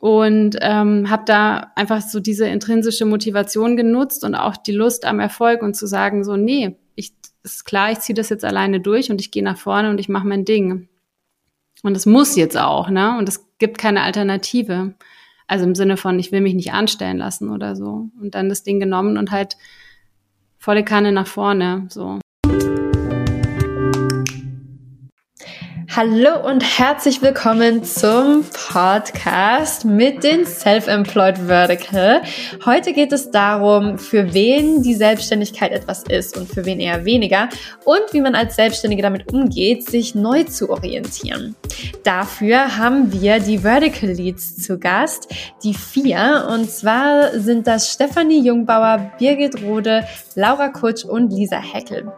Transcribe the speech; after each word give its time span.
und 0.00 0.56
ähm, 0.62 1.10
habe 1.10 1.24
da 1.26 1.72
einfach 1.76 2.00
so 2.00 2.20
diese 2.20 2.46
intrinsische 2.46 3.04
Motivation 3.04 3.76
genutzt 3.76 4.24
und 4.24 4.34
auch 4.34 4.56
die 4.56 4.72
Lust 4.72 5.04
am 5.04 5.20
Erfolg 5.20 5.62
und 5.62 5.76
zu 5.76 5.86
sagen 5.86 6.24
so 6.24 6.36
nee 6.36 6.76
ich 6.96 7.12
ist 7.42 7.64
klar 7.64 7.92
ich 7.92 8.00
ziehe 8.00 8.14
das 8.14 8.30
jetzt 8.30 8.44
alleine 8.44 8.80
durch 8.80 9.10
und 9.10 9.20
ich 9.20 9.30
gehe 9.30 9.44
nach 9.44 9.58
vorne 9.58 9.90
und 9.90 10.00
ich 10.00 10.08
mache 10.08 10.26
mein 10.26 10.44
Ding. 10.44 10.88
Und 11.82 11.96
es 11.96 12.04
muss 12.04 12.36
jetzt 12.36 12.58
auch 12.58 12.90
ne? 12.90 13.16
Und 13.18 13.28
es 13.28 13.46
gibt 13.58 13.78
keine 13.78 14.02
Alternative. 14.02 14.94
Also 15.46 15.64
im 15.64 15.74
Sinne 15.74 15.96
von 15.96 16.18
ich 16.18 16.32
will 16.32 16.40
mich 16.40 16.54
nicht 16.54 16.72
anstellen 16.72 17.18
lassen 17.18 17.50
oder 17.50 17.76
so. 17.76 18.10
Und 18.20 18.34
dann 18.34 18.48
das 18.48 18.62
Ding 18.62 18.80
genommen 18.80 19.16
und 19.18 19.30
halt 19.30 19.56
volle 20.58 20.84
Kanne 20.84 21.12
nach 21.12 21.26
vorne 21.26 21.86
so 21.88 22.18
Hallo 26.02 26.48
und 26.48 26.62
herzlich 26.62 27.20
willkommen 27.20 27.84
zum 27.84 28.46
Podcast 28.72 29.84
mit 29.84 30.24
den 30.24 30.46
Self-Employed 30.46 31.36
Vertical. 31.36 32.22
Heute 32.64 32.94
geht 32.94 33.12
es 33.12 33.30
darum, 33.30 33.98
für 33.98 34.32
wen 34.32 34.82
die 34.82 34.94
Selbstständigkeit 34.94 35.72
etwas 35.72 36.04
ist 36.04 36.38
und 36.38 36.48
für 36.48 36.64
wen 36.64 36.80
eher 36.80 37.04
weniger 37.04 37.50
und 37.84 38.00
wie 38.12 38.22
man 38.22 38.34
als 38.34 38.56
Selbstständige 38.56 39.02
damit 39.02 39.30
umgeht, 39.30 39.90
sich 39.90 40.14
neu 40.14 40.44
zu 40.44 40.70
orientieren. 40.70 41.54
Dafür 42.02 42.78
haben 42.78 43.12
wir 43.12 43.38
die 43.38 43.58
Vertical 43.58 44.08
Leads 44.08 44.56
zu 44.56 44.78
Gast, 44.78 45.28
die 45.62 45.74
vier, 45.74 46.48
und 46.50 46.70
zwar 46.70 47.38
sind 47.38 47.66
das 47.66 47.92
Stefanie 47.92 48.42
Jungbauer, 48.42 49.12
Birgit 49.18 49.62
Rode, 49.62 50.06
Laura 50.34 50.68
Kutsch 50.68 51.04
und 51.04 51.30
Lisa 51.30 51.60
Heckel. 51.60 52.10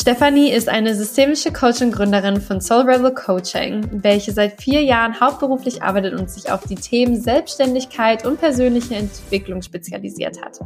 Stefanie 0.00 0.50
ist 0.50 0.70
eine 0.70 0.94
systemische 0.94 1.52
Coaching-Gründerin 1.52 2.40
von 2.40 2.62
Soul 2.62 2.90
Rebel 2.90 3.12
Coaching, 3.12 3.86
welche 3.92 4.32
seit 4.32 4.58
vier 4.58 4.82
Jahren 4.82 5.20
hauptberuflich 5.20 5.82
arbeitet 5.82 6.18
und 6.18 6.30
sich 6.30 6.50
auf 6.50 6.62
die 6.66 6.76
Themen 6.76 7.20
Selbstständigkeit 7.20 8.24
und 8.24 8.40
persönliche 8.40 8.94
Entwicklung 8.94 9.60
spezialisiert 9.60 10.40
hat. 10.40 10.58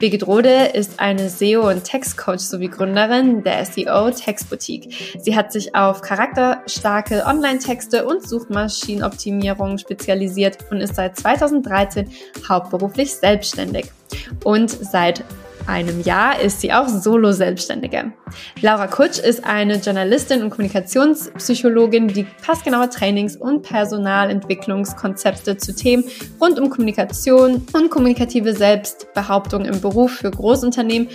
Birgit 0.00 0.26
Rode 0.26 0.70
ist 0.74 0.98
eine 0.98 1.30
SEO- 1.30 1.70
und 1.70 1.84
Textcoach 1.84 2.40
sowie 2.40 2.66
Gründerin 2.66 3.44
der 3.44 3.64
SEO 3.64 4.10
Textboutique. 4.10 4.92
Sie 5.16 5.36
hat 5.36 5.52
sich 5.52 5.76
auf 5.76 6.00
charakterstarke 6.00 7.22
Online-Texte 7.24 8.04
und 8.04 8.28
Suchmaschinenoptimierung 8.28 9.78
spezialisiert 9.78 10.58
und 10.72 10.80
ist 10.80 10.96
seit 10.96 11.16
2013 11.16 12.10
hauptberuflich 12.48 13.14
selbstständig. 13.14 13.92
Und 14.42 14.70
seit 14.70 15.22
einem 15.66 16.00
Jahr 16.02 16.40
ist 16.40 16.60
sie 16.60 16.72
auch 16.72 16.88
Solo-Selbstständige. 16.88 18.12
Laura 18.60 18.86
Kutsch 18.86 19.18
ist 19.18 19.44
eine 19.44 19.76
Journalistin 19.76 20.42
und 20.42 20.50
Kommunikationspsychologin, 20.50 22.08
die 22.08 22.26
passgenaue 22.44 22.88
Trainings- 22.88 23.36
und 23.36 23.62
Personalentwicklungskonzepte 23.62 25.56
zu 25.56 25.74
Themen 25.74 26.04
rund 26.40 26.58
um 26.58 26.70
Kommunikation 26.70 27.66
und 27.72 27.90
kommunikative 27.90 28.54
Selbstbehauptung 28.54 29.64
im 29.64 29.80
Beruf 29.80 30.12
für 30.12 30.30
Großunternehmen 30.30 31.08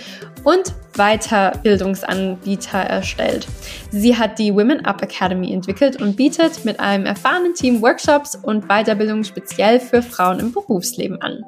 und 0.44 0.74
Weiterbildungsanbieter 0.94 2.78
erstellt. 2.78 3.46
Sie 3.90 4.16
hat 4.16 4.38
die 4.38 4.52
Women 4.54 4.84
Up 4.84 5.02
Academy 5.02 5.52
entwickelt 5.52 6.00
und 6.00 6.16
bietet 6.16 6.64
mit 6.64 6.80
einem 6.80 7.06
erfahrenen 7.06 7.54
Team 7.54 7.80
Workshops 7.80 8.36
und 8.36 8.68
Weiterbildungen 8.68 9.24
speziell 9.24 9.80
für 9.80 10.02
Frauen 10.02 10.38
im 10.38 10.52
Berufsleben 10.52 11.20
an. 11.22 11.42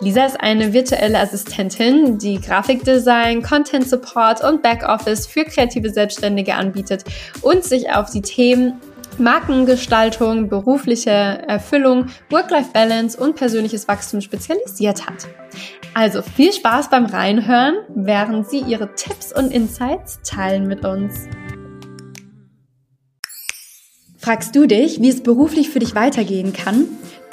Lisa 0.00 0.26
ist 0.26 0.40
eine 0.40 0.72
virtuelle 0.72 1.18
Assistentin, 1.18 2.18
die 2.18 2.40
Grafikdesign, 2.40 3.42
Content 3.42 3.88
Support 3.88 4.44
und 4.44 4.62
Backoffice 4.62 5.26
für 5.26 5.44
kreative 5.44 5.90
Selbstständige 5.90 6.54
anbietet 6.54 7.04
und 7.42 7.64
sich 7.64 7.90
auf 7.90 8.10
die 8.10 8.22
Themen 8.22 8.80
Markengestaltung, 9.18 10.48
berufliche 10.48 11.10
Erfüllung, 11.10 12.06
Work-Life-Balance 12.30 13.18
und 13.18 13.34
persönliches 13.34 13.88
Wachstum 13.88 14.20
spezialisiert 14.20 15.06
hat. 15.06 15.26
Also 15.98 16.20
viel 16.20 16.52
Spaß 16.52 16.90
beim 16.90 17.06
Reinhören, 17.06 17.76
während 17.88 18.50
Sie 18.50 18.58
Ihre 18.58 18.94
Tipps 18.96 19.32
und 19.32 19.50
Insights 19.50 20.20
teilen 20.22 20.68
mit 20.68 20.84
uns. 20.84 21.26
Fragst 24.18 24.54
du 24.54 24.66
dich, 24.66 25.00
wie 25.00 25.08
es 25.08 25.22
beruflich 25.22 25.70
für 25.70 25.78
dich 25.78 25.94
weitergehen 25.94 26.52
kann? 26.52 26.84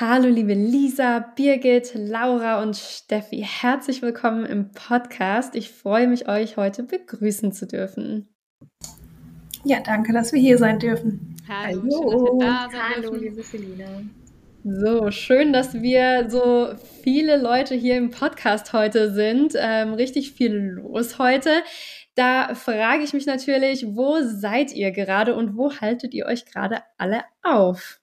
Hallo 0.00 0.26
liebe 0.26 0.54
Lisa, 0.54 1.18
Birgit, 1.18 1.92
Laura 1.94 2.62
und 2.62 2.78
Steffi. 2.78 3.44
Herzlich 3.46 4.00
willkommen 4.00 4.46
im 4.46 4.72
Podcast. 4.72 5.54
Ich 5.54 5.70
freue 5.70 6.08
mich, 6.08 6.26
euch 6.28 6.56
heute 6.56 6.82
begrüßen 6.84 7.52
zu 7.52 7.66
dürfen. 7.66 8.34
Ja, 9.64 9.80
danke, 9.84 10.14
dass 10.14 10.32
wir 10.32 10.40
hier 10.40 10.56
sein 10.56 10.78
dürfen. 10.78 11.36
Hallo, 11.46 11.82
Hallo. 11.82 12.38
Da 12.40 12.70
Hallo 12.72 13.14
liebe 13.16 13.42
Selina. 13.42 13.84
So, 14.64 15.10
schön, 15.10 15.52
dass 15.52 15.74
wir 15.74 16.30
so 16.30 16.70
viele 17.02 17.36
Leute 17.36 17.74
hier 17.74 17.98
im 17.98 18.10
Podcast 18.10 18.72
heute 18.72 19.12
sind. 19.12 19.52
Ähm, 19.58 19.92
richtig 19.92 20.32
viel 20.32 20.54
los 20.54 21.18
heute. 21.18 21.50
Da 22.14 22.54
frage 22.54 23.02
ich 23.02 23.12
mich 23.12 23.26
natürlich, 23.26 23.84
wo 23.88 24.22
seid 24.22 24.72
ihr 24.72 24.90
gerade 24.90 25.34
und 25.34 25.54
wo 25.58 25.70
haltet 25.70 26.14
ihr 26.14 26.24
euch 26.24 26.46
gerade 26.46 26.82
alle 26.96 27.24
auf? 27.42 28.01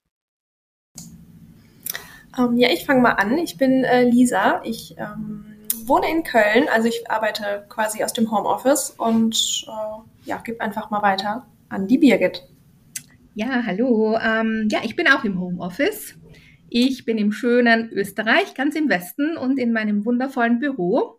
Ähm, 2.38 2.56
ja, 2.56 2.68
ich 2.70 2.84
fange 2.84 3.00
mal 3.00 3.12
an. 3.12 3.38
Ich 3.38 3.56
bin 3.56 3.84
äh, 3.84 4.04
Lisa. 4.04 4.62
Ich 4.64 4.96
ähm, 4.98 5.50
wohne 5.86 6.10
in 6.10 6.22
Köln, 6.22 6.68
also 6.72 6.88
ich 6.88 7.10
arbeite 7.10 7.64
quasi 7.68 8.04
aus 8.04 8.12
dem 8.12 8.30
Homeoffice 8.30 8.90
und 8.90 9.66
äh, 9.66 10.28
ja, 10.28 10.38
gebe 10.38 10.60
einfach 10.60 10.90
mal 10.90 11.02
weiter 11.02 11.46
an 11.68 11.86
die 11.88 11.98
Birgit. 11.98 12.44
Ja, 13.34 13.64
hallo. 13.66 14.16
Ähm, 14.18 14.68
ja, 14.70 14.80
ich 14.82 14.96
bin 14.96 15.08
auch 15.08 15.24
im 15.24 15.40
Homeoffice. 15.40 16.14
Ich 16.68 17.04
bin 17.04 17.18
im 17.18 17.32
schönen 17.32 17.90
Österreich, 17.90 18.54
ganz 18.54 18.76
im 18.76 18.88
Westen 18.88 19.36
und 19.36 19.58
in 19.58 19.72
meinem 19.72 20.04
wundervollen 20.04 20.60
Büro 20.60 21.18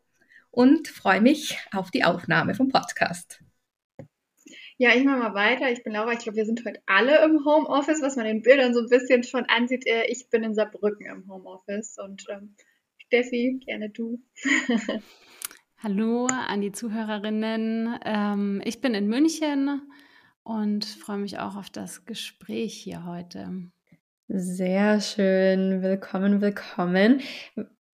und 0.50 0.88
freue 0.88 1.22
mich 1.22 1.58
auf 1.74 1.92
die 1.92 2.06
Aufnahme 2.06 2.56
vom 2.56 2.70
Podcast. 2.70 3.44
Ja, 4.82 4.96
ich 4.96 5.04
mache 5.04 5.20
mal 5.20 5.36
weiter. 5.36 5.72
Ich 5.72 5.84
bin 5.84 5.94
Laura. 5.94 6.12
Ich 6.14 6.22
glaube, 6.24 6.38
wir 6.38 6.46
sind 6.48 6.66
heute 6.66 6.82
alle 6.88 7.24
im 7.24 7.46
Homeoffice, 7.46 8.02
was 8.02 8.16
man 8.16 8.26
den 8.26 8.42
Bildern 8.42 8.74
so 8.74 8.80
ein 8.80 8.90
bisschen 8.90 9.24
schon 9.24 9.46
ansieht. 9.46 9.86
Äh, 9.86 10.08
ich 10.08 10.32
bin 10.32 10.42
in 10.42 10.56
Saarbrücken 10.56 11.06
im 11.06 11.32
Homeoffice 11.32 12.00
und 12.00 12.26
ähm, 12.32 12.56
Steffi, 12.98 13.60
gerne 13.64 13.92
du. 13.92 14.20
Hallo 15.78 16.26
an 16.26 16.62
die 16.62 16.72
Zuhörerinnen. 16.72 18.00
Ähm, 18.04 18.60
ich 18.66 18.82
bin 18.82 18.96
in 18.96 19.08
München 19.08 19.84
und 20.42 20.84
freue 20.84 21.20
mich 21.20 21.38
auch 21.38 21.58
auf 21.58 21.70
das 21.70 22.06
Gespräch 22.06 22.74
hier 22.74 23.06
heute. 23.06 23.70
Sehr 24.30 25.00
schön. 25.00 25.84
Willkommen, 25.84 26.42
willkommen. 26.42 27.22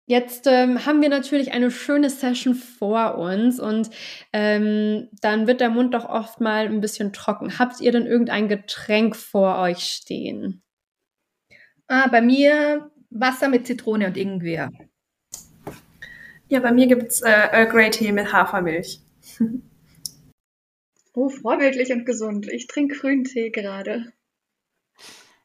Jetzt 0.10 0.48
ähm, 0.48 0.86
haben 0.86 1.02
wir 1.02 1.10
natürlich 1.10 1.52
eine 1.52 1.70
schöne 1.70 2.10
Session 2.10 2.56
vor 2.56 3.18
uns 3.18 3.60
und 3.60 3.90
ähm, 4.32 5.10
dann 5.22 5.48
wird 5.48 5.60
der 5.60 5.70
Mund 5.70 5.94
doch 5.94 6.08
oft 6.08 6.40
mal 6.40 6.66
ein 6.66 6.80
bisschen 6.80 7.12
trocken. 7.12 7.60
Habt 7.60 7.82
ihr 7.82 7.92
denn 7.92 8.06
irgendein 8.06 8.48
Getränk 8.48 9.18
vor 9.18 9.60
euch 9.60 9.80
stehen? 9.80 10.64
Ah, 11.88 12.08
bei 12.08 12.22
mir 12.22 12.90
Wasser 13.10 13.50
mit 13.50 13.68
Zitrone 13.68 14.08
und 14.08 14.16
Ingwer. 14.16 14.72
Ja, 16.48 16.62
bei 16.62 16.72
mir 16.72 16.88
gibt's 16.88 17.22
äh, 17.22 17.30
Earl 17.30 17.68
Grey 17.68 17.90
Tee 17.90 18.14
mit 18.14 18.32
Hafermilch. 18.32 19.02
oh, 21.14 21.28
vorbildlich 21.28 21.92
und 21.92 22.06
gesund. 22.06 22.48
Ich 22.48 22.68
trinke 22.68 22.96
grünen 22.96 23.26
Tee 23.26 23.50
gerade. 23.50 24.14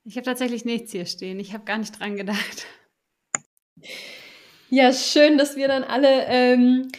Ich 0.05 0.15
habe 0.15 0.25
tatsächlich 0.25 0.65
nichts 0.65 0.93
hier 0.93 1.07
stehen. 1.07 1.41
Ich 1.41 1.53
habe 1.53 1.65
gar 1.65 1.79
nicht 1.79 1.99
dran 1.99 2.17
gedacht. 2.17 2.67
Ja, 4.75 4.91
schön, 4.95 5.37
dass 5.37 5.57
wir 5.57 5.69
dann 5.69 5.85
alle 5.85 6.25
ähm, 6.29 6.91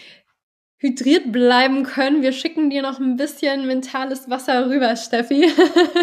hydriert 0.84 1.32
bleiben 1.32 1.84
können. 1.84 2.22
Wir 2.22 2.34
schicken 2.34 2.70
dir 2.70 2.82
noch 2.82 3.00
ein 3.00 3.16
bisschen 3.16 3.66
mentales 3.66 4.30
Wasser 4.30 4.70
rüber, 4.70 4.98
Steffi. 4.98 5.50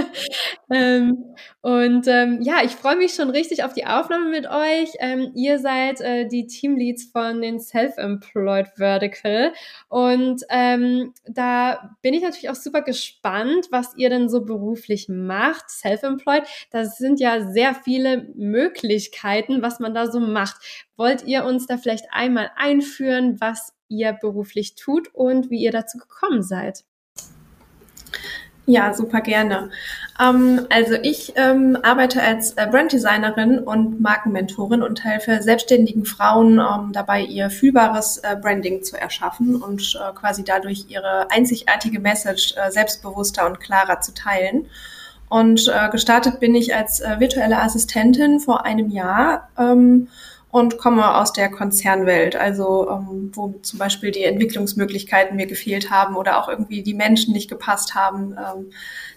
ähm, 0.73 1.23
und 1.61 2.09
ähm, 2.09 2.41
ja, 2.41 2.65
ich 2.65 2.71
freue 2.71 2.97
mich 2.97 3.13
schon 3.13 3.29
richtig 3.29 3.63
auf 3.63 3.75
die 3.75 3.85
Aufnahme 3.85 4.31
mit 4.31 4.49
euch. 4.49 4.89
Ähm, 4.99 5.33
ihr 5.35 5.59
seid 5.59 6.01
äh, 6.01 6.27
die 6.27 6.47
Teamleads 6.47 7.11
von 7.13 7.43
den 7.43 7.61
Self-Employed 7.61 8.69
Vertical. 8.77 9.53
Und 9.91 10.45
ähm, 10.49 11.13
da 11.27 11.95
bin 12.01 12.15
ich 12.15 12.23
natürlich 12.23 12.49
auch 12.49 12.55
super 12.55 12.81
gespannt, 12.81 13.67
was 13.71 13.93
ihr 13.99 14.09
denn 14.09 14.31
so 14.31 14.47
beruflich 14.47 15.11
macht. 15.11 15.69
Self-Employed, 15.69 16.45
das 16.71 16.97
sind 16.97 17.21
ja 17.21 17.43
sehr 17.53 17.75
viele 17.75 18.31
Möglichkeiten, 18.35 19.61
was 19.61 19.79
man 19.79 19.93
da 19.93 20.11
so 20.11 20.21
macht. 20.21 20.57
Wollt 20.97 21.25
ihr 21.27 21.45
uns 21.45 21.67
da 21.67 21.77
vielleicht 21.77 22.07
einmal 22.13 22.51
einführen, 22.57 23.37
was 23.41 23.75
ihr 23.91 24.15
beruflich 24.15 24.75
tut 24.77 25.15
und 25.15 25.51
wie 25.51 25.63
ihr 25.63 25.73
dazu 25.73 25.99
gekommen 25.99 26.43
seid. 26.43 26.85
Ja, 28.67 28.95
super 28.95 29.21
gerne. 29.21 29.71
Ähm, 30.21 30.67
also 30.71 30.95
ich 31.03 31.33
ähm, 31.35 31.77
arbeite 31.83 32.23
als 32.23 32.53
äh, 32.53 32.69
Branddesignerin 32.71 33.59
und 33.59 34.01
Markenmentorin 34.01 34.83
und 34.83 35.03
helfe 35.03 35.43
selbstständigen 35.43 36.05
Frauen 36.05 36.61
ähm, 36.61 36.93
dabei, 36.93 37.23
ihr 37.23 37.51
fühlbares 37.51 38.19
äh, 38.19 38.37
Branding 38.41 38.85
zu 38.85 38.97
erschaffen 38.97 39.57
und 39.57 39.99
äh, 40.01 40.13
quasi 40.15 40.45
dadurch 40.45 40.87
ihre 40.89 41.31
einzigartige 41.33 41.99
Message 41.99 42.55
äh, 42.57 42.71
selbstbewusster 42.71 43.47
und 43.47 43.59
klarer 43.59 44.01
zu 44.03 44.15
teilen. 44.15 44.67
Und 45.29 45.69
äh, 45.69 45.89
gestartet 45.91 46.39
bin 46.39 46.55
ich 46.55 46.75
als 46.75 47.01
äh, 47.01 47.19
virtuelle 47.19 47.61
Assistentin 47.61 48.41
vor 48.41 48.65
einem 48.65 48.91
Jahr 48.91 49.49
ähm, 49.59 50.09
und 50.51 50.79
komme 50.79 51.17
aus 51.17 51.33
der 51.33 51.49
Konzernwelt, 51.49 52.35
also 52.35 52.91
ähm, 52.91 53.31
wo 53.35 53.51
zum 53.63 53.79
Beispiel 53.79 54.11
die 54.11 54.25
Entwicklungsmöglichkeiten 54.25 55.37
mir 55.37 55.47
gefehlt 55.47 55.91
haben 55.91 56.17
oder 56.17 56.43
auch 56.43 56.49
irgendwie 56.49 56.83
die 56.83 56.95
Menschen 56.95 57.33
nicht 57.33 57.49
gepasst 57.49 57.95
haben, 57.95 58.33
ähm, 58.33 58.71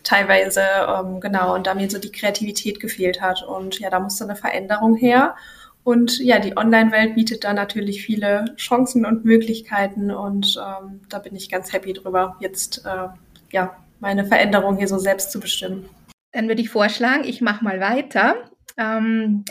teilweise, 0.04 0.62
ähm, 0.88 1.20
genau, 1.20 1.56
und 1.56 1.66
da 1.66 1.74
mir 1.74 1.90
so 1.90 1.98
die 1.98 2.12
Kreativität 2.12 2.80
gefehlt 2.80 3.22
hat. 3.22 3.42
Und 3.44 3.80
ja, 3.80 3.90
da 3.90 4.00
musste 4.00 4.26
eine 4.26 4.36
Veränderung 4.36 4.96
her. 4.96 5.36
Und 5.84 6.20
ja, 6.20 6.40
die 6.40 6.56
Online-Welt 6.56 7.16
bietet 7.16 7.44
da 7.44 7.54
natürlich 7.54 8.06
viele 8.06 8.46
Chancen 8.56 9.06
und 9.06 9.26
Möglichkeiten 9.26 10.12
und 10.12 10.58
ähm, 10.58 11.02
da 11.10 11.20
bin 11.20 11.36
ich 11.36 11.50
ganz 11.50 11.74
happy 11.74 11.92
drüber, 11.92 12.38
jetzt 12.40 12.86
äh, 12.86 13.10
ja 13.52 13.76
meine 14.00 14.26
Veränderung 14.26 14.78
hier 14.78 14.88
so 14.88 14.98
selbst 14.98 15.32
zu 15.32 15.42
bestimmen. 15.42 15.90
Dann 16.32 16.48
würde 16.48 16.62
ich 16.62 16.70
vorschlagen, 16.70 17.26
ich 17.26 17.42
mache 17.42 17.64
mal 17.64 17.82
weiter. 17.82 18.36
Ähm, 18.78 19.44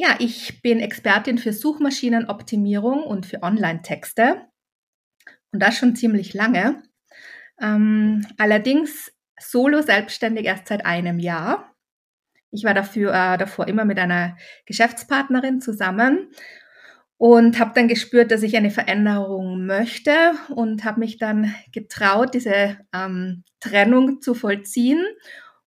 ja, 0.00 0.14
ich 0.20 0.62
bin 0.62 0.78
Expertin 0.78 1.38
für 1.38 1.52
Suchmaschinenoptimierung 1.52 3.02
und 3.02 3.26
für 3.26 3.42
Online-Texte 3.42 4.46
und 5.50 5.60
das 5.60 5.76
schon 5.76 5.96
ziemlich 5.96 6.34
lange. 6.34 6.84
Ähm, 7.60 8.24
allerdings 8.38 9.12
solo 9.40 9.82
selbstständig 9.82 10.46
erst 10.46 10.68
seit 10.68 10.86
einem 10.86 11.18
Jahr. 11.18 11.74
Ich 12.52 12.62
war 12.62 12.74
dafür 12.74 13.12
äh, 13.12 13.38
davor 13.38 13.66
immer 13.66 13.84
mit 13.84 13.98
einer 13.98 14.36
Geschäftspartnerin 14.66 15.60
zusammen 15.60 16.30
und 17.16 17.58
habe 17.58 17.72
dann 17.74 17.88
gespürt, 17.88 18.30
dass 18.30 18.44
ich 18.44 18.56
eine 18.56 18.70
Veränderung 18.70 19.66
möchte 19.66 20.12
und 20.50 20.84
habe 20.84 21.00
mich 21.00 21.18
dann 21.18 21.52
getraut, 21.72 22.34
diese 22.34 22.78
ähm, 22.94 23.42
Trennung 23.58 24.20
zu 24.20 24.34
vollziehen. 24.34 25.04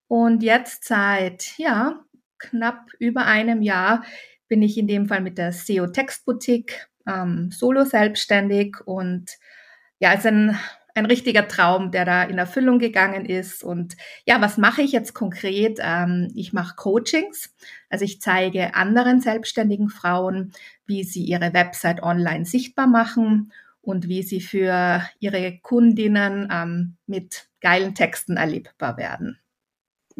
Und 0.07 0.41
jetzt 0.41 0.85
seit 0.85 1.57
ja 1.57 2.05
knapp 2.41 2.91
über 2.99 3.25
einem 3.25 3.61
Jahr 3.61 4.03
bin 4.47 4.61
ich 4.61 4.77
in 4.77 4.87
dem 4.87 5.07
Fall 5.07 5.21
mit 5.21 5.37
der 5.37 5.53
SEO 5.53 5.87
Textboutique 5.87 6.87
ähm, 7.07 7.51
solo 7.51 7.85
selbstständig 7.85 8.77
und 8.85 9.37
ja, 9.99 10.13
es 10.13 10.21
ist 10.21 10.25
ein, 10.25 10.57
ein 10.95 11.05
richtiger 11.05 11.47
Traum, 11.47 11.91
der 11.91 12.05
da 12.05 12.23
in 12.23 12.37
Erfüllung 12.37 12.79
gegangen 12.79 13.25
ist. 13.25 13.63
Und 13.63 13.95
ja, 14.25 14.41
was 14.41 14.57
mache 14.57 14.81
ich 14.81 14.91
jetzt 14.91 15.13
konkret? 15.13 15.79
Ähm, 15.81 16.31
ich 16.35 16.53
mache 16.53 16.75
Coachings. 16.75 17.53
Also 17.89 18.03
ich 18.03 18.19
zeige 18.19 18.73
anderen 18.75 19.21
selbstständigen 19.21 19.89
Frauen, 19.89 20.53
wie 20.85 21.03
sie 21.03 21.23
ihre 21.23 21.53
Website 21.53 22.01
online 22.03 22.45
sichtbar 22.45 22.87
machen 22.87 23.53
und 23.81 24.07
wie 24.07 24.23
sie 24.23 24.41
für 24.41 25.03
ihre 25.19 25.59
Kundinnen 25.59 26.49
ähm, 26.51 26.97
mit 27.05 27.47
geilen 27.61 27.95
Texten 27.95 28.37
erlebbar 28.37 28.97
werden. 28.97 29.40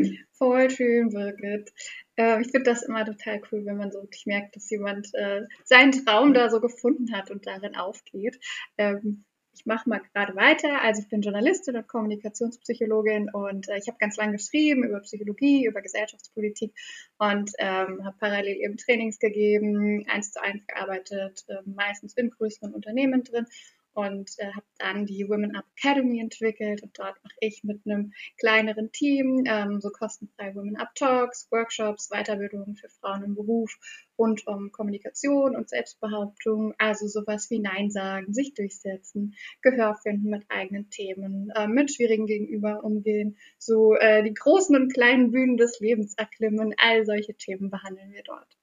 Voll 0.32 0.70
schön, 0.70 1.10
Birgit. 1.10 1.72
Äh, 2.16 2.42
ich 2.42 2.52
finde 2.52 2.72
das 2.72 2.84
immer 2.84 3.06
total 3.06 3.42
cool, 3.52 3.66
wenn 3.66 3.78
man 3.78 3.92
so 3.92 4.02
wirklich 4.02 4.26
merkt, 4.26 4.56
dass 4.56 4.70
jemand 4.70 5.14
äh, 5.14 5.42
seinen 5.64 5.92
Traum 5.92 6.34
da 6.34 6.50
so 6.50 6.60
gefunden 6.60 7.16
hat 7.16 7.32
und 7.32 7.46
darin 7.48 7.76
aufgeht. 7.76 8.40
Ähm, 8.78 9.26
ich 9.54 9.66
mache 9.66 9.90
mal 9.90 10.02
gerade 10.14 10.36
weiter. 10.36 10.82
Also 10.82 11.02
ich 11.02 11.10
bin 11.10 11.22
Journalistin 11.22 11.76
und 11.76 11.88
Kommunikationspsychologin 11.88 13.30
und 13.34 13.68
äh, 13.70 13.78
ich 13.78 13.88
habe 13.88 13.98
ganz 14.00 14.18
lange 14.18 14.34
geschrieben 14.34 14.84
über 14.84 15.02
Psychologie, 15.02 15.66
über 15.66 15.82
Gesellschaftspolitik 15.82 16.74
und 17.18 17.52
ähm, 17.60 18.04
habe 18.06 18.16
parallel 18.18 18.58
eben 18.58 18.78
Trainings 18.78 19.20
gegeben, 19.20 20.06
eins 20.08 20.32
zu 20.32 20.42
eins 20.42 20.66
gearbeitet, 20.68 21.44
äh, 21.48 21.58
meistens 21.66 22.14
in 22.16 22.30
größeren 22.30 22.74
Unternehmen 22.74 23.24
drin 23.24 23.46
und 23.94 24.32
äh, 24.38 24.52
habe 24.54 24.66
dann 24.78 25.06
die 25.06 25.28
Women 25.28 25.56
Up 25.56 25.66
Academy 25.78 26.20
entwickelt 26.20 26.84
und 26.84 26.98
dort 26.98 27.16
mache 27.24 27.36
ich 27.40 27.64
mit 27.64 27.82
einem 27.86 28.14
kleineren 28.40 28.92
Team 28.92 29.44
ähm, 29.48 29.82
so 29.82 29.90
kostenfrei 29.90 30.56
Women 30.56 30.78
Up 30.78 30.94
Talks, 30.96 31.48
Workshops, 31.52 32.10
Weiterbildungen 32.10 32.76
für 32.76 32.90
Frauen 32.90 33.24
im 33.24 33.36
Beruf 33.36 33.78
rund 34.18 34.46
um 34.46 34.72
Kommunikation 34.72 35.56
und 35.56 35.70
Selbstbehauptung, 35.70 36.74
also 36.78 37.08
sowas 37.08 37.50
wie 37.50 37.60
Nein 37.60 37.90
sagen, 37.90 38.34
sich 38.34 38.54
durchsetzen, 38.54 39.36
Gehör 39.62 39.96
finden 39.96 40.30
mit 40.30 40.46
eigenen 40.50 40.90
Themen, 40.90 41.52
äh, 41.56 41.68
mit 41.68 41.92
schwierigen 41.92 42.28
Gegenüber 42.28 42.84
umgehen, 42.84 43.38
so 43.58 43.96
äh, 43.96 44.24
die 44.24 44.34
großen 44.34 44.76
und 44.76 44.94
kleinen 44.94 45.32
Bühnen 45.32 45.58
des 45.58 45.80
Lebens 45.80 46.14
erklimmen, 46.16 46.76
all 46.78 47.06
solche 47.06 47.34
Themen 47.34 47.72
behandeln 47.72 48.12
wir 48.12 48.24
dort. 48.24 48.61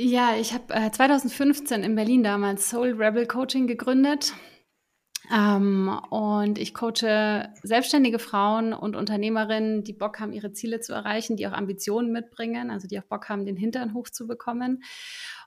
Ja, 0.00 0.36
ich 0.36 0.54
habe 0.54 0.72
äh, 0.74 0.92
2015 0.92 1.82
in 1.82 1.96
Berlin 1.96 2.22
damals 2.22 2.70
Soul 2.70 2.92
Rebel 3.02 3.26
Coaching 3.26 3.66
gegründet. 3.66 4.32
Ähm, 5.34 5.88
und 6.10 6.56
ich 6.56 6.72
coache 6.72 7.52
selbstständige 7.64 8.20
Frauen 8.20 8.72
und 8.72 8.94
Unternehmerinnen, 8.94 9.82
die 9.82 9.92
Bock 9.92 10.20
haben, 10.20 10.32
ihre 10.32 10.52
Ziele 10.52 10.78
zu 10.78 10.92
erreichen, 10.92 11.36
die 11.36 11.48
auch 11.48 11.52
Ambitionen 11.52 12.12
mitbringen, 12.12 12.70
also 12.70 12.86
die 12.86 12.96
auch 13.00 13.06
Bock 13.06 13.28
haben, 13.28 13.44
den 13.44 13.56
Hintern 13.56 13.92
hochzubekommen. 13.92 14.84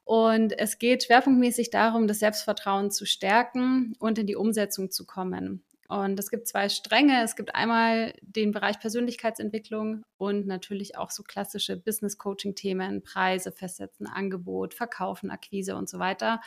Und 0.04 0.52
es 0.60 0.80
geht 0.80 1.06
schwerpunktmäßig 1.06 1.70
darum, 1.70 2.06
das 2.06 2.20
Selbstvertrauen 2.20 2.92
zu 2.92 3.06
stärken 3.06 3.96
und 4.00 4.20
in 4.20 4.28
die 4.28 4.36
Umsetzung 4.36 4.92
zu 4.92 5.06
kommen. 5.06 5.64
Und 5.92 6.18
es 6.22 6.32
gibt 6.32 6.48
zwei 6.48 6.70
Stränge. 6.70 7.22
Es 7.22 7.36
gibt 7.36 7.54
einmal 7.54 8.14
den 8.22 8.52
Bereich 8.52 8.80
Persönlichkeitsentwicklung 8.80 10.04
und 10.16 10.48
natürlich 10.48 10.98
auch 10.98 11.12
so 11.12 11.22
klassische 11.22 11.76
Business-Coaching-Themen, 11.76 13.04
Preise 13.04 13.52
festsetzen, 13.52 14.08
Angebot, 14.08 14.74
Verkaufen, 14.74 15.30
Akquise 15.30 15.76
und 15.76 15.90
so 15.90 16.00
weiter. 16.00 16.40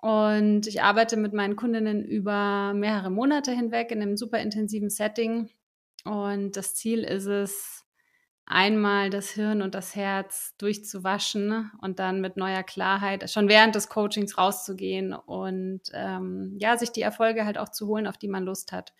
Und 0.00 0.66
ich 0.68 0.82
arbeite 0.82 1.18
mit 1.18 1.34
meinen 1.34 1.56
Kundinnen 1.56 2.02
über 2.02 2.72
mehrere 2.72 3.10
Monate 3.10 3.52
hinweg 3.52 3.90
in 3.90 4.00
einem 4.00 4.16
super 4.16 4.38
intensiven 4.38 4.88
Setting. 4.88 5.50
Und 6.04 6.56
das 6.56 6.74
Ziel 6.74 7.04
ist 7.04 7.26
es, 7.26 7.85
einmal 8.46 9.10
das 9.10 9.30
Hirn 9.30 9.60
und 9.60 9.74
das 9.74 9.96
Herz 9.96 10.54
durchzuwaschen 10.56 11.72
und 11.80 11.98
dann 11.98 12.20
mit 12.20 12.36
neuer 12.36 12.62
Klarheit 12.62 13.28
schon 13.28 13.48
während 13.48 13.74
des 13.74 13.88
Coachings 13.88 14.38
rauszugehen 14.38 15.12
und 15.12 15.82
ähm, 15.92 16.56
ja, 16.58 16.78
sich 16.78 16.92
die 16.92 17.02
Erfolge 17.02 17.44
halt 17.44 17.58
auch 17.58 17.70
zu 17.70 17.88
holen, 17.88 18.06
auf 18.06 18.16
die 18.16 18.28
man 18.28 18.44
Lust 18.44 18.70
hat. 18.72 18.94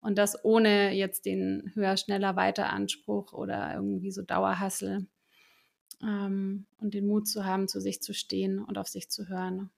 Und 0.00 0.18
das 0.18 0.44
ohne 0.44 0.92
jetzt 0.92 1.24
den 1.24 1.70
höher, 1.74 1.96
schneller, 1.96 2.34
weiter 2.34 2.70
Anspruch 2.70 3.32
oder 3.32 3.74
irgendwie 3.74 4.10
so 4.10 4.22
Dauerhassel. 4.22 5.06
Ähm, 6.02 6.66
und 6.78 6.94
den 6.94 7.06
Mut 7.06 7.28
zu 7.28 7.44
haben, 7.44 7.68
zu 7.68 7.80
sich 7.80 8.02
zu 8.02 8.12
stehen 8.12 8.58
und 8.58 8.78
auf 8.78 8.88
sich 8.88 9.08
zu 9.10 9.28
hören. 9.28 9.70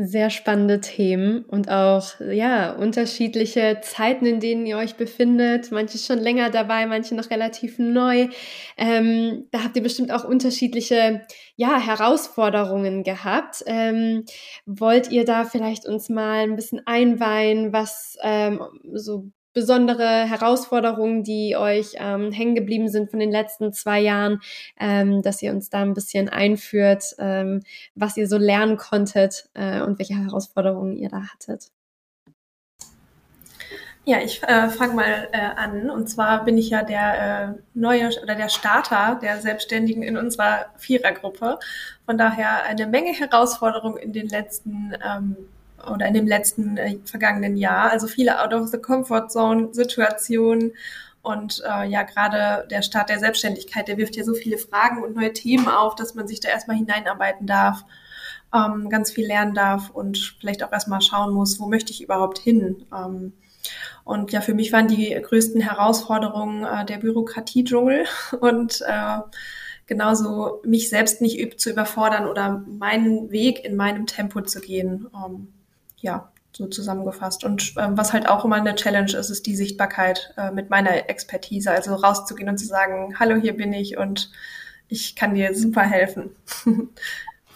Sehr 0.00 0.30
spannende 0.30 0.80
Themen 0.80 1.44
und 1.46 1.72
auch 1.72 2.20
ja 2.20 2.70
unterschiedliche 2.70 3.80
Zeiten, 3.82 4.26
in 4.26 4.38
denen 4.38 4.64
ihr 4.64 4.76
euch 4.76 4.94
befindet. 4.94 5.72
Manche 5.72 5.98
schon 5.98 6.20
länger 6.20 6.50
dabei, 6.50 6.86
manche 6.86 7.16
noch 7.16 7.30
relativ 7.30 7.80
neu. 7.80 8.28
Ähm, 8.76 9.48
da 9.50 9.64
habt 9.64 9.74
ihr 9.74 9.82
bestimmt 9.82 10.12
auch 10.12 10.22
unterschiedliche 10.22 11.22
ja 11.56 11.80
Herausforderungen 11.80 13.02
gehabt. 13.02 13.64
Ähm, 13.66 14.24
wollt 14.66 15.10
ihr 15.10 15.24
da 15.24 15.44
vielleicht 15.44 15.84
uns 15.84 16.08
mal 16.08 16.44
ein 16.44 16.54
bisschen 16.54 16.86
einweihen, 16.86 17.72
was 17.72 18.16
ähm, 18.22 18.60
so 18.94 19.32
besondere 19.52 20.28
Herausforderungen, 20.28 21.24
die 21.24 21.56
euch 21.56 21.94
ähm, 21.96 22.32
hängen 22.32 22.54
geblieben 22.54 22.88
sind 22.88 23.10
von 23.10 23.18
den 23.18 23.30
letzten 23.30 23.72
zwei 23.72 24.00
Jahren, 24.00 24.40
ähm, 24.78 25.22
dass 25.22 25.42
ihr 25.42 25.52
uns 25.52 25.70
da 25.70 25.82
ein 25.82 25.94
bisschen 25.94 26.28
einführt, 26.28 27.14
ähm, 27.18 27.62
was 27.94 28.16
ihr 28.16 28.28
so 28.28 28.38
lernen 28.38 28.76
konntet 28.76 29.48
äh, 29.54 29.80
und 29.80 29.98
welche 29.98 30.14
Herausforderungen 30.14 30.96
ihr 30.96 31.08
da 31.08 31.22
hattet. 31.32 31.70
Ja, 34.08 34.22
ich 34.22 34.42
äh, 34.42 34.70
fange 34.70 34.94
mal 34.94 35.28
äh, 35.32 35.38
an. 35.38 35.90
Und 35.90 36.08
zwar 36.08 36.42
bin 36.46 36.56
ich 36.56 36.70
ja 36.70 36.82
der 36.82 37.58
äh, 37.58 37.60
neue 37.74 38.08
oder 38.22 38.34
der 38.34 38.48
Starter 38.48 39.18
der 39.20 39.38
Selbstständigen 39.42 40.02
in 40.02 40.16
unserer 40.16 40.72
Vierergruppe. 40.78 41.58
Von 42.06 42.16
daher 42.16 42.64
eine 42.64 42.86
Menge 42.86 43.12
Herausforderungen 43.12 43.98
in 43.98 44.14
den 44.14 44.26
letzten 44.28 44.94
ähm, 45.04 45.36
oder 45.92 46.06
in 46.06 46.14
dem 46.14 46.26
letzten 46.26 46.76
äh, 46.76 46.98
vergangenen 47.04 47.56
Jahr. 47.56 47.90
Also 47.90 48.06
viele 48.06 48.42
Out 48.42 48.52
of 48.52 48.68
the 48.68 48.78
Comfort 48.78 49.28
Zone 49.28 49.68
Situationen 49.72 50.72
und 51.22 51.62
äh, 51.68 51.86
ja, 51.86 52.04
gerade 52.04 52.66
der 52.70 52.82
Start 52.82 53.10
der 53.10 53.18
Selbstständigkeit, 53.18 53.88
der 53.88 53.98
wirft 53.98 54.16
ja 54.16 54.24
so 54.24 54.34
viele 54.34 54.56
Fragen 54.56 55.02
und 55.02 55.14
neue 55.14 55.32
Themen 55.32 55.68
auf, 55.68 55.94
dass 55.94 56.14
man 56.14 56.28
sich 56.28 56.40
da 56.40 56.48
erstmal 56.48 56.76
hineinarbeiten 56.76 57.46
darf, 57.46 57.84
ähm, 58.54 58.88
ganz 58.88 59.10
viel 59.10 59.26
lernen 59.26 59.52
darf 59.54 59.90
und 59.90 60.36
vielleicht 60.40 60.62
auch 60.62 60.72
erstmal 60.72 61.02
schauen 61.02 61.34
muss, 61.34 61.60
wo 61.60 61.66
möchte 61.66 61.92
ich 61.92 62.02
überhaupt 62.02 62.38
hin. 62.38 62.86
Ähm, 62.94 63.34
und 64.04 64.32
ja, 64.32 64.40
für 64.40 64.54
mich 64.54 64.72
waren 64.72 64.88
die 64.88 65.10
größten 65.10 65.60
Herausforderungen 65.60 66.64
äh, 66.64 66.86
der 66.86 66.96
Bürokratiedschungel 66.96 68.06
und 68.40 68.82
äh, 68.86 69.18
genauso 69.86 70.62
mich 70.64 70.88
selbst 70.88 71.20
nicht 71.20 71.60
zu 71.60 71.70
überfordern 71.70 72.26
oder 72.26 72.64
meinen 72.66 73.30
Weg 73.30 73.64
in 73.64 73.76
meinem 73.76 74.06
Tempo 74.06 74.40
zu 74.40 74.60
gehen. 74.60 75.08
Ähm, 75.14 75.52
ja, 76.00 76.32
so 76.52 76.66
zusammengefasst. 76.66 77.44
Und 77.44 77.74
ähm, 77.78 77.96
was 77.96 78.12
halt 78.12 78.28
auch 78.28 78.44
immer 78.44 78.56
eine 78.56 78.74
Challenge 78.74 79.12
ist, 79.12 79.30
ist 79.30 79.46
die 79.46 79.56
Sichtbarkeit 79.56 80.32
äh, 80.36 80.50
mit 80.50 80.70
meiner 80.70 81.08
Expertise. 81.08 81.70
Also 81.70 81.94
rauszugehen 81.94 82.48
und 82.48 82.58
zu 82.58 82.66
sagen, 82.66 83.14
hallo, 83.18 83.36
hier 83.36 83.56
bin 83.56 83.72
ich 83.72 83.96
und 83.96 84.30
ich 84.88 85.14
kann 85.14 85.34
dir 85.34 85.54
super 85.54 85.82
helfen. 85.82 86.30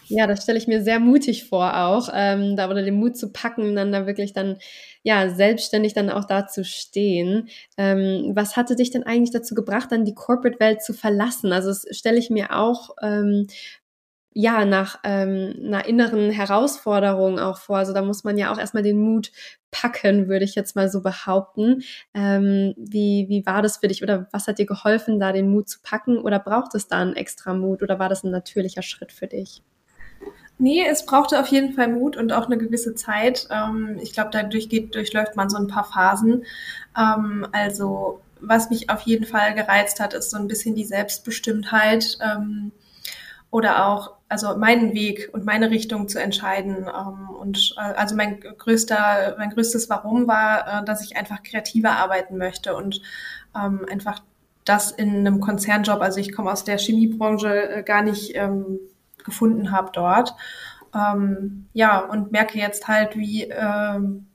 ja, 0.08 0.26
das 0.26 0.42
stelle 0.42 0.58
ich 0.58 0.68
mir 0.68 0.82
sehr 0.82 1.00
mutig 1.00 1.48
vor 1.48 1.76
auch, 1.76 2.10
ähm, 2.14 2.56
da 2.56 2.68
oder 2.68 2.82
den 2.82 2.94
Mut 2.94 3.16
zu 3.16 3.32
packen, 3.32 3.74
dann 3.74 3.92
da 3.92 4.06
wirklich 4.06 4.32
dann 4.32 4.58
ja 5.02 5.30
selbstständig 5.30 5.94
dann 5.94 6.10
auch 6.10 6.26
da 6.26 6.46
zu 6.46 6.64
stehen. 6.64 7.48
Ähm, 7.78 8.32
was 8.34 8.56
hatte 8.56 8.76
dich 8.76 8.90
denn 8.90 9.04
eigentlich 9.04 9.32
dazu 9.32 9.54
gebracht, 9.54 9.90
dann 9.90 10.04
die 10.04 10.14
Corporate-Welt 10.14 10.82
zu 10.82 10.92
verlassen? 10.92 11.52
Also 11.52 11.68
das 11.68 11.86
stelle 11.96 12.18
ich 12.18 12.30
mir 12.30 12.54
auch 12.56 12.90
ähm, 13.02 13.46
ja, 14.34 14.64
nach 14.64 14.98
ähm, 15.04 15.54
einer 15.62 15.86
inneren 15.86 16.30
Herausforderung 16.30 17.38
auch 17.38 17.58
vor. 17.58 17.78
Also 17.78 17.92
da 17.92 18.02
muss 18.02 18.24
man 18.24 18.38
ja 18.38 18.52
auch 18.52 18.58
erstmal 18.58 18.82
den 18.82 18.98
Mut 18.98 19.30
packen, 19.70 20.28
würde 20.28 20.44
ich 20.44 20.54
jetzt 20.54 20.76
mal 20.76 20.88
so 20.88 21.02
behaupten. 21.02 21.82
Ähm, 22.14 22.74
wie, 22.76 23.26
wie 23.28 23.44
war 23.44 23.62
das 23.62 23.78
für 23.78 23.88
dich 23.88 24.02
oder 24.02 24.28
was 24.32 24.46
hat 24.46 24.58
dir 24.58 24.66
geholfen, 24.66 25.20
da 25.20 25.32
den 25.32 25.50
Mut 25.50 25.68
zu 25.68 25.80
packen 25.82 26.18
oder 26.18 26.38
braucht 26.38 26.74
es 26.74 26.88
da 26.88 26.98
einen 26.98 27.16
extra 27.16 27.54
Mut 27.54 27.82
oder 27.82 27.98
war 27.98 28.08
das 28.08 28.24
ein 28.24 28.30
natürlicher 28.30 28.82
Schritt 28.82 29.12
für 29.12 29.26
dich? 29.26 29.62
Nee, 30.58 30.86
es 30.88 31.04
brauchte 31.04 31.40
auf 31.40 31.48
jeden 31.48 31.72
Fall 31.72 31.88
Mut 31.88 32.16
und 32.16 32.32
auch 32.32 32.46
eine 32.46 32.56
gewisse 32.56 32.94
Zeit. 32.94 33.48
Ähm, 33.50 33.98
ich 34.00 34.12
glaube, 34.12 34.30
dadurch 34.32 34.68
geht, 34.68 34.94
durchläuft 34.94 35.36
man 35.36 35.50
so 35.50 35.56
ein 35.56 35.66
paar 35.66 35.84
Phasen. 35.84 36.44
Ähm, 36.96 37.46
also 37.52 38.20
was 38.40 38.70
mich 38.70 38.90
auf 38.90 39.02
jeden 39.02 39.24
Fall 39.24 39.54
gereizt 39.54 40.00
hat, 40.00 40.14
ist 40.14 40.30
so 40.30 40.36
ein 40.36 40.48
bisschen 40.48 40.74
die 40.74 40.84
Selbstbestimmtheit 40.84 42.18
ähm, 42.20 42.72
oder 43.52 43.86
auch 43.86 44.14
also 44.30 44.56
meinen 44.56 44.94
Weg 44.94 45.28
und 45.32 45.44
meine 45.44 45.70
Richtung 45.70 46.08
zu 46.08 46.18
entscheiden. 46.20 46.88
Ähm, 46.88 47.28
und 47.28 47.74
äh, 47.76 47.80
also 47.80 48.16
mein 48.16 48.40
größter, 48.40 49.36
mein 49.38 49.50
größtes 49.50 49.90
Warum 49.90 50.26
war, 50.26 50.80
äh, 50.80 50.84
dass 50.86 51.04
ich 51.04 51.16
einfach 51.18 51.42
kreativer 51.42 51.90
arbeiten 51.90 52.38
möchte 52.38 52.74
und 52.74 53.02
ähm, 53.54 53.86
einfach 53.90 54.22
das 54.64 54.90
in 54.90 55.18
einem 55.18 55.40
Konzernjob, 55.40 56.00
also 56.00 56.18
ich 56.18 56.32
komme 56.32 56.50
aus 56.50 56.64
der 56.64 56.78
Chemiebranche, 56.78 57.68
äh, 57.68 57.82
gar 57.82 58.02
nicht 58.02 58.34
ähm, 58.34 58.80
gefunden 59.22 59.70
habe 59.70 59.90
dort. 59.92 60.34
ja, 61.72 62.00
und 62.00 62.32
merke 62.32 62.58
jetzt 62.58 62.86
halt, 62.86 63.16
wie 63.16 63.48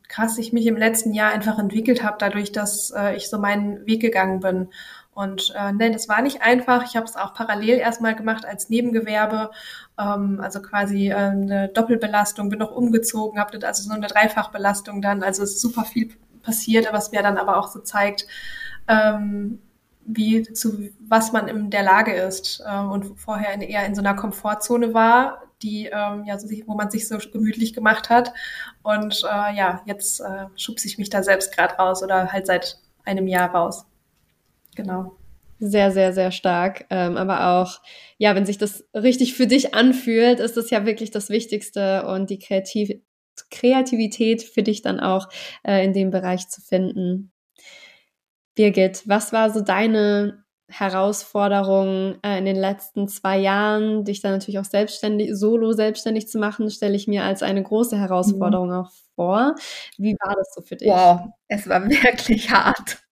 krass 0.07 0.37
ich 0.39 0.53
mich 0.53 0.65
im 0.65 0.77
letzten 0.77 1.13
Jahr 1.13 1.31
einfach 1.31 1.59
entwickelt 1.59 2.01
habe, 2.01 2.15
dadurch, 2.19 2.51
dass 2.51 2.91
ich 3.15 3.29
so 3.29 3.37
meinen 3.37 3.85
Weg 3.85 4.01
gegangen 4.01 4.39
bin. 4.39 4.69
Und 5.17 5.51
äh, 5.55 5.71
nein, 5.71 5.93
das 5.93 6.07
war 6.07 6.21
nicht 6.21 6.43
einfach. 6.43 6.85
Ich 6.85 6.95
habe 6.95 7.07
es 7.07 7.15
auch 7.15 7.33
parallel 7.33 7.79
erstmal 7.79 8.13
gemacht 8.13 8.45
als 8.45 8.69
Nebengewerbe, 8.69 9.49
ähm, 9.99 10.39
also 10.39 10.61
quasi 10.61 11.09
äh, 11.09 11.15
eine 11.15 11.69
Doppelbelastung, 11.69 12.49
bin 12.49 12.59
noch 12.59 12.71
umgezogen, 12.71 13.39
habe 13.39 13.57
also 13.65 13.89
so 13.89 13.95
eine 13.95 14.05
Dreifachbelastung 14.05 15.01
dann. 15.01 15.23
Also 15.23 15.41
es 15.41 15.53
ist 15.53 15.61
super 15.61 15.85
viel 15.85 16.13
passiert, 16.43 16.93
was 16.93 17.11
mir 17.11 17.23
dann 17.23 17.39
aber 17.39 17.57
auch 17.57 17.67
so 17.69 17.79
zeigt, 17.79 18.27
ähm, 18.87 19.59
wie 20.05 20.43
zu 20.43 20.89
was 20.99 21.31
man 21.31 21.47
in 21.47 21.71
der 21.71 21.81
Lage 21.81 22.13
ist 22.13 22.61
äh, 22.63 22.79
und 22.79 23.19
vorher 23.19 23.55
in, 23.55 23.61
eher 23.61 23.87
in 23.87 23.95
so 23.95 24.01
einer 24.01 24.13
Komfortzone 24.13 24.93
war, 24.93 25.41
die 25.63 25.87
ähm, 25.91 26.25
ja 26.25 26.37
so, 26.37 26.47
wo 26.67 26.75
man 26.75 26.91
sich 26.91 27.07
so 27.07 27.17
gemütlich 27.17 27.73
gemacht 27.73 28.11
hat 28.11 28.33
und 28.83 29.23
äh, 29.23 29.57
ja 29.57 29.81
jetzt 29.85 30.19
äh, 30.19 30.45
schubse 30.57 30.87
ich 30.87 30.99
mich 30.99 31.09
da 31.09 31.23
selbst 31.23 31.55
gerade 31.55 31.73
raus 31.73 32.03
oder 32.03 32.31
halt 32.31 32.45
seit 32.45 32.79
einem 33.03 33.25
Jahr 33.25 33.49
raus. 33.49 33.87
Genau. 34.77 35.17
Sehr, 35.59 35.91
sehr, 35.91 36.13
sehr 36.13 36.31
stark. 36.31 36.85
Ähm, 36.91 37.17
aber 37.17 37.59
auch, 37.59 37.81
ja, 38.19 38.35
wenn 38.35 38.45
sich 38.45 38.59
das 38.59 38.85
richtig 38.93 39.33
für 39.33 39.47
dich 39.47 39.73
anfühlt, 39.73 40.39
ist 40.39 40.55
das 40.55 40.69
ja 40.69 40.85
wirklich 40.85 41.09
das 41.09 41.29
Wichtigste 41.29 42.05
und 42.05 42.29
die 42.29 42.39
Kreativ 42.39 42.91
Kreativität 43.51 44.41
für 44.41 44.63
dich 44.63 44.81
dann 44.81 44.99
auch 44.99 45.29
äh, 45.63 45.83
in 45.85 45.93
dem 45.93 46.09
Bereich 46.09 46.49
zu 46.49 46.59
finden. 46.59 47.31
Birgit, 48.55 49.07
was 49.07 49.31
war 49.31 49.51
so 49.51 49.61
deine 49.61 50.43
Herausforderung 50.69 52.17
äh, 52.23 52.39
in 52.39 52.45
den 52.45 52.55
letzten 52.55 53.07
zwei 53.07 53.37
Jahren, 53.37 54.03
dich 54.05 54.21
dann 54.21 54.33
natürlich 54.33 54.59
auch 54.59 54.65
selbstständig, 54.65 55.35
solo 55.35 55.73
selbstständig 55.73 56.27
zu 56.27 56.39
machen, 56.39 56.69
stelle 56.71 56.95
ich 56.95 57.07
mir 57.07 57.23
als 57.23 57.43
eine 57.43 57.61
große 57.61 57.97
Herausforderung 57.97 58.69
mhm. 58.69 58.73
auch 58.73 58.91
vor. 59.15 59.55
Wie 59.97 60.15
war 60.19 60.35
das 60.35 60.53
so 60.55 60.61
für 60.61 60.75
dich? 60.75 60.89
Wow, 60.89 61.29
es 61.47 61.69
war 61.69 61.85
wirklich 61.89 62.49
hart. 62.49 63.06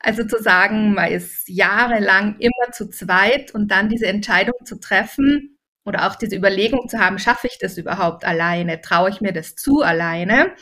Also 0.00 0.24
zu 0.24 0.42
sagen, 0.42 0.94
man 0.94 1.10
ist 1.10 1.48
jahrelang 1.48 2.36
immer 2.38 2.72
zu 2.72 2.88
zweit 2.88 3.52
und 3.52 3.70
dann 3.70 3.88
diese 3.88 4.06
Entscheidung 4.06 4.54
zu 4.64 4.78
treffen 4.78 5.58
oder 5.84 6.06
auch 6.06 6.14
diese 6.14 6.36
Überlegung 6.36 6.88
zu 6.88 6.98
haben, 6.98 7.18
schaffe 7.18 7.46
ich 7.48 7.58
das 7.58 7.78
überhaupt 7.78 8.24
alleine? 8.24 8.80
Traue 8.80 9.10
ich 9.10 9.20
mir 9.20 9.32
das 9.32 9.54
zu 9.54 9.80
alleine? 9.80 10.52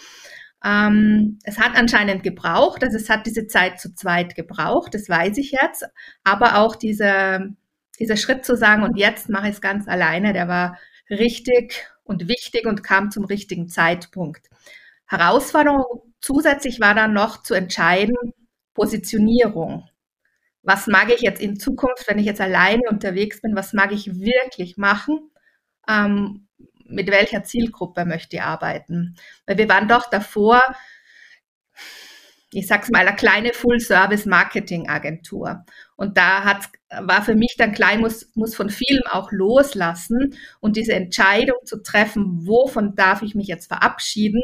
Ähm, 0.65 1.39
es 1.45 1.59
hat 1.59 1.77
anscheinend 1.77 2.23
gebraucht, 2.23 2.83
also 2.83 2.97
es 2.97 3.11
hat 3.11 3.27
diese 3.27 3.47
Zeit 3.47 3.79
zu 3.81 3.95
zweit 3.95 4.35
gebraucht, 4.35 4.95
das 4.95 5.09
weiß 5.09 5.37
ich 5.39 5.53
jetzt, 5.53 5.85
aber 6.25 6.59
auch 6.59 6.77
dieser, 6.77 7.47
dieser 7.99 8.17
Schritt 8.17 8.45
zu 8.45 8.57
sagen, 8.57 8.83
und 8.83 8.97
jetzt 8.97 9.29
mache 9.29 9.49
ich 9.49 9.55
es 9.55 9.61
ganz 9.61 9.87
alleine, 9.87 10.33
der 10.33 10.49
war 10.49 10.79
richtig 11.11 11.87
und 12.05 12.29
wichtig 12.29 12.67
und 12.67 12.83
kam 12.83 13.11
zum 13.11 13.25
richtigen 13.25 13.69
Zeitpunkt. 13.69 14.49
Herausforderung 15.07 15.85
zusätzlich 16.21 16.81
war 16.81 16.95
dann 16.95 17.13
noch 17.13 17.43
zu 17.43 17.55
entscheiden, 17.55 18.17
Positionierung. 18.77 19.89
Was 20.63 20.87
mag 20.87 21.13
ich 21.13 21.23
jetzt 21.23 21.41
in 21.41 21.59
Zukunft, 21.59 22.09
wenn 22.09 22.19
ich 22.19 22.27
jetzt 22.27 22.41
alleine 22.41 22.83
unterwegs 22.89 23.41
bin, 23.41 23.57
was 23.57 23.73
mag 23.73 23.93
ich 23.93 24.21
wirklich 24.21 24.77
machen? 24.77 25.31
Ähm, 25.89 26.47
mit 26.89 27.11
welcher 27.11 27.43
Zielgruppe 27.43 28.05
möchte 28.05 28.37
ich 28.37 28.43
arbeiten? 28.43 29.17
Weil 29.47 29.59
wir 29.59 29.69
waren 29.69 29.89
doch 29.89 30.09
davor, 30.09 30.63
ich 32.53 32.69
sag's 32.69 32.91
mal, 32.91 33.05
eine 33.07 33.17
kleine 33.17 33.53
Full-Service-Marketing-Agentur. 33.53 35.65
Und 35.97 36.17
da 36.17 36.45
hat, 36.45 36.67
war 36.91 37.23
für 37.23 37.35
mich 37.35 37.57
dann 37.59 37.73
ich 37.73 37.99
muss, 37.99 38.31
muss 38.35 38.55
von 38.55 38.71
vielem 38.71 39.03
auch 39.11 39.33
loslassen 39.33 40.37
und 40.61 40.77
diese 40.77 40.95
Entscheidung 40.95 41.59
zu 41.65 41.83
treffen, 41.83 42.47
wovon 42.47 42.95
darf 42.95 43.23
ich 43.23 43.35
mich 43.35 43.49
jetzt 43.49 43.67
verabschieden 43.67 44.43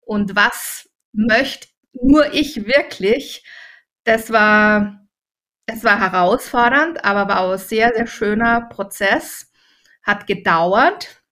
und 0.00 0.34
was 0.34 0.90
möchte 1.12 1.68
nur 2.02 2.34
ich 2.34 2.66
wirklich, 2.66 3.44
das 4.06 4.32
war, 4.32 5.06
es 5.66 5.84
war 5.84 6.00
herausfordernd, 6.00 7.04
aber 7.04 7.28
war 7.28 7.40
auch 7.42 7.52
ein 7.52 7.58
sehr, 7.58 7.92
sehr 7.94 8.06
schöner 8.08 8.62
Prozess. 8.70 9.52
Hat 10.02 10.26
gedauert. 10.28 11.22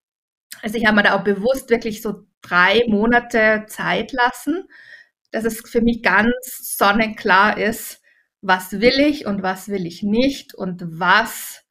Also 0.63 0.77
ich 0.79 0.87
habe 0.87 0.97
mir 0.97 1.05
da 1.05 1.15
auch 1.17 1.25
bewusst 1.25 1.71
wirklich 1.71 2.03
so 2.03 2.27
drei 2.43 2.83
Monate 2.89 3.67
Zeit 3.69 4.13
lassen, 4.13 4.69
dass 5.33 5.45
es 5.45 5.61
für 5.61 5.83
mich 5.83 6.03
ganz 6.03 6.35
sonnenklar 6.79 7.59
ist, 7.59 8.03
was 8.43 8.73
will 8.81 9.01
ich 9.01 9.27
und 9.27 9.43
was 9.43 9.69
will 9.69 9.87
ich 9.87 10.03
nicht 10.03 10.55
und 10.55 10.83
was 11.01 11.65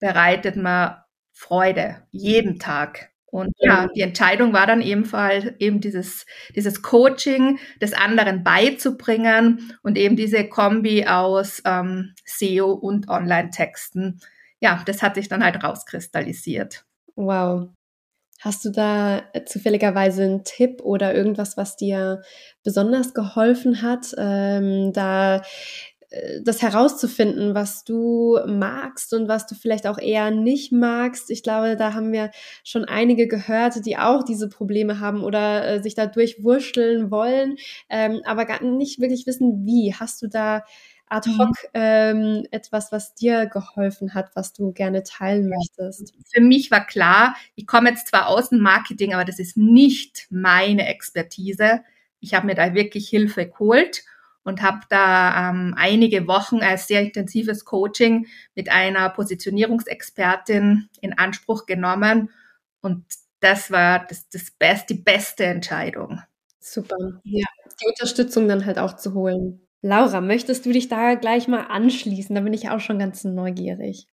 bereitet 0.00 0.56
mir 0.56 1.04
Freude 1.32 2.06
jeden 2.12 2.58
Tag. 2.58 3.10
Und 3.36 3.52
ja, 3.58 3.86
die 3.94 4.00
Entscheidung 4.00 4.54
war 4.54 4.66
dann 4.66 4.80
ebenfalls 4.80 5.44
eben 5.58 5.82
dieses, 5.82 6.24
dieses 6.54 6.80
Coaching 6.80 7.58
des 7.82 7.92
anderen 7.92 8.42
beizubringen 8.42 9.74
und 9.82 9.98
eben 9.98 10.16
diese 10.16 10.48
Kombi 10.48 11.06
aus 11.06 11.60
ähm, 11.66 12.14
SEO 12.24 12.72
und 12.72 13.10
Online-Texten. 13.10 14.20
Ja, 14.58 14.82
das 14.86 15.02
hat 15.02 15.16
sich 15.16 15.28
dann 15.28 15.44
halt 15.44 15.62
rauskristallisiert. 15.62 16.86
Wow. 17.14 17.68
Hast 18.40 18.64
du 18.64 18.70
da 18.70 19.24
zufälligerweise 19.44 20.22
einen 20.22 20.44
Tipp 20.44 20.80
oder 20.80 21.14
irgendwas, 21.14 21.58
was 21.58 21.76
dir 21.76 22.22
besonders 22.62 23.12
geholfen 23.12 23.82
hat, 23.82 24.14
ähm, 24.16 24.94
da 24.94 25.36
äh, 25.36 25.40
das 26.42 26.62
herauszufinden, 26.62 27.54
was 27.54 27.84
du 27.84 28.38
magst 28.46 29.12
und 29.12 29.28
was 29.28 29.46
du 29.46 29.54
vielleicht 29.54 29.86
auch 29.86 29.98
eher 29.98 30.30
nicht 30.30 30.72
magst. 30.72 31.30
Ich 31.30 31.42
glaube, 31.42 31.76
da 31.76 31.94
haben 31.94 32.12
wir 32.12 32.30
schon 32.64 32.84
einige 32.84 33.26
gehört, 33.26 33.84
die 33.84 33.98
auch 33.98 34.22
diese 34.22 34.48
Probleme 34.48 35.00
haben 35.00 35.22
oder 35.22 35.66
äh, 35.66 35.82
sich 35.82 35.94
da 35.94 36.06
durchwurschteln 36.06 37.10
wollen, 37.10 37.56
ähm, 37.88 38.20
aber 38.24 38.44
gar 38.44 38.62
nicht 38.62 39.00
wirklich 39.00 39.26
wissen, 39.26 39.64
wie. 39.66 39.94
Hast 39.94 40.22
du 40.22 40.28
da 40.28 40.64
ad 41.08 41.28
mhm. 41.28 41.38
hoc 41.38 41.56
ähm, 41.74 42.46
etwas, 42.50 42.92
was 42.92 43.14
dir 43.14 43.46
geholfen 43.46 44.14
hat, 44.14 44.30
was 44.34 44.52
du 44.52 44.72
gerne 44.72 45.02
teilen 45.02 45.48
möchtest? 45.48 46.14
Für 46.32 46.40
mich 46.40 46.70
war 46.70 46.86
klar, 46.86 47.36
ich 47.54 47.66
komme 47.66 47.90
jetzt 47.90 48.08
zwar 48.08 48.28
aus 48.28 48.50
dem 48.50 48.60
Marketing, 48.60 49.14
aber 49.14 49.24
das 49.24 49.38
ist 49.38 49.56
nicht 49.56 50.26
meine 50.30 50.86
Expertise. 50.86 51.82
Ich 52.20 52.34
habe 52.34 52.46
mir 52.46 52.54
da 52.54 52.74
wirklich 52.74 53.08
Hilfe 53.08 53.46
geholt 53.46 54.04
und 54.46 54.62
habe 54.62 54.80
da 54.88 55.50
ähm, 55.50 55.74
einige 55.76 56.28
Wochen 56.28 56.60
als 56.60 56.86
sehr 56.86 57.02
intensives 57.02 57.64
Coaching 57.64 58.28
mit 58.54 58.70
einer 58.70 59.10
Positionierungsexpertin 59.10 60.88
in 61.00 61.18
Anspruch 61.18 61.66
genommen. 61.66 62.30
Und 62.80 63.04
das 63.40 63.72
war 63.72 64.06
das, 64.06 64.28
das 64.28 64.52
best, 64.52 64.88
die 64.88 64.94
beste 64.94 65.44
Entscheidung. 65.44 66.20
Super. 66.60 66.96
Ja, 67.24 67.46
die 67.80 67.86
Unterstützung 67.88 68.46
dann 68.46 68.64
halt 68.64 68.78
auch 68.78 68.96
zu 68.96 69.14
holen. 69.14 69.66
Laura, 69.82 70.20
möchtest 70.20 70.64
du 70.64 70.72
dich 70.72 70.88
da 70.88 71.16
gleich 71.16 71.48
mal 71.48 71.62
anschließen? 71.62 72.34
Da 72.34 72.40
bin 72.40 72.54
ich 72.54 72.70
auch 72.70 72.80
schon 72.80 73.00
ganz 73.00 73.24
neugierig. 73.24 74.06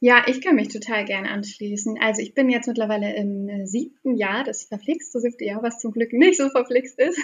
Ja, 0.00 0.24
ich 0.26 0.40
kann 0.40 0.56
mich 0.56 0.68
total 0.68 1.04
gerne 1.04 1.30
anschließen. 1.30 1.96
Also 2.00 2.22
ich 2.22 2.34
bin 2.34 2.50
jetzt 2.50 2.66
mittlerweile 2.66 3.14
im 3.14 3.48
äh, 3.48 3.66
siebten 3.66 4.16
Jahr, 4.16 4.42
das 4.42 4.64
verflixte 4.64 5.20
siebte 5.20 5.44
Jahr, 5.44 5.62
was 5.62 5.78
zum 5.78 5.92
Glück 5.92 6.12
nicht 6.12 6.36
so 6.36 6.48
verflixt 6.48 6.98
ist. 6.98 7.16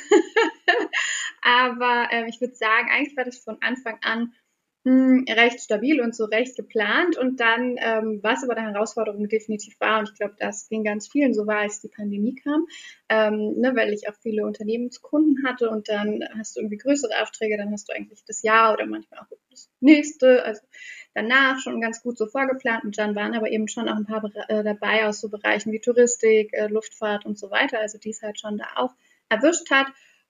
Aber 1.43 2.09
äh, 2.11 2.29
ich 2.29 2.41
würde 2.41 2.55
sagen, 2.55 2.89
eigentlich 2.91 3.17
war 3.17 3.25
das 3.25 3.39
von 3.39 3.59
Anfang 3.61 3.99
an 4.03 4.33
mh, 4.85 4.93
hm, 4.93 5.25
recht 5.29 5.61
stabil 5.61 6.01
und 6.01 6.15
so 6.15 6.25
recht 6.25 6.57
geplant. 6.57 7.17
Und 7.17 7.41
dann, 7.41 7.77
ähm, 7.79 8.21
was 8.23 8.43
aber 8.43 8.57
eine 8.57 8.73
Herausforderung 8.73 9.29
definitiv 9.29 9.79
war, 9.81 10.01
und 10.01 10.11
ich 10.11 10.19
glaube, 10.19 10.35
das 10.39 10.69
ging 10.69 10.85
ganz 10.85 11.09
vielen 11.09 11.35
so 11.35 11.47
war, 11.47 11.59
als 11.59 11.81
die 11.81 11.89
Pandemie 11.89 12.35
kam, 12.37 12.67
ähm, 13.09 13.55
ne, 13.59 13.73
weil 13.75 13.93
ich 13.93 14.09
auch 14.09 14.15
viele 14.23 14.45
Unternehmenskunden 14.47 15.45
hatte 15.47 15.71
und 15.71 15.89
dann 15.89 16.21
hast 16.39 16.57
du 16.57 16.61
irgendwie 16.61 16.79
größere 16.79 17.23
Aufträge, 17.23 17.57
dann 17.57 17.73
hast 17.73 17.89
du 17.89 17.95
eigentlich 17.95 18.25
das 18.27 18.43
Jahr 18.43 18.73
oder 18.73 18.87
manchmal 18.87 19.21
auch 19.21 19.27
das 19.51 19.71
nächste, 19.81 20.45
also 20.45 20.63
danach 21.15 21.59
schon 21.61 21.81
ganz 21.81 22.03
gut 22.03 22.17
so 22.17 22.27
vorgeplant 22.27 22.85
und 22.85 22.99
dann 22.99 23.15
waren 23.15 23.35
aber 23.35 23.51
eben 23.51 23.69
schon 23.69 23.89
auch 23.89 23.97
ein 23.97 24.07
paar 24.07 24.25
äh, 24.49 24.63
dabei 24.63 25.07
aus 25.07 25.21
so 25.21 25.29
Bereichen 25.29 25.73
wie 25.73 25.81
Touristik, 25.81 26.53
äh, 26.53 26.69
Luftfahrt 26.69 27.27
und 27.27 27.39
so 27.39 27.51
weiter, 27.51 27.81
also 27.81 27.99
die 27.99 28.11
es 28.11 28.23
halt 28.23 28.39
schon 28.39 28.59
da 28.59 28.67
auch 28.77 28.95
erwischt 29.29 29.71
hat. 29.71 29.89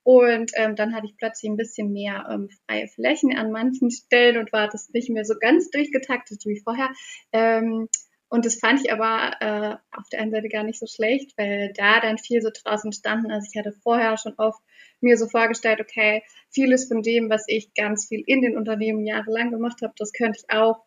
Und 0.08 0.52
ähm, 0.54 0.74
dann 0.74 0.94
hatte 0.94 1.04
ich 1.04 1.18
plötzlich 1.18 1.50
ein 1.50 1.58
bisschen 1.58 1.92
mehr 1.92 2.26
ähm, 2.30 2.48
freie 2.64 2.88
Flächen 2.88 3.36
an 3.36 3.52
manchen 3.52 3.90
Stellen 3.90 4.38
und 4.38 4.50
war 4.54 4.66
das 4.66 4.88
nicht 4.88 5.10
mehr 5.10 5.26
so 5.26 5.34
ganz 5.38 5.68
durchgetaktet 5.68 6.46
wie 6.46 6.62
vorher. 6.64 6.88
Ähm, 7.30 7.90
und 8.30 8.46
das 8.46 8.58
fand 8.58 8.80
ich 8.80 8.90
aber 8.90 9.32
äh, 9.40 9.76
auf 9.94 10.08
der 10.10 10.20
einen 10.20 10.30
Seite 10.30 10.48
gar 10.48 10.62
nicht 10.62 10.78
so 10.78 10.86
schlecht, 10.86 11.36
weil 11.36 11.74
da 11.76 12.00
dann 12.00 12.16
viel 12.16 12.40
so 12.40 12.48
draus 12.48 12.86
entstanden. 12.86 13.30
Also 13.30 13.48
ich 13.52 13.58
hatte 13.58 13.76
vorher 13.82 14.16
schon 14.16 14.32
oft 14.38 14.62
mir 15.02 15.18
so 15.18 15.28
vorgestellt, 15.28 15.78
okay, 15.78 16.22
vieles 16.48 16.88
von 16.88 17.02
dem, 17.02 17.28
was 17.28 17.44
ich 17.46 17.74
ganz 17.74 18.06
viel 18.08 18.22
in 18.26 18.40
den 18.40 18.56
Unternehmen 18.56 19.04
jahrelang 19.04 19.50
gemacht 19.50 19.82
habe, 19.82 19.92
das 19.98 20.14
könnte 20.14 20.38
ich 20.38 20.50
auch 20.50 20.86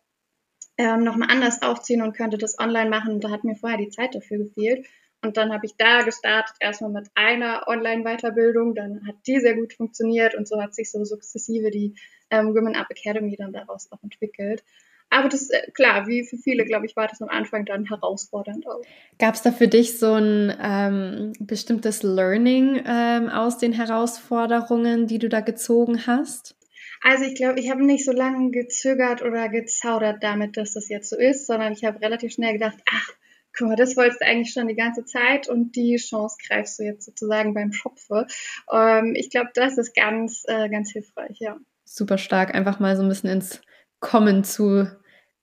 ähm, 0.78 1.04
nochmal 1.04 1.30
anders 1.30 1.62
aufziehen 1.62 2.02
und 2.02 2.16
könnte 2.16 2.38
das 2.38 2.58
online 2.58 2.90
machen. 2.90 3.20
Da 3.20 3.30
hat 3.30 3.44
mir 3.44 3.54
vorher 3.54 3.78
die 3.78 3.90
Zeit 3.90 4.16
dafür 4.16 4.38
gefehlt. 4.38 4.84
Und 5.22 5.36
dann 5.36 5.52
habe 5.52 5.66
ich 5.66 5.76
da 5.76 6.02
gestartet, 6.02 6.56
erstmal 6.58 6.90
mit 6.90 7.08
einer 7.14 7.68
Online-Weiterbildung, 7.68 8.74
dann 8.74 9.06
hat 9.06 9.14
die 9.26 9.38
sehr 9.38 9.54
gut 9.54 9.72
funktioniert 9.72 10.34
und 10.34 10.48
so 10.48 10.60
hat 10.60 10.74
sich 10.74 10.90
so 10.90 11.04
sukzessive 11.04 11.70
die 11.70 11.94
ähm, 12.30 12.54
Women 12.54 12.74
Up 12.74 12.88
Academy 12.90 13.36
dann 13.36 13.52
daraus 13.52 13.90
auch 13.92 14.02
entwickelt. 14.02 14.64
Aber 15.10 15.28
das, 15.28 15.50
äh, 15.50 15.70
klar, 15.72 16.06
wie 16.06 16.24
für 16.24 16.38
viele, 16.38 16.64
glaube 16.64 16.86
ich, 16.86 16.96
war 16.96 17.06
das 17.06 17.20
am 17.20 17.28
Anfang 17.28 17.66
dann 17.66 17.84
herausfordernd 17.84 18.66
auch. 18.66 18.82
Gab 19.18 19.34
es 19.34 19.42
da 19.42 19.52
für 19.52 19.68
dich 19.68 19.98
so 19.98 20.14
ein 20.14 20.56
ähm, 20.60 21.34
bestimmtes 21.38 22.02
Learning 22.02 22.82
ähm, 22.84 23.28
aus 23.28 23.58
den 23.58 23.74
Herausforderungen, 23.74 25.06
die 25.06 25.18
du 25.18 25.28
da 25.28 25.40
gezogen 25.40 26.06
hast? 26.06 26.56
Also 27.02 27.24
ich 27.24 27.34
glaube, 27.34 27.60
ich 27.60 27.70
habe 27.70 27.84
nicht 27.84 28.04
so 28.04 28.12
lange 28.12 28.50
gezögert 28.50 29.22
oder 29.22 29.48
gezaudert 29.48 30.22
damit, 30.22 30.56
dass 30.56 30.72
das 30.72 30.88
jetzt 30.88 31.10
so 31.10 31.16
ist, 31.16 31.46
sondern 31.46 31.72
ich 31.72 31.84
habe 31.84 32.00
relativ 32.00 32.32
schnell 32.32 32.54
gedacht, 32.54 32.78
ach, 32.90 33.12
guck 33.56 33.68
mal, 33.68 33.76
das 33.76 33.96
wolltest 33.96 34.20
du 34.20 34.26
eigentlich 34.26 34.52
schon 34.52 34.68
die 34.68 34.74
ganze 34.74 35.04
Zeit 35.04 35.48
und 35.48 35.76
die 35.76 35.96
Chance 35.96 36.36
greifst 36.46 36.78
du 36.78 36.84
jetzt 36.84 37.04
sozusagen 37.04 37.54
beim 37.54 37.72
Schopfe. 37.72 38.26
Ähm, 38.72 39.14
ich 39.14 39.30
glaube, 39.30 39.50
das 39.54 39.78
ist 39.78 39.94
ganz, 39.94 40.44
äh, 40.46 40.68
ganz 40.68 40.90
hilfreich, 40.92 41.38
ja. 41.40 41.56
Super 41.84 42.18
stark, 42.18 42.54
einfach 42.54 42.80
mal 42.80 42.96
so 42.96 43.02
ein 43.02 43.08
bisschen 43.08 43.30
ins 43.30 43.60
Kommen 44.00 44.44
zu 44.44 44.88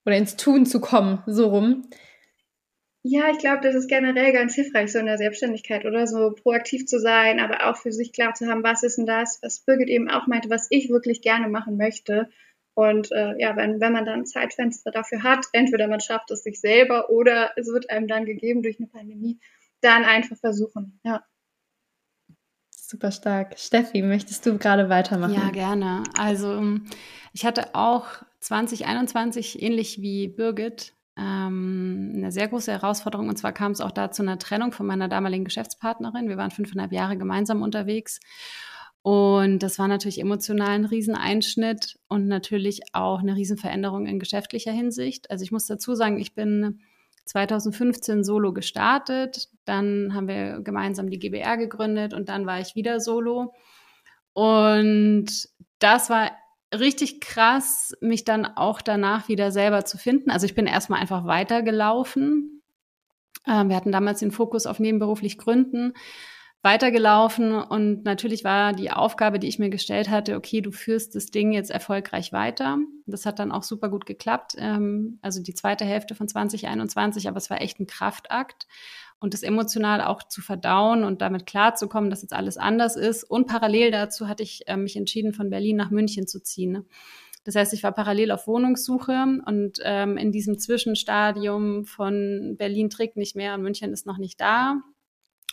oder 0.06 0.17
ins 0.17 0.36
Tun 0.36 0.65
zu 0.65 0.82
kommen, 0.82 1.24
so 1.28 1.48
rum. 1.48 1.89
Ja, 3.04 3.30
ich 3.32 3.38
glaube, 3.38 3.62
das 3.62 3.76
ist 3.76 3.88
generell 3.88 4.34
ganz 4.34 4.56
hilfreich, 4.56 4.91
so 4.91 5.00
in 5.00 5.06
der 5.06 5.17
Selbstständigkeit 5.17 5.86
oder 5.86 6.06
so 6.06 6.32
proaktiv 6.32 6.86
zu 6.86 7.00
sein, 7.00 7.39
aber 7.39 7.69
auch 7.69 7.78
für 7.78 7.93
sich 7.93 8.12
klar 8.12 8.34
zu 8.34 8.48
haben, 8.48 8.63
was 8.63 8.84
ist 8.84 8.98
denn 8.98 9.06
das, 9.06 9.39
was 9.41 9.62
Birgit 9.62 9.88
eben 9.88 10.10
auch 10.10 10.28
meinte, 10.28 10.50
was 10.50 10.67
ich 10.69 10.89
wirklich 10.89 11.22
gerne 11.22 11.48
machen 11.48 11.78
möchte 11.78 12.30
und 12.79 13.11
äh, 13.11 13.33
ja, 13.37 13.57
wenn, 13.57 13.81
wenn 13.81 13.91
man 13.91 14.05
dann 14.05 14.21
ein 14.21 14.25
Zeitfenster 14.25 14.89
dafür 14.89 15.21
hat, 15.21 15.45
entweder 15.51 15.89
man 15.89 15.99
schafft 15.99 16.31
es 16.31 16.43
sich 16.43 16.61
selber 16.61 17.09
oder 17.09 17.51
es 17.57 17.67
wird 17.67 17.89
einem 17.89 18.07
dann 18.07 18.23
gegeben 18.23 18.63
durch 18.63 18.79
eine 18.79 18.87
Pandemie, 18.87 19.37
dann 19.81 20.05
einfach 20.05 20.37
versuchen, 20.37 20.97
ja. 21.03 21.21
Super 22.69 23.11
stark. 23.11 23.59
Steffi, 23.59 24.01
möchtest 24.01 24.45
du 24.45 24.57
gerade 24.57 24.87
weitermachen? 24.87 25.33
Ja, 25.33 25.49
gerne. 25.49 26.03
Also 26.17 26.79
ich 27.33 27.45
hatte 27.45 27.75
auch 27.75 28.07
2021 28.39 29.61
ähnlich 29.61 30.01
wie 30.01 30.29
Birgit 30.29 30.93
ähm, 31.17 32.13
eine 32.15 32.31
sehr 32.31 32.47
große 32.47 32.71
Herausforderung. 32.71 33.27
Und 33.27 33.35
zwar 33.35 33.51
kam 33.51 33.73
es 33.73 33.81
auch 33.81 33.91
da 33.91 34.09
zu 34.09 34.21
einer 34.21 34.39
Trennung 34.39 34.71
von 34.71 34.85
meiner 34.85 35.09
damaligen 35.09 35.43
Geschäftspartnerin. 35.43 36.29
Wir 36.29 36.37
waren 36.37 36.49
fünfeinhalb 36.49 36.93
Jahre 36.93 37.17
gemeinsam 37.17 37.61
unterwegs. 37.61 38.21
Und 39.01 39.59
das 39.59 39.79
war 39.79 39.88
natürlich 39.88 40.19
emotional 40.19 40.69
ein 40.69 40.85
Rieseneinschnitt 40.85 41.97
und 42.09 42.27
natürlich 42.27 42.81
auch 42.93 43.19
eine 43.19 43.35
Riesenveränderung 43.35 44.05
in 44.05 44.19
geschäftlicher 44.19 44.71
Hinsicht. 44.71 45.31
Also 45.31 45.43
ich 45.43 45.51
muss 45.51 45.65
dazu 45.65 45.95
sagen, 45.95 46.19
ich 46.19 46.35
bin 46.35 46.81
2015 47.25 48.23
solo 48.23 48.51
gestartet, 48.53 49.49
dann 49.63 50.13
haben 50.13 50.27
wir 50.27 50.59
gemeinsam 50.62 51.09
die 51.09 51.19
GBR 51.19 51.57
gegründet 51.57 52.13
und 52.13 52.27
dann 52.27 52.45
war 52.45 52.59
ich 52.59 52.75
wieder 52.75 52.99
solo. 52.99 53.53
Und 54.33 55.27
das 55.79 56.09
war 56.09 56.31
richtig 56.77 57.21
krass, 57.21 57.95
mich 58.01 58.25
dann 58.25 58.45
auch 58.45 58.81
danach 58.81 59.27
wieder 59.27 59.51
selber 59.51 59.85
zu 59.85 59.97
finden. 59.97 60.29
Also 60.29 60.45
ich 60.45 60.55
bin 60.55 60.67
erstmal 60.67 60.99
einfach 60.99 61.25
weitergelaufen. 61.25 62.62
Ähm, 63.47 63.69
wir 63.69 63.75
hatten 63.75 63.91
damals 63.91 64.19
den 64.19 64.31
Fokus 64.31 64.65
auf 64.65 64.79
nebenberuflich 64.79 65.38
Gründen 65.38 65.93
weitergelaufen 66.62 67.54
und 67.54 68.04
natürlich 68.04 68.43
war 68.43 68.74
die 68.74 68.91
Aufgabe, 68.91 69.39
die 69.39 69.48
ich 69.48 69.60
mir 69.60 69.69
gestellt 69.69 70.10
hatte, 70.10 70.36
okay, 70.36 70.60
du 70.60 70.72
führst 70.72 71.15
das 71.15 71.28
Ding 71.28 71.54
jetzt 71.54 71.72
erfolgreich 71.72 72.34
weiter. 72.34 72.80
Das 73.06 73.26
hat 73.26 73.39
dann 73.39 73.54
auch 73.54 73.63
super 73.63 73.88
gut 73.88 74.06
geklappt, 74.06 74.56
ähm, 74.58 75.19
also 75.22 75.41
die 75.41 75.54
zweite 75.54 75.86
Hälfte 75.86 76.15
von 76.15 76.28
2021, 76.28 77.30
aber 77.30 77.38
es 77.38 77.50
war 77.50 77.62
echt 77.62 77.80
ein 77.80 77.88
Kraftakt 77.88 78.67
und 79.19 79.34
das 79.34 79.43
emotional 79.43 80.02
auch 80.02 80.22
zu 80.24 80.41
verdauen 80.41 81.06
und 81.06 81.22
damit 81.22 81.45
klarzukommen, 81.45 82.10
dass 82.10 82.24
jetzt 82.24 82.34
alles 82.34 82.58
anders 82.58 82.98
ist. 82.98 83.24
Und 83.24 83.48
parallel 83.48 83.91
dazu 83.91 84.28
hatte 84.28 84.43
ich 84.43 84.67
äh, 84.67 84.76
mich 84.76 84.98
entschieden, 84.98 85.34
von 85.34 85.50
Berlin 85.50 85.78
nach 85.78 85.91
München 85.91 86.28
zu 86.28 86.41
ziehen. 86.43 86.86
Das 87.45 87.56
heißt, 87.56 87.74
ich 87.74 87.84
war 87.84 87.93
parallel 87.93 88.32
auf 88.32 88.48
Wohnungssuche 88.48 89.39
und 89.45 89.80
ähm, 89.84 90.17
in 90.17 90.34
diesem 90.34 90.60
Zwischenstadium 90.60 91.86
von 91.86 92.56
Berlin 92.58 92.89
trägt 92.89 93.15
nicht 93.15 93.38
mehr 93.38 93.54
und 93.54 93.62
München 93.62 93.93
ist 93.93 94.06
noch 94.06 94.17
nicht 94.17 94.41
da 94.41 94.82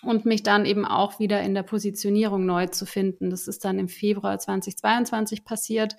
und 0.02 0.24
mich 0.24 0.42
dann 0.42 0.66
eben 0.66 0.84
auch 0.84 1.18
wieder 1.18 1.42
in 1.42 1.54
der 1.54 1.62
Positionierung 1.62 2.46
neu 2.46 2.66
zu 2.66 2.86
finden. 2.86 3.30
Das 3.30 3.48
ist 3.48 3.64
dann 3.64 3.78
im 3.78 3.88
Februar 3.88 4.38
2022 4.38 5.44
passiert, 5.44 5.96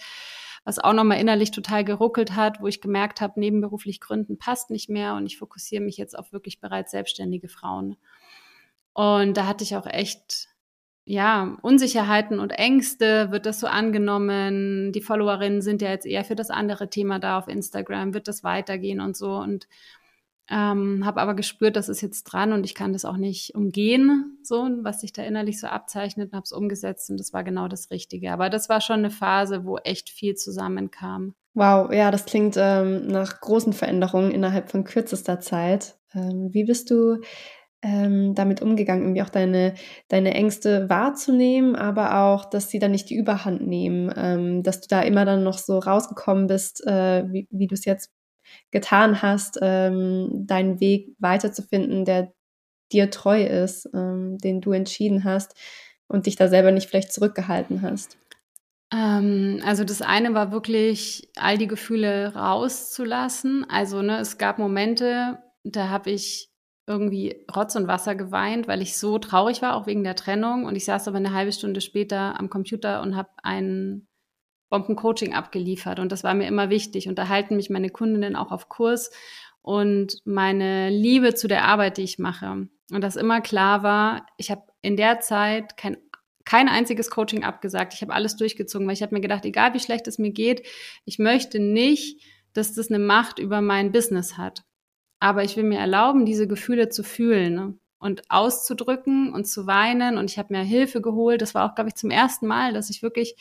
was 0.63 0.79
auch 0.79 0.93
nochmal 0.93 1.19
innerlich 1.19 1.51
total 1.51 1.83
geruckelt 1.83 2.36
hat, 2.36 2.62
wo 2.62 2.67
ich 2.67 2.81
gemerkt 2.81 3.21
habe, 3.21 3.39
nebenberuflich 3.39 3.99
Gründen 3.99 4.38
passt 4.38 4.69
nicht 4.69 4.89
mehr 4.89 5.15
und 5.15 5.25
ich 5.25 5.38
fokussiere 5.38 5.83
mich 5.83 5.97
jetzt 5.97 6.17
auf 6.17 6.33
wirklich 6.33 6.60
bereits 6.60 6.91
selbstständige 6.91 7.47
Frauen. 7.47 7.97
Und 8.93 9.38
da 9.38 9.45
hatte 9.45 9.63
ich 9.63 9.75
auch 9.75 9.88
echt 9.88 10.49
ja, 11.10 11.57
Unsicherheiten 11.62 12.39
und 12.39 12.51
Ängste, 12.51 13.31
wird 13.31 13.45
das 13.45 13.62
so 13.62 13.67
angenommen? 13.67 14.91
Die 14.91 15.01
Followerinnen 15.01 15.62
sind 15.62 15.81
ja 15.81 15.89
jetzt 15.89 16.05
eher 16.05 16.25
für 16.25 16.36
das 16.36 16.49
andere 16.49 16.89
Thema 16.89 17.17
da 17.17 17.38
auf 17.38 17.47
Instagram, 17.47 18.13
wird 18.13 18.27
das 18.27 18.43
weitergehen 18.43 18.99
und 18.99 19.15
so. 19.15 19.38
Und 19.38 19.69
Ähm, 20.49 21.05
habe 21.05 21.19
aber 21.19 21.33
gespürt, 21.33 21.75
das 21.75 21.89
ist 21.89 22.01
jetzt 22.01 22.23
dran 22.23 22.53
und 22.53 22.63
ich 22.63 22.73
kann 22.73 22.93
das 22.93 23.03
auch 23.03 23.17
nicht 23.17 23.53
umgehen, 23.53 24.38
so 24.43 24.69
was 24.81 25.01
sich 25.01 25.12
da 25.12 25.23
innerlich 25.23 25.60
so 25.60 25.67
abzeichnet, 25.67 26.31
habe 26.31 26.43
es 26.43 26.53
umgesetzt 26.53 27.10
und 27.10 27.19
das 27.19 27.33
war 27.33 27.43
genau 27.43 27.67
das 27.67 27.91
Richtige. 27.91 28.31
Aber 28.31 28.49
das 28.49 28.69
war 28.69 28.79
schon 28.79 28.99
eine 28.99 29.12
Phase, 29.12 29.65
wo 29.65 29.77
echt 29.77 30.10
viel 30.10 30.36
zusammenkam. 30.36 31.36
Wow, 31.53 31.91
ja, 31.91 32.12
das 32.12 32.25
klingt 32.25 32.55
ähm, 32.57 33.07
nach 33.07 33.41
großen 33.41 33.73
Veränderungen 33.73 34.31
innerhalb 34.31 34.69
von 34.69 34.83
kürzester 34.83 35.39
Zeit. 35.39 35.97
Ähm, 36.13 36.49
wie 36.53 36.63
bist 36.63 36.91
du 36.91 37.17
ähm, 37.81 38.33
damit 38.33 38.62
umgegangen, 38.62 39.03
irgendwie 39.03 39.21
auch 39.21 39.29
deine, 39.29 39.75
deine 40.07 40.33
Ängste 40.33 40.89
wahrzunehmen, 40.89 41.75
aber 41.75 42.21
auch, 42.21 42.45
dass 42.45 42.69
sie 42.69 42.79
dann 42.79 42.91
nicht 42.91 43.10
die 43.10 43.15
Überhand 43.15 43.65
nehmen, 43.67 44.12
ähm, 44.15 44.63
dass 44.63 44.81
du 44.81 44.88
da 44.88 45.01
immer 45.01 45.25
dann 45.25 45.43
noch 45.43 45.57
so 45.57 45.79
rausgekommen 45.79 46.47
bist, 46.47 46.86
äh, 46.88 47.25
wie, 47.31 47.47
wie 47.51 47.67
du 47.67 47.75
es 47.75 47.86
jetzt 47.86 48.12
getan 48.71 49.21
hast, 49.21 49.60
ähm, 49.62 50.45
deinen 50.47 50.79
Weg 50.79 51.15
weiterzufinden, 51.19 52.05
der 52.05 52.33
dir 52.91 53.10
treu 53.10 53.43
ist, 53.43 53.89
ähm, 53.93 54.38
den 54.38 54.62
du 54.62 54.71
entschieden 54.71 55.23
hast 55.23 55.53
und 56.07 56.25
dich 56.25 56.36
da 56.36 56.47
selber 56.47 56.71
nicht 56.71 56.89
vielleicht 56.89 57.12
zurückgehalten 57.12 57.81
hast? 57.81 58.17
Ähm, 58.93 59.62
also 59.65 59.83
das 59.83 60.01
eine 60.01 60.33
war 60.33 60.51
wirklich, 60.51 61.29
all 61.36 61.57
die 61.57 61.67
Gefühle 61.67 62.33
rauszulassen. 62.36 63.65
Also 63.69 64.01
ne, 64.01 64.19
es 64.19 64.38
gab 64.38 64.60
Momente, 64.60 65.39
da 65.63 65.89
habe 65.89 66.12
ich 66.12 66.49
irgendwie 66.88 67.45
Rotz 67.53 67.75
und 67.75 67.88
Wasser 67.88 68.15
geweint, 68.15 68.67
weil 68.69 68.81
ich 68.81 68.97
so 68.97 69.19
traurig 69.19 69.62
war, 69.62 69.75
auch 69.75 69.88
wegen 69.88 70.05
der 70.05 70.15
Trennung. 70.15 70.63
Und 70.63 70.75
ich 70.75 70.86
saß 70.86 71.07
aber 71.10 71.17
eine 71.17 71.33
halbe 71.33 71.51
Stunde 71.51 71.81
später 71.81 72.39
am 72.39 72.49
Computer 72.49 73.01
und 73.01 73.17
habe 73.17 73.29
ein 73.43 74.07
Bombencoaching 74.69 75.34
abgeliefert. 75.34 75.99
Und 75.99 76.12
das 76.12 76.23
war 76.23 76.34
mir 76.34 76.47
immer 76.47 76.69
wichtig. 76.69 77.08
Und 77.08 77.17
da 77.17 77.27
halten 77.27 77.56
mich 77.56 77.69
meine 77.69 77.89
Kundinnen 77.89 78.36
auch 78.36 78.51
auf 78.51 78.69
Kurs 78.69 79.12
und 79.62 80.17
meine 80.25 80.89
Liebe 80.89 81.34
zu 81.34 81.47
der 81.47 81.65
Arbeit, 81.65 81.97
die 81.97 82.03
ich 82.03 82.19
mache. 82.19 82.67
Und 82.91 83.01
das 83.01 83.15
immer 83.15 83.41
klar 83.41 83.84
war, 83.84 84.25
ich 84.38 84.51
habe 84.51 84.63
in 84.82 84.95
der 84.95 85.19
Zeit 85.19 85.77
kein 85.77 85.97
kein 86.47 86.69
einziges 86.69 87.12
Coaching 87.12 87.43
abgesagt. 87.43 87.93
Ich 87.93 88.01
habe 88.01 88.13
alles 88.13 88.38
durchgezogen, 88.38 88.88
weil 88.88 88.93
ich 88.93 89.01
habe 89.01 89.13
mir 89.13 89.19
gedacht, 89.19 89.43
egal 89.43 89.73
wie 89.73 89.82
schlecht 89.82 90.08
es 90.08 90.17
mir 90.17 90.32
geht, 90.32 90.65
ich 91.03 91.19
möchte 91.19 91.60
nicht, 91.60 92.23
dass 92.53 92.73
das 92.73 92.89
eine 92.89 92.99
Macht 92.99 93.38
über 93.38 93.60
mein 93.60 93.91
Business 93.91 94.38
hat. 94.38 94.63
Aber 95.19 95.43
ich 95.43 95.58
will 95.58 95.65
mir 95.65 95.80
erlauben, 95.80 96.25
diese 96.25 96.47
Gefühle 96.47 96.88
zu 96.88 97.03
fühlen 97.03 97.53
ne? 97.53 97.77
und 97.99 98.32
auszudrücken 98.32 99.34
und 99.34 99.45
zu 99.45 99.67
weinen. 99.67 100.17
Und 100.17 100.32
ich 100.32 100.39
habe 100.39 100.53
mir 100.53 100.63
Hilfe 100.63 101.01
geholt. 101.01 101.41
Das 101.41 101.53
war 101.53 101.69
auch, 101.69 101.75
glaube 101.75 101.89
ich, 101.89 101.95
zum 101.95 102.12
ersten 102.12 102.47
Mal, 102.47 102.71
dass 102.71 102.89
ich 102.89 103.03
wirklich 103.03 103.36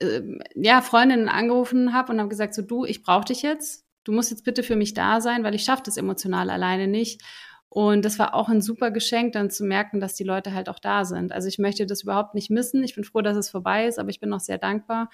äh, 0.00 0.22
ja, 0.54 0.82
Freundinnen 0.82 1.28
angerufen 1.28 1.92
habe 1.92 2.12
und 2.12 2.18
habe 2.18 2.28
gesagt, 2.28 2.54
so 2.54 2.62
du, 2.62 2.84
ich 2.84 3.02
brauche 3.02 3.26
dich 3.26 3.42
jetzt. 3.42 3.84
Du 4.04 4.12
musst 4.12 4.30
jetzt 4.30 4.44
bitte 4.44 4.62
für 4.62 4.76
mich 4.76 4.94
da 4.94 5.20
sein, 5.20 5.42
weil 5.42 5.54
ich 5.54 5.64
schaffe 5.64 5.82
das 5.84 5.96
emotional 5.96 6.50
alleine 6.50 6.86
nicht. 6.86 7.22
Und 7.68 8.04
das 8.04 8.18
war 8.18 8.34
auch 8.34 8.48
ein 8.48 8.62
super 8.62 8.90
Geschenk, 8.90 9.32
dann 9.32 9.50
zu 9.50 9.64
merken, 9.64 10.00
dass 10.00 10.14
die 10.14 10.24
Leute 10.24 10.54
halt 10.54 10.68
auch 10.68 10.78
da 10.78 11.04
sind. 11.04 11.32
Also 11.32 11.48
ich 11.48 11.58
möchte 11.58 11.84
das 11.84 12.04
überhaupt 12.04 12.34
nicht 12.34 12.48
missen. 12.48 12.82
Ich 12.82 12.94
bin 12.94 13.04
froh, 13.04 13.20
dass 13.20 13.36
es 13.36 13.50
vorbei 13.50 13.86
ist, 13.86 13.98
aber 13.98 14.08
ich 14.08 14.20
bin 14.20 14.30
noch 14.30 14.40
sehr 14.40 14.58
dankbar. 14.58 15.10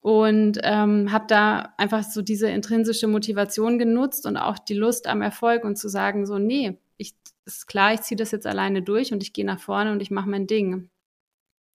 Und 0.00 0.58
ähm, 0.62 1.12
habe 1.12 1.26
da 1.28 1.74
einfach 1.76 2.02
so 2.02 2.22
diese 2.22 2.48
intrinsische 2.48 3.06
Motivation 3.06 3.78
genutzt 3.78 4.26
und 4.26 4.36
auch 4.36 4.58
die 4.58 4.74
Lust 4.74 5.06
am 5.06 5.22
Erfolg 5.22 5.64
und 5.64 5.76
zu 5.76 5.88
sagen, 5.88 6.26
so, 6.26 6.38
nee, 6.38 6.78
ich, 6.96 7.14
ist 7.44 7.66
klar, 7.66 7.94
ich 7.94 8.02
ziehe 8.02 8.16
das 8.16 8.30
jetzt 8.30 8.46
alleine 8.46 8.82
durch 8.82 9.12
und 9.12 9.22
ich 9.22 9.32
gehe 9.32 9.44
nach 9.44 9.60
vorne 9.60 9.92
und 9.92 10.00
ich 10.00 10.10
mache 10.10 10.28
mein 10.28 10.46
Ding. 10.46 10.88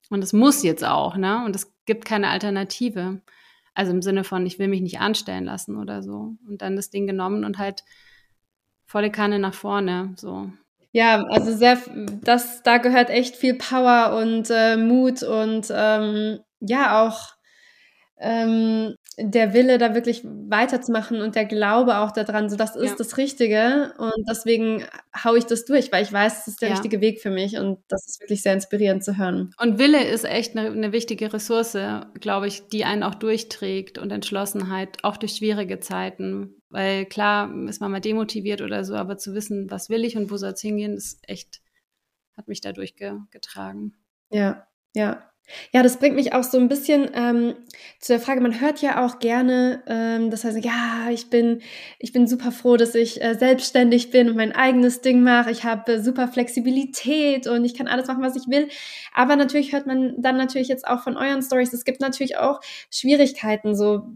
Und 0.10 0.24
es 0.24 0.34
muss 0.34 0.64
jetzt 0.64 0.84
auch, 0.84 1.16
ne? 1.16 1.44
Und 1.46 1.56
es 1.56 1.72
gibt 1.86 2.06
keine 2.06 2.30
Alternative. 2.30 3.22
Also 3.74 3.92
im 3.92 4.02
Sinne 4.02 4.24
von, 4.24 4.46
ich 4.46 4.60
will 4.60 4.68
mich 4.68 4.82
nicht 4.82 5.00
anstellen 5.00 5.46
lassen 5.46 5.78
oder 5.78 6.04
so. 6.04 6.36
Und 6.48 6.62
dann 6.62 6.76
das 6.76 6.90
Ding 6.90 7.08
genommen 7.08 7.46
und 7.46 7.58
halt 7.58 7.84
volle 8.86 9.12
Kanne 9.12 9.40
nach 9.40 9.54
vorne, 9.54 10.14
so. 10.18 10.52
Ja, 10.92 11.24
also 11.26 11.56
sehr, 11.56 11.78
das, 12.24 12.64
da 12.64 12.80
gehört 12.80 13.12
echt 13.12 13.36
viel 13.36 13.54
Power 13.54 14.18
und 14.20 14.50
äh, 14.50 14.76
Mut 14.76 15.22
und 15.22 15.68
ähm, 15.72 16.40
ja 16.60 17.06
auch 17.06 17.36
ähm, 18.18 18.96
der 19.22 19.54
Wille, 19.54 19.78
da 19.78 19.96
wirklich 19.96 20.24
weiterzumachen 20.24 21.22
und 21.22 21.36
der 21.36 21.46
Glaube 21.46 21.98
auch 21.98 22.12
daran, 22.12 22.50
so 22.50 22.56
das 22.56 22.76
ist 22.76 22.92
ja. 22.92 22.96
das 22.98 23.18
Richtige 23.18 23.94
und 23.98 24.26
deswegen 24.30 24.84
haue 25.24 25.38
ich 25.38 25.46
das 25.46 25.66
durch, 25.66 25.92
weil 25.92 26.04
ich 26.04 26.14
weiß, 26.14 26.38
das 26.38 26.48
ist 26.48 26.62
der 26.62 26.70
ja. 26.70 26.76
richtige 26.76 27.02
Weg 27.02 27.22
für 27.22 27.30
mich 27.30 27.58
und 27.58 27.80
das 27.88 28.08
ist 28.08 28.22
wirklich 28.22 28.42
sehr 28.42 28.54
inspirierend 28.54 29.04
zu 29.04 29.18
hören. 29.18 29.54
Und 29.60 29.78
Wille 29.78 30.04
ist 30.04 30.26
echt 30.26 30.56
eine, 30.56 30.70
eine 30.70 30.92
wichtige 30.92 31.34
Ressource, 31.34 31.78
glaube 32.20 32.48
ich, 32.48 32.68
die 32.70 32.86
einen 32.86 33.04
auch 33.04 33.16
durchträgt 33.16 33.98
und 33.98 34.12
Entschlossenheit, 34.12 35.04
auch 35.04 35.18
durch 35.18 35.34
schwierige 35.34 35.80
Zeiten, 35.80 36.62
weil 36.70 37.06
klar 37.06 37.54
ist 37.68 37.82
man 37.82 37.92
mal 37.92 38.02
demotiviert 38.02 38.62
oder 38.62 38.84
so, 38.84 38.96
aber 38.96 39.18
zu 39.18 39.34
wissen, 39.34 39.70
was 39.70 39.90
will 39.90 40.06
ich 40.06 40.18
und 40.18 40.32
wo 40.32 40.38
soll 40.38 40.52
es 40.52 40.62
hingehen, 40.62 40.94
ist 40.94 41.20
echt, 41.28 41.62
hat 42.38 42.48
mich 42.48 42.62
da 42.62 42.72
durchgetragen. 42.72 43.96
Ja, 44.30 44.68
ja. 44.96 45.29
Ja, 45.72 45.84
das 45.84 45.98
bringt 45.98 46.16
mich 46.16 46.34
auch 46.34 46.44
so 46.44 46.58
ein 46.58 46.68
bisschen 46.68 47.10
ähm, 47.14 47.56
zu 48.00 48.14
der 48.14 48.20
Frage, 48.20 48.42
man 48.42 48.60
hört 48.62 48.82
ja 48.82 49.06
auch 49.06 49.20
gerne, 49.20 49.84
ähm, 49.88 50.32
das 50.32 50.44
heißt, 50.44 50.64
ja, 50.64 51.10
ich 51.12 51.30
bin, 51.30 51.62
ich 52.00 52.14
bin 52.14 52.28
super 52.28 52.52
froh, 52.52 52.78
dass 52.78 52.96
ich 52.96 53.22
äh, 53.22 53.36
selbstständig 53.36 54.12
bin 54.12 54.30
und 54.30 54.36
mein 54.36 54.54
eigenes 54.54 55.02
Ding 55.02 55.22
mache. 55.22 55.52
Ich 55.52 55.64
habe 55.64 55.94
äh, 55.94 56.02
super 56.02 56.28
Flexibilität 56.28 57.48
und 57.48 57.66
ich 57.66 57.76
kann 57.76 57.88
alles 57.88 58.08
machen, 58.08 58.24
was 58.24 58.36
ich 58.36 58.48
will. 58.48 58.70
Aber 59.14 59.36
natürlich 59.36 59.74
hört 59.74 59.88
man 59.88 60.22
dann 60.22 60.38
natürlich 60.38 60.68
jetzt 60.68 60.88
auch 60.88 61.02
von 61.04 61.18
euren 61.18 61.42
Stories, 61.42 61.74
es 61.74 61.86
gibt 61.86 62.02
natürlich 62.02 62.38
auch 62.38 62.62
Schwierigkeiten. 62.92 63.76
So, 63.76 64.08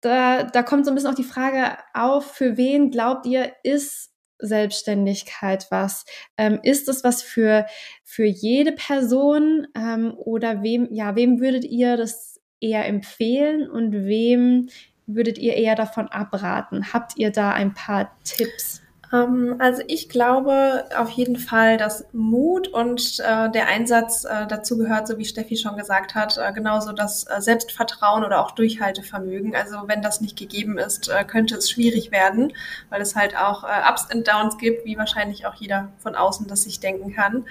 da, 0.00 0.44
da 0.44 0.62
kommt 0.62 0.84
so 0.84 0.90
ein 0.90 0.94
bisschen 0.94 1.10
auch 1.10 1.16
die 1.16 1.24
Frage 1.24 1.78
auf, 1.94 2.32
für 2.32 2.56
wen 2.56 2.90
glaubt 2.90 3.26
ihr, 3.26 3.52
ist 3.62 4.15
Selbstständigkeit 4.38 5.66
was? 5.70 6.04
Ähm, 6.36 6.60
ist 6.62 6.88
es 6.88 7.04
was 7.04 7.22
für, 7.22 7.66
für 8.04 8.24
jede 8.24 8.72
Person 8.72 9.66
ähm, 9.74 10.14
oder 10.16 10.62
wem, 10.62 10.88
ja, 10.90 11.16
wem 11.16 11.40
würdet 11.40 11.64
ihr 11.64 11.96
das 11.96 12.40
eher 12.60 12.86
empfehlen 12.86 13.68
und 13.70 13.92
wem 13.92 14.68
würdet 15.06 15.38
ihr 15.38 15.54
eher 15.54 15.74
davon 15.74 16.08
abraten? 16.08 16.92
Habt 16.92 17.16
ihr 17.16 17.30
da 17.30 17.52
ein 17.52 17.74
paar 17.74 18.16
Tipps? 18.24 18.82
Ähm, 19.12 19.56
also 19.58 19.82
ich 19.86 20.08
glaube 20.08 20.84
auf 20.96 21.10
jeden 21.10 21.36
Fall, 21.36 21.76
dass 21.76 22.06
Mut 22.12 22.68
und 22.68 23.20
äh, 23.20 23.50
der 23.50 23.68
Einsatz 23.68 24.24
äh, 24.24 24.46
dazu 24.46 24.76
gehört, 24.76 25.06
so 25.06 25.18
wie 25.18 25.24
Steffi 25.24 25.56
schon 25.56 25.76
gesagt 25.76 26.14
hat, 26.14 26.38
äh, 26.38 26.52
genauso 26.52 26.92
das 26.92 27.24
äh, 27.24 27.40
Selbstvertrauen 27.40 28.24
oder 28.24 28.44
auch 28.44 28.52
Durchhaltevermögen. 28.52 29.54
Also 29.54 29.84
wenn 29.86 30.02
das 30.02 30.20
nicht 30.20 30.36
gegeben 30.36 30.78
ist, 30.78 31.08
äh, 31.08 31.24
könnte 31.24 31.56
es 31.56 31.70
schwierig 31.70 32.10
werden, 32.10 32.52
weil 32.90 33.00
es 33.00 33.14
halt 33.14 33.36
auch 33.36 33.64
äh, 33.64 33.88
Ups 33.88 34.12
und 34.12 34.26
Downs 34.26 34.58
gibt, 34.58 34.84
wie 34.84 34.98
wahrscheinlich 34.98 35.46
auch 35.46 35.54
jeder 35.54 35.92
von 35.98 36.14
außen 36.14 36.46
das 36.48 36.64
sich 36.64 36.80
denken 36.80 37.14
kann. 37.14 37.46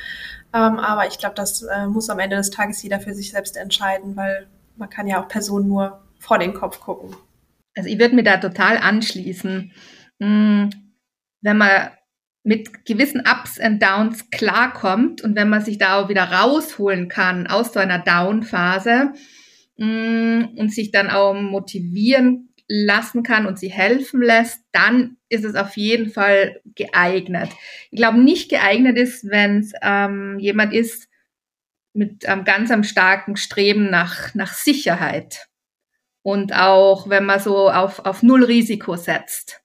Ähm, 0.54 0.80
aber 0.80 1.08
ich 1.08 1.18
glaube, 1.18 1.36
das 1.36 1.66
muss 1.90 2.10
am 2.10 2.20
Ende 2.20 2.38
des 2.38 2.50
Tages 2.50 2.82
jeder 2.82 3.00
für 3.00 3.14
sich 3.14 3.32
selbst 3.32 3.58
entscheiden, 3.58 4.16
weil 4.16 4.48
man 4.78 4.90
kann 4.90 5.08
ja 5.08 5.22
auch 5.22 5.28
Personen 5.28 5.68
nur 5.68 6.02
vor 6.20 6.38
den 6.38 6.54
Kopf 6.54 6.80
gucken. 6.80 7.16
Also 7.76 7.90
ich 7.90 8.00
würde 8.00 8.16
mir 8.16 8.24
da 8.24 8.38
total 8.38 8.78
anschließen. 8.78 9.72
Hm 10.22 10.85
wenn 11.46 11.58
man 11.58 11.92
mit 12.44 12.86
gewissen 12.86 13.22
Ups 13.22 13.60
und 13.60 13.82
Downs 13.82 14.30
klarkommt 14.32 15.22
und 15.22 15.36
wenn 15.36 15.48
man 15.48 15.64
sich 15.64 15.78
da 15.78 16.00
auch 16.00 16.10
wieder 16.10 16.24
rausholen 16.24 17.08
kann 17.08 17.48
aus 17.48 17.72
so 17.72 17.80
einer 17.80 18.00
Down-Phase 18.00 19.14
mm, 19.78 20.44
und 20.58 20.74
sich 20.74 20.92
dann 20.92 21.10
auch 21.10 21.34
motivieren 21.34 22.50
lassen 22.68 23.22
kann 23.22 23.46
und 23.46 23.60
sie 23.60 23.70
helfen 23.70 24.24
lässt, 24.24 24.60
dann 24.72 25.18
ist 25.30 25.46
es 25.46 25.56
auf 25.56 25.78
jeden 25.78 26.10
Fall 26.10 26.62
geeignet. 26.74 27.50
Ich 27.92 27.98
glaube, 27.98 28.20
nicht 28.20 28.50
geeignet 28.50 28.98
ist, 28.98 29.30
wenn 29.30 29.60
es 29.60 29.74
ähm, 29.84 30.40
jemand 30.40 30.74
ist 30.74 31.08
mit 31.94 32.28
einem 32.28 32.44
ganz 32.44 32.72
am 32.72 32.84
starken 32.84 33.38
Streben 33.38 33.92
nach, 33.92 34.34
nach 34.34 34.54
Sicherheit 34.54 35.48
und 36.24 36.56
auch 36.56 37.08
wenn 37.08 37.26
man 37.26 37.40
so 37.40 37.70
auf, 37.70 38.00
auf 38.00 38.24
Null 38.24 38.44
Risiko 38.46 38.96
setzt 38.96 39.62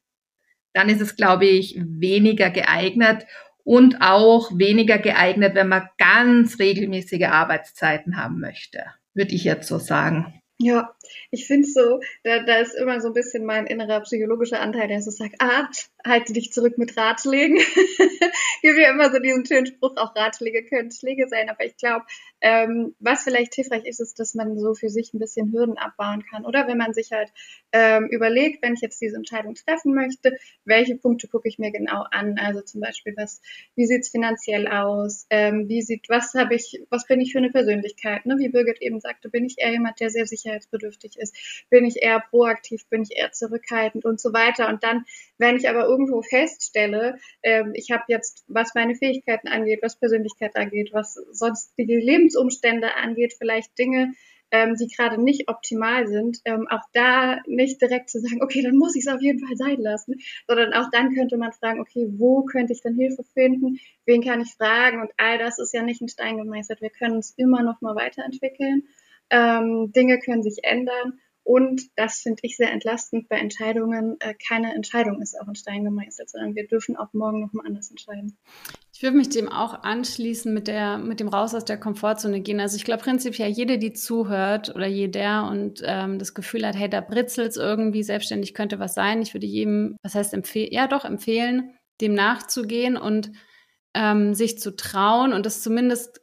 dann 0.72 0.88
ist 0.88 1.00
es, 1.00 1.16
glaube 1.16 1.46
ich, 1.46 1.78
weniger 1.78 2.50
geeignet 2.50 3.26
und 3.64 4.00
auch 4.00 4.50
weniger 4.56 4.98
geeignet, 4.98 5.54
wenn 5.54 5.68
man 5.68 5.88
ganz 5.98 6.59
regelmäßige 6.59 7.24
Arbeitszeiten 7.24 8.16
haben 8.16 8.40
möchte, 8.40 8.85
würde 9.14 9.35
ich 9.35 9.44
jetzt 9.44 9.68
so 9.68 9.78
sagen. 9.78 10.40
Ja, 10.59 10.94
ich 11.31 11.46
finde 11.46 11.68
so, 11.68 12.01
da, 12.25 12.42
da 12.42 12.59
ist 12.59 12.75
immer 12.75 13.01
so 13.01 13.09
ein 13.09 13.14
bisschen 13.14 13.44
mein 13.44 13.66
innerer 13.66 14.01
psychologischer 14.01 14.61
Anteil, 14.61 14.88
der 14.88 15.03
so 15.03 15.11
sagt, 15.11 15.37
ah, 15.38 15.68
halte 16.05 16.33
dich 16.33 16.53
zurück 16.53 16.79
mit 16.79 16.96
Ratschlägen. 16.96 17.57
Gibt 18.62 18.79
ja 18.79 18.90
immer 18.90 19.11
so 19.11 19.18
diesen 19.18 19.46
schönen 19.46 19.66
Spruch, 19.66 19.96
auch 19.96 20.14
Ratschläge 20.16 20.64
können 20.64 20.90
Schläge 20.90 21.29
sein, 21.29 21.49
aber 21.49 21.64
ich 21.64 21.77
glaube, 21.77 22.05
ähm, 22.40 22.94
was 23.01 23.23
vielleicht 23.23 23.55
hilfreich 23.55 23.85
ist, 23.85 24.01
ist, 24.01 24.18
dass 24.18 24.35
man 24.35 24.59
so 24.59 24.75
für 24.75 24.88
sich 24.88 25.12
ein 25.12 25.18
bisschen 25.18 25.53
Hürden 25.53 25.77
abbauen 25.77 26.25
kann. 26.25 26.46
Oder 26.46 26.66
wenn 26.66 26.79
man 26.79 26.94
sich 26.94 27.12
halt 27.12 27.31
ähm, 27.73 28.07
überlegt, 28.11 28.62
wenn 28.62 28.75
ich 28.75 28.81
jetzt 28.81 29.01
diese 29.01 29.16
Entscheidung 29.16 29.55
treffen 29.55 29.94
möchte, 29.94 30.37
welche 30.64 30.96
Punkte 30.96 31.29
gucke 31.29 31.49
ich 31.49 31.59
mir 31.59 31.70
genau 31.70 32.05
an? 32.11 32.38
Also 32.38 32.62
zum 32.62 32.81
Beispiel, 32.81 33.14
was, 33.16 33.40
wie 33.77 33.87
sieht's 33.87 34.09
finanziell 34.09 34.68
aus? 34.68 35.27
Ähm, 35.31 35.68
wie 35.68 35.83
sieht, 35.83 36.09
was 36.09 36.33
habe 36.35 36.55
ich, 36.55 36.83
was 36.88 37.07
bin 37.07 37.20
ich 37.20 37.33
für 37.33 37.38
eine 37.38 37.51
Persönlichkeit? 37.51 38.25
Ne? 38.25 38.37
Wie 38.38 38.49
Birgit 38.49 38.81
eben 38.81 39.01
sagte, 39.01 39.29
bin 39.29 39.44
ich 39.44 39.57
eher 39.59 39.73
jemand, 39.73 40.01
der 40.01 40.11
sehr 40.11 40.27
sicherheitsbedürftig 40.27 41.00
bedürftig 41.01 41.19
ist. 41.19 41.37
Bin 41.71 41.85
ich 41.85 42.03
eher 42.03 42.21
proaktiv, 42.21 42.87
bin 42.89 43.03
ich 43.03 43.17
eher 43.17 43.33
zurückhaltend 43.33 44.05
und 44.05 44.21
so 44.21 44.33
weiter. 44.33 44.69
Und 44.69 44.83
dann, 44.83 45.05
wenn 45.39 45.57
ich 45.57 45.69
aber 45.69 45.85
irgendwo 45.87 46.23
feststelle, 46.23 47.19
ähm, 47.43 47.73
ich 47.75 47.91
habe 47.91 48.05
jetzt, 48.09 48.45
was 48.49 48.75
meine 48.75 48.95
Fähigkeiten 48.95 49.49
angeht, 49.49 49.81
was 49.83 49.99
Persönlichkeit 49.99 50.57
angeht, 50.57 50.91
was 50.93 51.15
sonstige 51.33 51.99
Lebensumstände 51.99 52.95
angeht, 52.95 53.35
vielleicht 53.39 53.79
Dinge, 53.79 54.13
ähm, 54.53 54.75
die 54.75 54.89
gerade 54.89 55.23
nicht 55.23 55.49
optimal 55.49 56.09
sind, 56.09 56.39
ähm, 56.45 56.67
auch 56.69 56.83
da 56.93 57.39
nicht 57.47 57.81
direkt 57.81 58.11
zu 58.11 58.19
sagen, 58.19 58.43
okay, 58.43 58.63
dann 58.63 58.77
muss 58.77 58.97
ich 58.97 59.07
es 59.07 59.13
auf 59.13 59.23
jeden 59.23 59.39
Fall 59.39 59.57
sein 59.57 59.81
lassen, 59.81 60.17
sondern 60.49 60.73
auch 60.73 60.91
dann 60.91 61.15
könnte 61.15 61.37
man 61.37 61.53
fragen, 61.53 61.81
okay, 61.81 62.09
wo 62.17 62.43
könnte 62.43 62.73
ich 62.73 62.83
denn 62.83 62.97
Hilfe 62.97 63.23
finden, 63.33 63.79
wen 64.07 64.25
kann 64.25 64.41
ich 64.41 64.53
fragen 64.55 65.03
und 65.03 65.11
all 65.19 65.39
das 65.39 65.61
ist 65.61 65.73
ja 65.73 65.83
nicht 65.83 66.01
in 66.01 66.09
Stein 66.09 66.37
gemeißelt. 66.37 66.81
Wir 66.81 66.91
können 66.91 67.15
uns 67.15 67.31
immer 67.37 67.63
noch 67.63 67.81
mal 67.81 67.95
weiterentwickeln, 67.95 68.89
ähm, 69.31 69.93
Dinge 69.93 70.19
können 70.19 70.43
sich 70.43 70.59
ändern 70.62 71.21
und 71.43 71.83
das 71.97 72.21
finde 72.21 72.40
ich 72.43 72.57
sehr 72.57 72.71
entlastend 72.71 73.29
bei 73.29 73.37
Entscheidungen. 73.37 74.16
Äh, 74.21 74.35
keine 74.35 74.75
Entscheidung 74.75 75.21
ist 75.21 75.40
auch 75.40 75.49
in 75.49 75.55
Stein 75.55 75.85
gemeißelt, 75.85 76.31
sondern 76.31 76.55
wir 76.55 76.69
dürfen 76.69 76.97
auch 76.97 77.12
morgen 77.12 77.40
noch 77.40 77.53
mal 77.53 77.66
anders 77.66 77.90
entscheiden. 77.90 78.38
Ich 78.95 79.03
würde 79.03 79.16
mich 79.16 79.31
dem 79.31 79.49
auch 79.49 79.83
anschließen 79.83 80.53
mit 80.53 80.69
der, 80.69 80.99
mit 80.99 81.19
dem 81.19 81.29
Raus 81.29 81.55
aus 81.55 81.64
der 81.64 81.81
Komfortzone 81.81 82.40
gehen. 82.40 82.61
Also 82.61 82.77
ich 82.77 82.85
glaube 82.85 83.03
prinzipiell 83.03 83.49
jede, 83.49 83.79
die 83.79 83.95
zuhört 83.95 84.75
oder 84.75 84.87
jeder 84.87 85.49
und 85.51 85.83
ähm, 85.85 86.19
das 86.19 86.35
Gefühl 86.35 86.66
hat, 86.66 86.77
hey, 86.77 86.90
da 86.90 87.01
britzelt 87.01 87.57
irgendwie, 87.57 88.03
selbstständig 88.03 88.53
könnte 88.53 88.79
was 88.79 88.95
sein. 88.95 89.23
Ich 89.23 89.35
würde 89.35 89.47
jedem, 89.47 89.97
was 90.03 90.14
heißt 90.14 90.35
empfehlen, 90.35 90.69
ja 90.71 90.87
doch 90.87 91.05
empfehlen, 91.05 91.75
dem 92.01 92.14
nachzugehen 92.14 92.97
und 92.97 93.33
ähm, 93.95 94.35
sich 94.35 94.59
zu 94.59 94.77
trauen 94.77 95.33
und 95.33 95.47
das 95.47 95.62
zumindest 95.62 96.19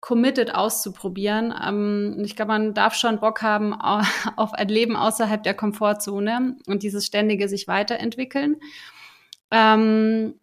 committed 0.00 0.54
auszuprobieren. 0.54 1.52
Ähm, 1.66 2.22
ich 2.24 2.36
glaube, 2.36 2.52
man 2.52 2.74
darf 2.74 2.94
schon 2.94 3.20
Bock 3.20 3.42
haben 3.42 3.74
auf 4.36 4.52
ein 4.54 4.68
Leben 4.68 4.96
außerhalb 4.96 5.42
der 5.42 5.54
Komfortzone 5.54 6.56
und 6.66 6.82
dieses 6.82 7.06
ständige 7.06 7.48
sich 7.48 7.68
weiterentwickeln. 7.68 8.56
Ähm, 9.50 10.34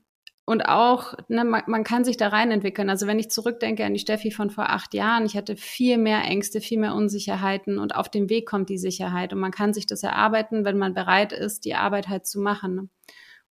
und 0.47 0.61
auch, 0.67 1.15
ne, 1.27 1.43
man, 1.43 1.63
man 1.65 1.83
kann 1.83 2.05
sich 2.05 2.17
da 2.17 2.27
rein 2.27 2.51
entwickeln. 2.51 2.89
Also 2.91 3.07
wenn 3.07 3.17
ich 3.17 3.31
zurückdenke 3.31 3.83
an 3.83 3.93
die 3.93 3.99
Steffi 3.99 4.29
von 4.29 4.51
vor 4.51 4.69
acht 4.69 4.93
Jahren, 4.93 5.25
ich 5.25 5.35
hatte 5.35 5.55
viel 5.55 5.97
mehr 5.97 6.23
Ängste, 6.23 6.61
viel 6.61 6.79
mehr 6.79 6.93
Unsicherheiten 6.93 7.79
und 7.79 7.95
auf 7.95 8.09
dem 8.09 8.29
Weg 8.29 8.47
kommt 8.47 8.69
die 8.69 8.77
Sicherheit. 8.77 9.33
Und 9.33 9.39
man 9.39 9.51
kann 9.51 9.73
sich 9.73 9.87
das 9.87 10.03
erarbeiten, 10.03 10.63
wenn 10.63 10.77
man 10.77 10.93
bereit 10.93 11.33
ist, 11.33 11.65
die 11.65 11.73
Arbeit 11.73 12.09
halt 12.09 12.27
zu 12.27 12.39
machen? 12.39 12.91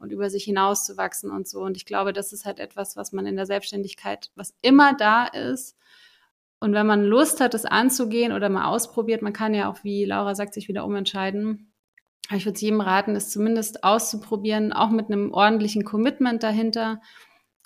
Und 0.03 0.11
über 0.11 0.29
sich 0.29 0.43
hinauszuwachsen 0.43 1.31
und 1.31 1.47
so. 1.47 1.61
Und 1.61 1.77
ich 1.77 1.85
glaube, 1.85 2.13
das 2.13 2.31
ist 2.33 2.45
halt 2.45 2.59
etwas, 2.59 2.95
was 2.95 3.11
man 3.11 3.25
in 3.25 3.35
der 3.35 3.47
Selbstständigkeit, 3.47 4.29
was 4.35 4.53
immer 4.61 4.93
da 4.93 5.25
ist. 5.25 5.75
Und 6.59 6.73
wenn 6.73 6.85
man 6.85 7.03
Lust 7.03 7.41
hat, 7.41 7.55
es 7.55 7.65
anzugehen 7.65 8.31
oder 8.31 8.49
mal 8.49 8.65
ausprobiert, 8.65 9.21
man 9.21 9.33
kann 9.33 9.53
ja 9.53 9.71
auch, 9.71 9.83
wie 9.83 10.05
Laura 10.05 10.35
sagt, 10.35 10.53
sich 10.53 10.67
wieder 10.67 10.85
umentscheiden 10.85 11.73
ich 12.31 12.45
würde 12.45 12.59
jedem 12.59 12.81
raten, 12.81 13.15
es 13.15 13.29
zumindest 13.29 13.83
auszuprobieren, 13.83 14.73
auch 14.73 14.89
mit 14.89 15.07
einem 15.07 15.31
ordentlichen 15.31 15.83
Commitment 15.83 16.43
dahinter 16.43 17.01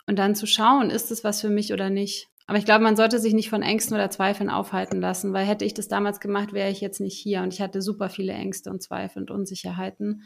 und 0.08 0.18
dann 0.18 0.36
zu 0.36 0.48
schauen, 0.48 0.90
ist 0.90 1.12
es 1.12 1.24
was 1.24 1.42
für 1.42 1.50
mich 1.50 1.74
oder 1.74 1.90
nicht. 1.90 2.30
Aber 2.48 2.58
ich 2.58 2.66
glaube, 2.66 2.84
man 2.84 2.96
sollte 2.96 3.20
sich 3.20 3.34
nicht 3.34 3.50
von 3.50 3.62
Ängsten 3.62 3.96
oder 3.96 4.10
Zweifeln 4.10 4.50
aufhalten 4.50 5.02
lassen, 5.02 5.34
weil 5.34 5.46
hätte 5.46 5.66
ich 5.66 5.74
das 5.74 5.90
damals 5.90 6.20
gemacht, 6.20 6.54
wäre 6.54 6.72
ich 6.72 6.80
jetzt 6.80 7.02
nicht 7.02 7.18
hier 7.18 7.42
und 7.42 7.54
ich 7.54 7.62
hatte 7.62 7.82
super 7.82 8.10
viele 8.10 8.34
Ängste 8.34 8.70
und 8.70 8.82
Zweifel 8.82 9.22
und 9.22 9.32
Unsicherheiten. 9.32 10.24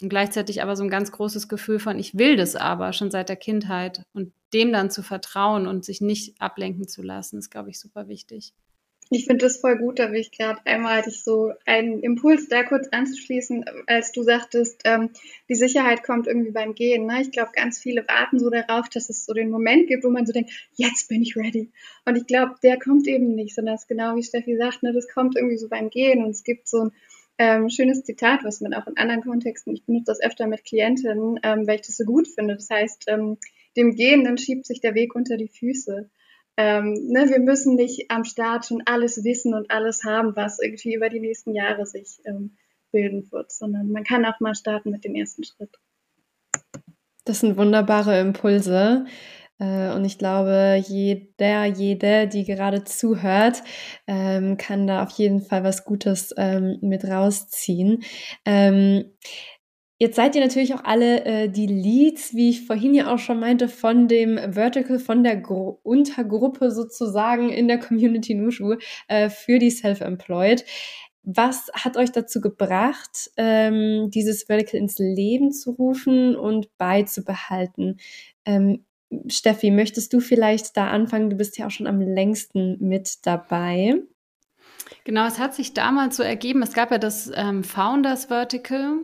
Und 0.00 0.10
gleichzeitig 0.10 0.62
aber 0.62 0.76
so 0.76 0.84
ein 0.84 0.90
ganz 0.90 1.10
großes 1.10 1.48
Gefühl 1.48 1.80
von, 1.80 1.98
ich 1.98 2.16
will 2.16 2.36
das 2.36 2.54
aber 2.54 2.92
schon 2.92 3.10
seit 3.10 3.28
der 3.28 3.36
Kindheit 3.36 4.02
und 4.12 4.32
dem 4.52 4.72
dann 4.72 4.90
zu 4.90 5.02
vertrauen 5.02 5.66
und 5.66 5.84
sich 5.84 6.00
nicht 6.00 6.40
ablenken 6.40 6.86
zu 6.86 7.02
lassen, 7.02 7.38
ist, 7.38 7.50
glaube 7.50 7.70
ich, 7.70 7.80
super 7.80 8.08
wichtig. 8.08 8.54
Ich 9.10 9.24
finde 9.24 9.46
das 9.46 9.56
voll 9.56 9.78
gut, 9.78 9.98
da 9.98 10.12
will 10.12 10.20
ich 10.20 10.32
gerade 10.32 10.60
einmal 10.66 10.98
hatte 10.98 11.08
ich 11.08 11.24
so 11.24 11.52
einen 11.64 12.00
Impuls 12.00 12.48
da 12.48 12.62
kurz 12.62 12.88
anzuschließen, 12.90 13.64
als 13.86 14.12
du 14.12 14.22
sagtest, 14.22 14.82
ähm, 14.84 15.10
die 15.48 15.54
Sicherheit 15.54 16.04
kommt 16.04 16.26
irgendwie 16.26 16.50
beim 16.50 16.74
Gehen. 16.74 17.06
Ne? 17.06 17.22
Ich 17.22 17.30
glaube, 17.30 17.52
ganz 17.54 17.78
viele 17.78 18.06
warten 18.06 18.38
so 18.38 18.50
darauf, 18.50 18.90
dass 18.90 19.08
es 19.08 19.24
so 19.24 19.32
den 19.32 19.50
Moment 19.50 19.88
gibt, 19.88 20.04
wo 20.04 20.10
man 20.10 20.26
so 20.26 20.32
denkt, 20.32 20.50
jetzt 20.74 21.08
bin 21.08 21.22
ich 21.22 21.36
ready. 21.36 21.70
Und 22.04 22.16
ich 22.16 22.26
glaube, 22.26 22.56
der 22.62 22.78
kommt 22.78 23.06
eben 23.08 23.34
nicht, 23.34 23.54
sondern 23.54 23.76
es 23.76 23.82
ist 23.82 23.88
genau 23.88 24.14
wie 24.14 24.22
Steffi 24.22 24.56
sagt, 24.58 24.82
ne, 24.82 24.92
das 24.92 25.08
kommt 25.08 25.36
irgendwie 25.36 25.56
so 25.56 25.68
beim 25.68 25.88
Gehen. 25.88 26.22
Und 26.22 26.30
es 26.30 26.44
gibt 26.44 26.68
so 26.68 26.84
ein 26.84 26.92
ähm, 27.38 27.70
schönes 27.70 28.02
Zitat, 28.04 28.44
was 28.44 28.60
man 28.60 28.74
auch 28.74 28.86
in 28.86 28.96
anderen 28.96 29.22
Kontexten, 29.22 29.74
ich 29.74 29.84
benutze 29.84 30.06
das 30.06 30.20
öfter 30.20 30.46
mit 30.46 30.64
Klientinnen, 30.64 31.38
ähm, 31.42 31.66
weil 31.66 31.76
ich 31.76 31.86
das 31.86 31.96
so 31.96 32.04
gut 32.04 32.28
finde. 32.28 32.56
Das 32.56 32.68
heißt, 32.68 33.04
ähm, 33.08 33.38
dem 33.76 33.94
Gehenden 33.94 34.38
schiebt 34.38 34.66
sich 34.66 34.80
der 34.80 34.94
Weg 34.94 35.14
unter 35.14 35.36
die 35.36 35.48
Füße 35.48 36.10
ähm, 36.58 36.94
ne, 37.06 37.28
wir 37.28 37.38
müssen 37.38 37.76
nicht 37.76 38.10
am 38.10 38.24
Start 38.24 38.66
schon 38.66 38.82
alles 38.84 39.22
wissen 39.22 39.54
und 39.54 39.70
alles 39.70 40.02
haben, 40.02 40.34
was 40.34 40.58
irgendwie 40.60 40.92
über 40.92 41.08
die 41.08 41.20
nächsten 41.20 41.54
Jahre 41.54 41.86
sich 41.86 42.20
ähm, 42.24 42.56
bilden 42.90 43.30
wird, 43.30 43.52
sondern 43.52 43.92
man 43.92 44.02
kann 44.02 44.24
auch 44.24 44.40
mal 44.40 44.56
starten 44.56 44.90
mit 44.90 45.04
dem 45.04 45.14
ersten 45.14 45.44
Schritt. 45.44 45.78
Das 47.24 47.40
sind 47.40 47.56
wunderbare 47.56 48.18
Impulse. 48.18 49.06
Äh, 49.58 49.92
und 49.92 50.04
ich 50.04 50.18
glaube, 50.18 50.82
jeder, 50.86 51.64
jede, 51.66 52.28
die 52.28 52.44
gerade 52.44 52.84
zuhört, 52.84 53.62
ähm, 54.06 54.56
kann 54.56 54.86
da 54.86 55.02
auf 55.02 55.10
jeden 55.10 55.40
Fall 55.42 55.64
was 55.64 55.84
Gutes 55.84 56.34
ähm, 56.36 56.78
mit 56.80 57.04
rausziehen. 57.04 58.02
Ähm, 58.44 59.04
Jetzt 60.00 60.14
seid 60.14 60.36
ihr 60.36 60.42
natürlich 60.42 60.74
auch 60.74 60.84
alle 60.84 61.24
äh, 61.24 61.48
die 61.48 61.66
Leads, 61.66 62.32
wie 62.32 62.50
ich 62.50 62.66
vorhin 62.66 62.94
ja 62.94 63.12
auch 63.12 63.18
schon 63.18 63.40
meinte, 63.40 63.66
von 63.68 64.06
dem 64.06 64.38
Vertical, 64.52 65.00
von 65.00 65.24
der 65.24 65.36
Gru 65.38 65.78
Untergruppe 65.82 66.70
sozusagen 66.70 67.48
in 67.50 67.66
der 67.66 67.80
Community 67.80 68.34
Nushu 68.34 68.76
äh, 69.08 69.28
für 69.28 69.58
die 69.58 69.70
Self-Employed. 69.70 70.64
Was 71.24 71.68
hat 71.74 71.96
euch 71.96 72.12
dazu 72.12 72.40
gebracht, 72.40 73.30
ähm, 73.36 74.08
dieses 74.10 74.44
Vertical 74.44 74.78
ins 74.80 74.98
Leben 74.98 75.50
zu 75.50 75.72
rufen 75.72 76.36
und 76.36 76.68
beizubehalten? 76.78 77.98
Ähm, 78.46 78.84
Steffi, 79.28 79.70
möchtest 79.70 80.12
du 80.12 80.20
vielleicht 80.20 80.76
da 80.76 80.88
anfangen? 80.88 81.30
Du 81.30 81.36
bist 81.36 81.58
ja 81.58 81.66
auch 81.66 81.70
schon 81.70 81.86
am 81.86 82.00
längsten 82.00 82.76
mit 82.80 83.26
dabei. 83.26 84.02
Genau, 85.04 85.26
es 85.26 85.38
hat 85.38 85.54
sich 85.54 85.74
damals 85.74 86.16
so 86.16 86.22
ergeben, 86.22 86.62
es 86.62 86.72
gab 86.72 86.90
ja 86.90 86.98
das 86.98 87.30
ähm, 87.34 87.64
Founders 87.64 88.26
Vertical, 88.26 88.98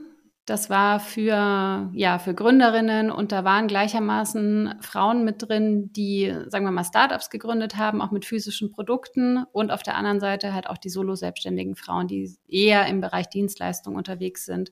das 0.47 0.69
war 0.69 1.01
für, 1.01 1.91
ja, 1.95 2.19
für 2.19 2.35
Gründerinnen 2.35 3.11
und 3.11 3.33
da 3.33 3.45
waren 3.45 3.67
gleichermaßen 3.67 4.75
Frauen 4.83 5.25
mit 5.25 5.49
drin, 5.49 5.91
die, 5.93 6.35
sagen 6.49 6.67
wir 6.67 6.71
mal, 6.71 6.85
Startups 6.85 7.31
gegründet 7.31 7.77
haben, 7.77 8.03
auch 8.03 8.11
mit 8.11 8.27
physischen 8.27 8.71
Produkten 8.71 9.45
und 9.53 9.71
auf 9.71 9.83
der 9.83 9.97
anderen 9.97 10.21
Seite 10.21 10.53
halt 10.53 10.69
auch 10.69 10.77
die 10.77 10.91
solo-selbstständigen 10.91 11.77
Frauen, 11.77 12.09
die 12.09 12.31
eher 12.47 12.87
im 12.87 13.01
Bereich 13.01 13.31
Dienstleistung 13.31 13.97
unterwegs 13.97 14.45
sind. 14.45 14.71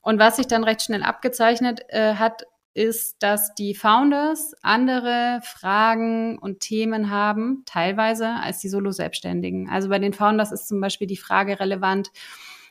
Und 0.00 0.18
was 0.18 0.36
sich 0.36 0.46
dann 0.46 0.64
recht 0.64 0.82
schnell 0.82 1.02
abgezeichnet 1.02 1.80
äh, 1.88 2.14
hat, 2.14 2.44
ist, 2.74 3.22
dass 3.22 3.54
die 3.54 3.74
Founders 3.74 4.54
andere 4.62 5.40
Fragen 5.42 6.38
und 6.38 6.60
Themen 6.60 7.10
haben, 7.10 7.62
teilweise 7.66 8.28
als 8.28 8.58
die 8.58 8.68
Solo-Selbstständigen. 8.68 9.70
Also 9.70 9.88
bei 9.88 10.00
den 10.00 10.12
Founders 10.12 10.52
ist 10.52 10.68
zum 10.68 10.80
Beispiel 10.80 11.06
die 11.06 11.16
Frage 11.16 11.60
relevant, 11.60 12.10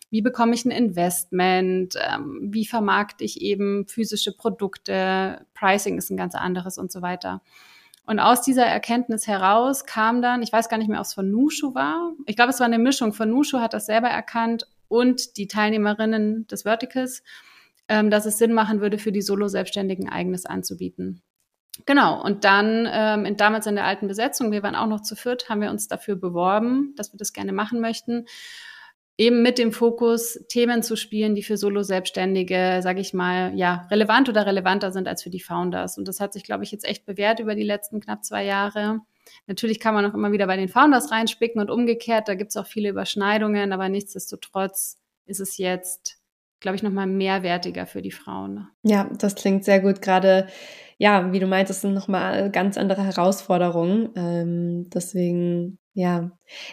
wie 0.10 0.22
bekomme 0.22 0.54
ich 0.54 0.66
ein 0.66 0.72
Investment, 0.72 1.96
ähm, 2.00 2.50
wie 2.52 2.66
vermarkte 2.66 3.24
ich 3.24 3.42
eben 3.42 3.88
physische 3.88 4.36
Produkte, 4.36 5.46
Pricing 5.56 5.98
ist 5.98 6.12
ein 6.12 6.18
ganz 6.18 6.36
anderes 6.36 6.78
und 6.78 6.92
so 6.92 7.02
weiter. 7.02 7.42
Und 8.06 8.20
aus 8.20 8.42
dieser 8.42 8.66
Erkenntnis 8.66 9.28
heraus 9.28 9.86
kam 9.86 10.22
dann, 10.22 10.44
ich 10.44 10.52
weiß 10.52 10.68
gar 10.68 10.78
nicht 10.78 10.90
mehr, 10.90 11.00
ob 11.00 11.06
es 11.06 11.14
von 11.14 11.32
Nushu 11.32 11.74
war. 11.74 12.12
Ich 12.26 12.36
glaube, 12.36 12.52
es 12.52 12.60
war 12.60 12.68
eine 12.68 12.78
Mischung 12.78 13.14
von 13.14 13.30
Nushu 13.30 13.60
hat 13.60 13.74
das 13.74 13.86
selber 13.86 14.10
erkannt 14.10 14.68
und 14.90 15.38
die 15.38 15.48
Teilnehmerinnen 15.48 16.46
des 16.48 16.64
Verticals, 16.64 17.24
ähm, 17.88 18.10
dass 18.10 18.26
es 18.26 18.38
Sinn 18.38 18.54
machen 18.54 18.82
würde, 18.82 18.98
für 18.98 19.12
die 19.12 19.22
Solo-Selbstständigen 19.22 20.10
eigenes 20.10 20.46
anzubieten. 20.46 21.22
Genau, 21.86 22.24
und 22.24 22.44
dann 22.44 22.88
ähm, 22.92 23.26
in, 23.26 23.36
damals 23.36 23.66
in 23.66 23.76
der 23.76 23.86
alten 23.86 24.08
Besetzung, 24.08 24.52
wir 24.52 24.62
waren 24.62 24.76
auch 24.76 24.88
noch 24.88 25.02
zu 25.02 25.16
viert, 25.16 25.50
haben 25.50 25.62
wir 25.62 25.72
uns 25.72 25.88
dafür 25.88 26.16
beworben, 26.16 26.94
dass 26.96 27.14
wir 27.14 27.18
das 27.18 27.34
gerne 27.34 27.52
machen 27.52 27.82
möchten 27.82 28.26
eben 29.18 29.42
mit 29.44 29.58
dem 29.58 29.72
Fokus, 29.72 30.40
Themen 30.50 30.82
zu 30.82 30.96
spielen, 30.96 31.36
die 31.36 31.44
für 31.44 31.58
Solo-Selbstständige, 31.58 32.80
sage 32.82 33.00
ich 33.00 33.14
mal, 33.14 33.54
ja, 33.56 33.88
relevant 33.92 34.30
oder 34.30 34.46
relevanter 34.46 34.92
sind 34.92 35.08
als 35.08 35.24
für 35.24 35.30
die 35.30 35.40
Founders. 35.40 35.98
Und 35.98 36.08
das 36.08 36.20
hat 36.20 36.34
sich, 36.34 36.44
glaube 36.44 36.64
ich, 36.64 36.72
jetzt 36.72 36.86
echt 36.86 37.06
bewährt 37.06 37.40
über 37.40 37.56
die 37.56 37.64
letzten 37.64 38.00
knapp 38.00 38.24
zwei 38.24 38.44
Jahre. 38.44 39.02
Natürlich 39.46 39.80
kann 39.80 39.94
man 39.94 40.06
auch 40.06 40.16
immer 40.16 40.32
wieder 40.32 40.48
bei 40.48 40.58
den 40.58 40.68
Founders 40.68 41.12
reinspicken 41.12 41.62
und 41.62 41.70
umgekehrt, 41.70 42.28
da 42.28 42.36
gibt 42.36 42.50
es 42.50 42.58
auch 42.58 42.66
viele 42.66 42.90
Überschneidungen, 42.90 43.72
aber 43.72 43.88
nichtsdestotrotz 43.88 45.00
ist 45.26 45.40
es 45.40 45.58
jetzt, 45.58 46.18
glaube 46.64 46.76
ich, 46.76 46.82
nochmal 46.82 47.06
mehrwertiger 47.06 47.86
für 47.86 48.02
die 48.02 48.12
Frauen. 48.12 48.68
Ja, 48.82 49.12
das 49.20 49.36
klingt 49.36 49.64
sehr 49.66 49.82
gut. 49.82 50.02
Gerade, 50.02 50.48
ja, 50.98 51.32
wie 51.32 51.40
du 51.40 51.46
meintest, 51.46 51.82
sind 51.82 51.94
nochmal 51.94 52.50
ganz 52.50 52.78
andere 52.78 53.04
Herausforderungen. 53.04 54.10
Ähm, 54.16 54.90
deswegen 54.90 55.78
ja, 55.96 56.32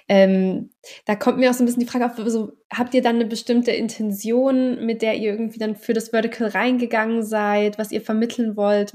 ähm, 0.08 0.70
da 1.04 1.14
kommt 1.14 1.38
mir 1.38 1.50
auch 1.50 1.54
so 1.54 1.62
ein 1.62 1.66
bisschen 1.66 1.82
die 1.82 1.88
Frage 1.88 2.06
auf, 2.06 2.18
also, 2.18 2.52
habt 2.72 2.94
ihr 2.94 3.02
dann 3.02 3.16
eine 3.16 3.26
bestimmte 3.26 3.70
Intention, 3.70 4.86
mit 4.86 5.02
der 5.02 5.16
ihr 5.16 5.32
irgendwie 5.32 5.58
dann 5.58 5.76
für 5.76 5.92
das 5.92 6.08
Vertical 6.08 6.48
reingegangen 6.48 7.22
seid, 7.22 7.78
was 7.78 7.92
ihr 7.92 8.00
vermitteln 8.00 8.56
wollt 8.56 8.92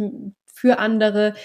für 0.52 0.80
andere? 0.80 1.36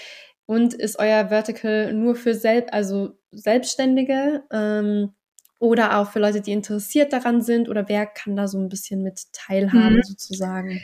Und 0.47 0.73
ist 0.73 0.97
euer 0.97 1.27
Vertical 1.29 1.93
nur 1.93 2.15
für 2.15 2.33
selbst, 2.33 2.73
also 2.73 3.11
Selbstständige? 3.31 4.43
Ähm, 4.51 5.13
oder 5.61 5.99
auch 5.99 6.11
für 6.11 6.19
Leute, 6.19 6.41
die 6.41 6.51
interessiert 6.51 7.13
daran 7.13 7.41
sind 7.41 7.69
oder 7.69 7.87
wer 7.87 8.07
kann 8.07 8.35
da 8.35 8.47
so 8.47 8.57
ein 8.57 8.67
bisschen 8.67 9.03
mit 9.03 9.21
teilhaben 9.31 9.97
mhm. 9.97 10.03
sozusagen? 10.03 10.81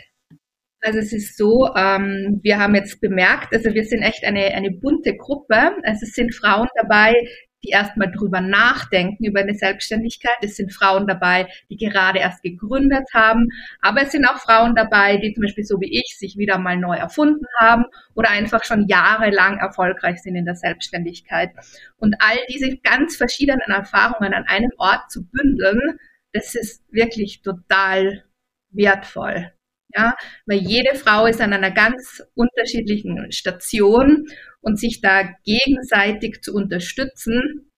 Also 0.82 1.00
es 1.00 1.12
ist 1.12 1.36
so, 1.36 1.74
ähm, 1.76 2.40
wir 2.44 2.60
haben 2.60 2.76
jetzt 2.76 3.02
bemerkt, 3.02 3.52
also 3.54 3.74
wir 3.74 3.84
sind 3.84 4.04
echt 4.04 4.24
eine, 4.24 4.46
eine 4.54 4.70
bunte 4.70 5.18
Gruppe. 5.18 5.76
Also 5.84 6.02
es 6.04 6.14
sind 6.14 6.34
Frauen 6.36 6.68
dabei, 6.76 7.16
die 7.64 7.70
erstmal 7.70 8.12
drüber 8.12 8.42
nachdenken 8.42 9.26
über 9.26 9.40
eine 9.40 9.56
Selbstständigkeit. 9.56 10.38
Es 10.42 10.56
sind 10.56 10.74
Frauen 10.74 11.08
dabei, 11.08 11.48
die 11.70 11.78
gerade 11.78 12.20
erst 12.20 12.44
gegründet 12.44 13.08
haben. 13.14 13.50
Aber 13.82 14.02
es 14.04 14.12
sind 14.12 14.26
auch 14.26 14.38
Frauen 14.38 14.76
dabei, 14.76 15.18
die 15.18 15.34
zum 15.34 15.44
Beispiel 15.44 15.64
so 15.64 15.80
wie 15.82 16.00
ich 16.00 16.18
sich 16.18 16.38
wieder 16.38 16.58
mal 16.58 16.78
neu 16.78 16.96
erfunden 16.96 17.46
haben 17.60 17.86
oder 18.14 18.30
einfach 18.30 18.64
schon 18.64 18.88
jahrelang 18.88 19.58
erfolgreich 19.58 20.22
sind 20.22 20.36
in 20.36 20.46
der 20.46 20.56
Selbstständigkeit. 20.56 21.52
Und 21.98 22.16
all 22.20 22.38
diese 22.50 22.78
ganz 22.78 23.18
verschiedenen 23.18 23.70
Erfahrungen 23.70 24.34
an 24.34 24.46
einem 24.48 24.72
Ort 24.78 25.10
zu 25.10 25.26
bündeln, 25.28 26.00
das 26.34 26.56
ist 26.56 26.84
wirklich 26.92 27.42
total 27.42 28.24
wertvoll. 28.70 29.52
Ja, 29.96 30.16
weil 30.46 30.60
jede 30.60 30.96
Frau 30.96 31.26
ist 31.28 31.42
an 31.42 31.54
einer 31.54 31.72
ganz 31.72 32.22
unterschiedlichen 32.36 33.32
Station 33.32 34.26
und 34.62 34.80
sich 34.80 35.02
da 35.02 35.30
gegenseitig 35.46 36.42
zu 36.42 36.54
unterstützen, 36.54 37.72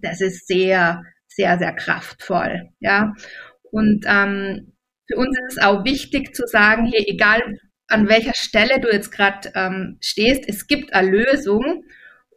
das 0.00 0.20
ist 0.20 0.46
sehr, 0.46 1.02
sehr, 1.26 1.58
sehr 1.58 1.72
kraftvoll. 1.74 2.70
Ja, 2.80 3.14
und 3.70 4.04
ähm, 4.06 4.72
für 5.08 5.16
uns 5.16 5.36
ist 5.38 5.58
es 5.58 5.62
auch 5.62 5.84
wichtig 5.84 6.34
zu 6.34 6.46
sagen, 6.46 6.86
hier, 6.86 7.06
egal 7.08 7.40
an 7.88 8.08
welcher 8.08 8.34
Stelle 8.34 8.80
du 8.80 8.88
jetzt 8.90 9.10
gerade 9.12 9.50
ähm, 9.54 9.98
stehst, 10.00 10.48
es 10.48 10.66
gibt 10.66 10.94
eine 10.94 11.10
Lösung 11.10 11.84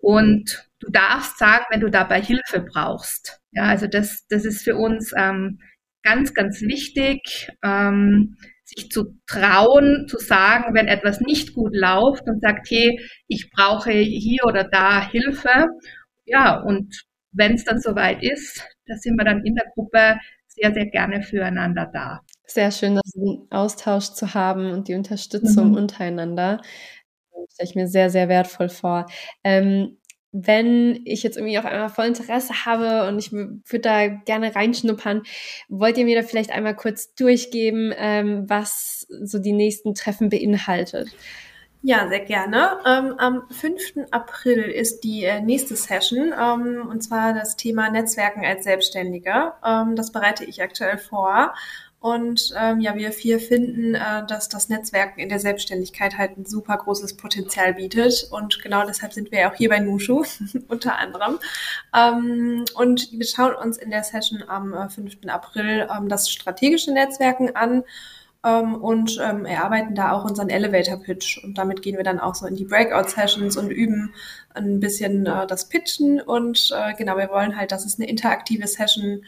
und 0.02 0.68
du 0.80 0.92
darfst 0.92 1.38
sagen, 1.38 1.66
wenn 1.70 1.80
du 1.80 1.90
dabei 1.90 2.22
Hilfe 2.22 2.62
brauchst. 2.62 3.40
Ja, 3.52 3.64
also 3.64 3.88
das, 3.88 4.28
das 4.28 4.46
ist 4.46 4.64
für 4.64 4.76
uns 4.76 5.14
ähm, 5.18 5.60
ganz, 6.04 6.34
ganz 6.34 6.62
wichtig. 6.62 7.50
Ähm, 7.64 8.36
sich 8.66 8.90
zu 8.90 9.16
trauen, 9.28 10.08
zu 10.08 10.18
sagen, 10.18 10.74
wenn 10.74 10.88
etwas 10.88 11.22
nicht 11.22 11.54
gut 11.54 11.76
läuft 11.76 12.24
und 12.28 12.42
sagt, 12.42 12.68
hey, 12.70 13.00
ich 13.28 13.50
brauche 13.52 13.92
hier 13.92 14.44
oder 14.46 14.64
da 14.64 15.08
Hilfe. 15.08 15.68
Ja, 16.26 16.60
und 16.62 17.06
wenn 17.32 17.54
es 17.54 17.64
dann 17.64 17.80
soweit 17.80 18.24
ist, 18.24 18.68
da 18.88 18.96
sind 18.96 19.18
wir 19.18 19.26
dann 19.26 19.46
in 19.46 19.56
der 19.56 19.66
Gruppe 19.74 20.18
sehr, 20.48 20.74
sehr 20.74 20.88
gerne 20.88 21.22
füreinander 21.22 21.90
da. 21.94 22.22
Sehr 22.48 22.72
schön, 22.72 23.00
den 23.16 23.48
Austausch 23.52 24.12
zu 24.12 24.34
haben 24.34 24.72
und 24.72 24.88
die 24.88 24.96
Unterstützung 24.96 25.70
mhm. 25.70 25.78
untereinander. 25.78 26.62
Das 27.32 27.54
stelle 27.54 27.70
ich 27.70 27.76
mir 27.76 27.88
sehr, 27.88 28.10
sehr 28.10 28.30
wertvoll 28.30 28.70
vor. 28.70 29.06
Ähm, 29.44 29.98
wenn 30.38 31.00
ich 31.06 31.24
jetzt 31.24 31.38
irgendwie 31.38 31.58
auf 31.58 31.66
einmal 31.66 31.90
voll 31.90 32.06
Interesse 32.06 32.66
habe 32.66 33.08
und 33.08 33.20
ich 33.20 33.32
würde 33.32 33.80
da 33.80 34.08
gerne 34.08 34.54
reinschnuppern, 34.54 35.24
wollt 35.70 35.98
ihr 35.98 36.04
mir 36.04 36.22
da 36.22 36.28
vielleicht 36.28 36.52
einmal 36.52 36.76
kurz 36.76 37.16
durchgeben, 37.16 37.94
ähm, 37.96 38.44
was 38.48 39.08
so 39.24 39.40
die 39.40 39.54
nächsten 39.54 39.96
Treffen 39.96 40.30
beinhaltet? 40.30 41.08
Ja, 41.88 42.08
sehr 42.10 42.22
gerne. 42.22 42.80
Ähm, 42.86 43.14
am 43.20 43.44
5. 43.50 44.08
April 44.10 44.64
ist 44.64 45.02
die 45.02 45.24
äh, 45.24 45.40
nächste 45.40 45.76
Session, 45.76 46.34
ähm, 46.34 46.88
und 46.90 47.02
zwar 47.02 47.34
das 47.34 47.58
Thema 47.58 47.92
Netzwerken 47.92 48.44
als 48.44 48.64
Selbstständiger. 48.64 49.60
Ähm, 49.64 49.96
das 49.96 50.12
bereite 50.12 50.46
ich 50.46 50.64
aktuell 50.64 50.98
vor. 50.98 51.54
Und 52.06 52.54
ähm, 52.56 52.82
ja, 52.82 52.94
wir 52.96 53.12
vier 53.12 53.40
finden, 53.40 53.96
äh, 53.96 54.24
dass 54.28 54.48
das 54.48 54.70
Netzwerken 54.70 55.20
in 55.20 55.28
der 55.28 55.40
Selbstständigkeit 55.40 56.20
halt 56.20 56.38
ein 56.38 56.46
super 56.46 56.78
großes 56.78 57.18
Potenzial 57.18 57.74
bietet. 57.74 58.28
Und 58.30 58.62
genau 58.62 58.86
deshalb 58.86 59.12
sind 59.12 59.32
wir 59.32 59.40
ja 59.40 59.52
auch 59.52 59.56
hier 59.56 59.70
bei 59.70 59.80
Nushu, 59.80 60.24
unter 60.68 61.00
anderem. 61.00 61.40
Ähm, 61.96 62.64
und 62.76 63.12
wir 63.12 63.26
schauen 63.26 63.56
uns 63.56 63.78
in 63.78 63.90
der 63.90 64.04
Session 64.04 64.44
am 64.48 64.88
5. 64.88 65.16
Äh, 65.24 65.30
April 65.30 65.88
ähm, 65.92 66.08
das 66.08 66.30
strategische 66.30 66.94
Netzwerken 66.94 67.56
an 67.56 67.84
ähm, 68.44 68.76
und 68.76 69.20
ähm, 69.20 69.46
erarbeiten 69.46 69.96
da 69.96 70.12
auch 70.12 70.26
unseren 70.26 70.50
Elevator 70.50 70.98
Pitch. 70.98 71.44
Und 71.44 71.58
damit 71.58 71.82
gehen 71.82 71.98
wir 71.98 72.04
dann 72.04 72.20
auch 72.20 72.36
so 72.36 72.46
in 72.46 72.56
die 72.56 72.66
Breakout 72.66 73.10
Sessions 73.10 73.58
und 73.58 73.72
üben 73.72 74.14
ein 74.54 74.80
bisschen 74.80 75.26
äh, 75.26 75.48
das 75.48 75.70
Pitchen. 75.70 76.22
Und 76.22 76.72
äh, 76.72 76.94
genau, 76.94 77.18
wir 77.18 77.30
wollen 77.30 77.58
halt, 77.58 77.72
dass 77.72 77.84
es 77.84 77.98
eine 77.98 78.08
interaktive 78.08 78.68
Session 78.68 79.24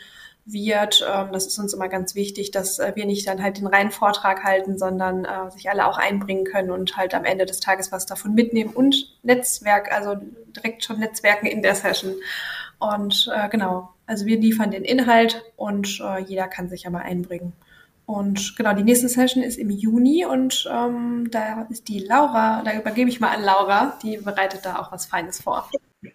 wird. 0.48 1.06
Ähm, 1.08 1.30
das 1.32 1.46
ist 1.46 1.60
uns 1.60 1.74
immer 1.74 1.90
ganz 1.90 2.16
wichtig, 2.16 2.52
dass 2.52 2.80
äh, 2.80 2.94
wir 2.96 3.06
nicht 3.06 3.28
dann 3.28 3.44
halt 3.44 3.58
den 3.58 3.68
reinen 3.68 3.92
Vortrag 3.92 4.44
halten, 4.44 4.78
sondern 4.78 5.26
äh, 5.26 5.52
sich 5.52 5.70
alle 5.70 5.86
auch 5.86 5.98
einbringen 5.98 6.46
können 6.46 6.72
und 6.72 6.98
halt 6.98 7.14
am 7.14 7.26
Ende 7.26 7.46
des 7.46 7.60
Tages 7.60 7.92
was 7.92 8.06
davon 8.06 8.34
mitnehmen 8.34 8.74
und 8.74 9.18
Netzwerk, 9.24 9.92
also 9.92 10.16
direkt 10.56 10.84
schon 10.84 11.00
Netzwerken 11.00 11.48
in 11.48 11.62
der 11.62 11.76
Session. 11.76 12.16
Und 12.80 13.30
äh, 13.36 13.50
genau, 13.50 13.90
also 14.06 14.26
wir 14.26 14.40
liefern 14.40 14.72
den 14.72 14.84
Inhalt 14.84 15.44
und 15.56 16.00
äh, 16.00 16.22
jeder 16.22 16.48
kann 16.48 16.70
sich 16.70 16.88
aber 16.88 17.00
einbringen. 17.00 17.54
Und 18.06 18.56
genau, 18.56 18.74
die 18.74 18.84
nächste 18.84 19.10
Session 19.10 19.44
ist 19.44 19.58
im 19.58 19.70
Juni 19.70 20.26
und 20.26 20.66
ähm, 20.72 21.28
da 21.30 21.68
ist 21.70 21.90
die 21.90 22.00
Laura, 22.00 22.62
da 22.64 22.74
übergebe 22.74 23.10
ich 23.10 23.20
mal 23.20 23.36
an 23.36 23.44
Laura, 23.44 23.98
die 24.02 24.16
bereitet 24.16 24.62
da 24.64 24.80
auch 24.80 24.94
was 24.94 25.06
Feines 25.06 25.42
vor. 25.42 25.70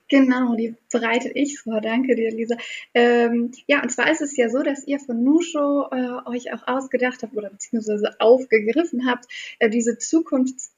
Genau, 0.08 0.54
die 0.54 0.76
bereite 0.92 1.30
ich 1.30 1.58
vor. 1.58 1.80
Danke 1.80 2.14
dir, 2.14 2.30
Lisa. 2.30 2.56
Ähm, 2.94 3.50
ja, 3.66 3.82
und 3.82 3.90
zwar 3.90 4.10
ist 4.12 4.20
es 4.20 4.36
ja 4.36 4.48
so, 4.48 4.62
dass 4.62 4.86
ihr 4.86 5.00
von 5.00 5.24
Nusho 5.24 5.88
äh, 5.90 6.28
euch 6.28 6.52
auch 6.52 6.68
ausgedacht 6.68 7.22
habt 7.22 7.36
oder 7.36 7.50
beziehungsweise 7.50 8.14
aufgegriffen 8.20 9.06
habt, 9.06 9.26
äh, 9.58 9.68
diese 9.68 9.98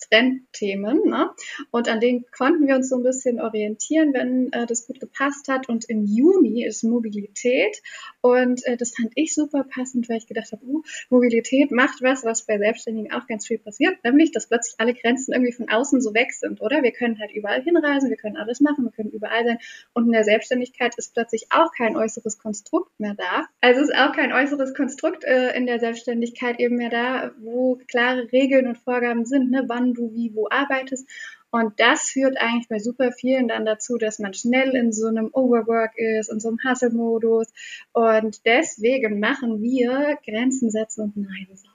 Zukunftstrendthemen. 0.05 1.03
Ne? 1.05 1.31
Und 1.71 1.88
an 1.88 2.01
denen 2.01 2.25
konnten 2.37 2.67
wir 2.67 2.77
uns 2.77 2.88
so 2.88 2.97
ein 2.97 3.03
bisschen 3.03 3.40
orientieren, 3.40 4.12
wenn 4.12 4.53
äh, 4.53 4.67
das 4.67 4.87
gut 4.87 5.01
gepasst 5.01 5.49
hat. 5.49 5.69
Und 5.69 5.85
im 5.88 6.05
Juni 6.05 6.64
ist 6.64 6.83
Mobilität. 6.85 7.83
Und 8.21 8.64
äh, 8.67 8.77
das 8.77 8.95
fand 8.95 9.12
ich 9.14 9.35
super 9.35 9.64
passend, 9.64 10.09
weil 10.09 10.19
ich 10.19 10.27
gedacht 10.27 10.53
habe, 10.53 10.64
uh, 10.64 10.83
Mobilität 11.11 11.71
macht 11.71 12.03
was, 12.03 12.25
was 12.25 12.47
bei 12.47 12.59
Selbstständigen 12.59 13.12
auch 13.12 13.27
ganz 13.27 13.47
viel 13.47 13.59
passiert, 13.59 14.03
nämlich, 14.05 14.33
dass 14.33 14.49
plötzlich 14.49 14.75
alle 14.79 14.95
Grenzen 14.95 15.33
irgendwie 15.33 15.53
von 15.53 15.69
außen 15.69 16.01
so 16.01 16.14
weg 16.14 16.33
sind, 16.33 16.61
oder? 16.61 16.83
Wir 16.83 16.93
können 16.93 17.19
halt 17.19 17.33
überall 17.33 17.62
hinreisen, 17.62 18.11
wir 18.11 18.17
können 18.17 18.37
alles 18.37 18.61
machen, 18.61 18.90
können 18.93 19.11
überall 19.11 19.45
sein. 19.45 19.59
Und 19.93 20.07
in 20.07 20.12
der 20.12 20.25
Selbstständigkeit 20.25 20.95
ist 20.97 21.14
plötzlich 21.14 21.47
auch 21.51 21.71
kein 21.77 21.97
äußeres 21.97 22.38
Konstrukt 22.38 22.99
mehr 22.99 23.14
da. 23.14 23.47
Also 23.61 23.83
ist 23.83 23.95
auch 23.95 24.12
kein 24.12 24.33
äußeres 24.33 24.75
Konstrukt 24.75 25.25
äh, 25.25 25.57
in 25.57 25.67
der 25.67 25.81
Selbstständigkeit 25.81 26.59
eben 26.61 26.77
mehr 26.77 26.90
da, 26.90 27.33
wo 27.38 27.79
klare 27.88 28.31
Regeln 28.33 28.67
und 28.67 28.79
Vorgaben 28.79 29.25
sind, 29.25 29.51
ne, 29.51 29.64
wann 29.67 29.95
du 29.95 30.04
wie 30.12 30.35
wo 30.35 30.49
arbeitest. 30.51 31.09
Und 31.51 31.79
das 31.79 32.11
führt 32.11 32.37
eigentlich 32.40 32.69
bei 32.69 32.81
super 32.81 33.12
vielen 33.12 33.47
dann 33.47 33.64
dazu, 33.64 33.97
dass 33.97 34.19
man 34.19 34.35
schnell 34.35 34.75
in 34.75 34.93
so 34.93 35.07
einem 35.07 35.31
Overwork 35.33 35.97
ist, 35.97 36.29
in 36.33 36.40
so 36.40 36.49
einem 36.49 36.59
Hustle-Modus. 36.64 37.47
Und 37.93 38.45
deswegen 38.45 39.21
machen 39.21 39.62
wir 39.62 40.19
Grenzen 40.25 40.71
setzen 40.71 41.03
und 41.03 41.17
Nein 41.17 41.47
sagen. 41.55 41.74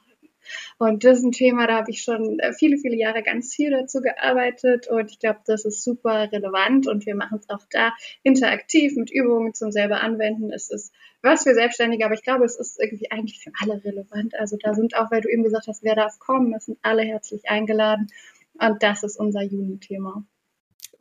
Und 0.77 1.03
das 1.03 1.19
ist 1.19 1.23
ein 1.23 1.31
Thema, 1.31 1.67
da 1.67 1.77
habe 1.77 1.91
ich 1.91 2.01
schon 2.01 2.39
äh, 2.39 2.53
viele, 2.53 2.77
viele 2.77 2.95
Jahre 2.95 3.23
ganz 3.23 3.53
viel 3.53 3.71
dazu 3.71 4.01
gearbeitet 4.01 4.87
und 4.87 5.11
ich 5.11 5.19
glaube, 5.19 5.39
das 5.45 5.65
ist 5.65 5.83
super 5.83 6.31
relevant 6.31 6.87
und 6.87 7.05
wir 7.05 7.15
machen 7.15 7.39
es 7.39 7.49
auch 7.49 7.65
da 7.71 7.93
interaktiv 8.23 8.95
mit 8.95 9.11
Übungen 9.11 9.53
zum 9.53 9.71
selber 9.71 10.01
anwenden. 10.01 10.51
Es 10.51 10.69
ist 10.69 10.93
was 11.21 11.43
für 11.43 11.53
Selbstständige, 11.53 12.05
aber 12.05 12.13
ich 12.13 12.23
glaube, 12.23 12.45
es 12.45 12.57
ist 12.57 12.79
irgendwie 12.79 13.11
eigentlich 13.11 13.41
für 13.43 13.51
alle 13.61 13.83
relevant. 13.83 14.39
Also 14.39 14.57
da 14.57 14.73
sind 14.73 14.95
auch, 14.95 15.11
weil 15.11 15.21
du 15.21 15.29
eben 15.29 15.43
gesagt 15.43 15.67
hast, 15.67 15.83
wer 15.83 15.95
darf 15.95 16.19
kommen, 16.19 16.53
es 16.53 16.65
sind 16.65 16.79
alle 16.81 17.03
herzlich 17.03 17.49
eingeladen 17.49 18.07
und 18.59 18.81
das 18.83 19.03
ist 19.03 19.19
unser 19.19 19.41
Juni-Thema. 19.41 20.23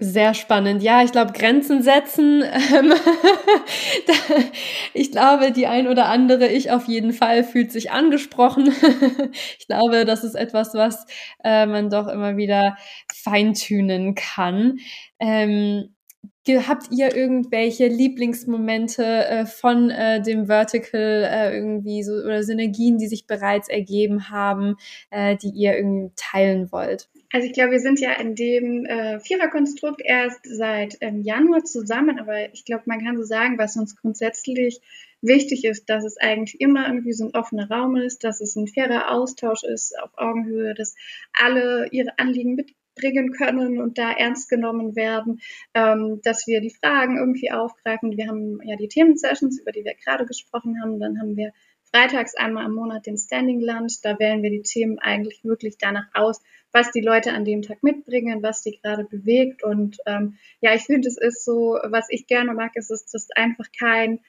Sehr 0.00 0.32
spannend. 0.34 0.80
Ja, 0.82 1.02
ich 1.02 1.10
glaube, 1.10 1.32
Grenzen 1.32 1.82
setzen. 1.82 2.42
Ähm, 2.44 2.92
ich 4.94 5.10
glaube, 5.10 5.50
die 5.50 5.66
ein 5.66 5.88
oder 5.88 6.06
andere, 6.06 6.46
ich 6.46 6.70
auf 6.70 6.84
jeden 6.86 7.12
Fall, 7.12 7.42
fühlt 7.42 7.72
sich 7.72 7.90
angesprochen. 7.90 8.68
ich 9.58 9.66
glaube, 9.66 10.04
das 10.04 10.22
ist 10.22 10.36
etwas, 10.36 10.72
was 10.74 11.04
äh, 11.42 11.66
man 11.66 11.90
doch 11.90 12.06
immer 12.06 12.36
wieder 12.36 12.76
feintünen 13.12 14.14
kann. 14.14 14.78
Ähm, 15.18 15.94
habt 16.48 16.90
ihr 16.92 17.14
irgendwelche 17.14 17.88
Lieblingsmomente 17.88 19.04
äh, 19.04 19.46
von 19.46 19.90
äh, 19.90 20.22
dem 20.22 20.46
Vertical 20.46 21.24
äh, 21.30 21.54
irgendwie 21.56 22.02
so 22.04 22.12
oder 22.12 22.42
Synergien, 22.44 22.98
die 22.98 23.08
sich 23.08 23.26
bereits 23.26 23.68
ergeben 23.68 24.30
haben, 24.30 24.76
äh, 25.10 25.36
die 25.36 25.50
ihr 25.50 25.76
irgendwie 25.76 26.12
teilen 26.16 26.70
wollt? 26.72 27.08
Also 27.30 27.46
ich 27.46 27.52
glaube, 27.52 27.72
wir 27.72 27.80
sind 27.80 28.00
ja 28.00 28.12
in 28.12 28.34
dem 28.34 28.86
äh, 28.86 29.20
Viererkonstrukt 29.20 30.00
erst 30.02 30.40
seit 30.44 30.96
ähm, 31.02 31.20
Januar 31.22 31.62
zusammen, 31.64 32.18
aber 32.18 32.52
ich 32.54 32.64
glaube, 32.64 32.84
man 32.86 33.04
kann 33.04 33.18
so 33.18 33.22
sagen, 33.22 33.58
was 33.58 33.76
uns 33.76 33.96
grundsätzlich 33.96 34.80
wichtig 35.20 35.64
ist, 35.64 35.90
dass 35.90 36.04
es 36.04 36.16
eigentlich 36.16 36.58
immer 36.60 36.86
irgendwie 36.86 37.12
so 37.12 37.26
ein 37.26 37.34
offener 37.34 37.68
Raum 37.70 37.96
ist, 37.96 38.24
dass 38.24 38.40
es 38.40 38.56
ein 38.56 38.66
fairer 38.66 39.10
Austausch 39.10 39.62
ist 39.62 39.98
auf 40.00 40.10
Augenhöhe, 40.16 40.72
dass 40.72 40.94
alle 41.34 41.88
ihre 41.90 42.18
Anliegen 42.18 42.54
mitbringen 42.54 43.32
können 43.32 43.78
und 43.78 43.98
da 43.98 44.10
ernst 44.10 44.48
genommen 44.48 44.96
werden, 44.96 45.40
ähm, 45.74 46.20
dass 46.24 46.46
wir 46.46 46.62
die 46.62 46.74
Fragen 46.74 47.18
irgendwie 47.18 47.50
aufgreifen. 47.50 48.16
Wir 48.16 48.28
haben 48.28 48.60
ja 48.64 48.76
die 48.76 48.88
Themensessions, 48.88 49.60
über 49.60 49.72
die 49.72 49.84
wir 49.84 49.94
gerade 50.02 50.24
gesprochen 50.24 50.80
haben, 50.80 50.98
dann 50.98 51.20
haben 51.20 51.36
wir 51.36 51.52
freitags 51.90 52.34
einmal 52.34 52.66
im 52.66 52.74
Monat 52.74 53.06
den 53.06 53.16
Standing 53.16 53.60
Lunch. 53.60 54.00
Da 54.02 54.18
wählen 54.18 54.42
wir 54.42 54.50
die 54.50 54.62
Themen 54.62 54.98
eigentlich 54.98 55.44
wirklich 55.44 55.78
danach 55.78 56.08
aus, 56.14 56.40
was 56.72 56.90
die 56.90 57.00
Leute 57.00 57.32
an 57.32 57.44
dem 57.44 57.62
Tag 57.62 57.82
mitbringen, 57.82 58.42
was 58.42 58.62
die 58.62 58.78
gerade 58.80 59.04
bewegt. 59.04 59.62
Und 59.62 59.98
ähm, 60.06 60.38
ja, 60.60 60.74
ich 60.74 60.82
finde, 60.82 61.08
es 61.08 61.16
ist 61.16 61.44
so, 61.44 61.78
was 61.84 62.06
ich 62.10 62.26
gerne 62.26 62.54
mag, 62.54 62.76
ist, 62.76 62.90
es 62.90 63.12
ist 63.14 63.36
einfach 63.36 63.66
kein 63.78 64.20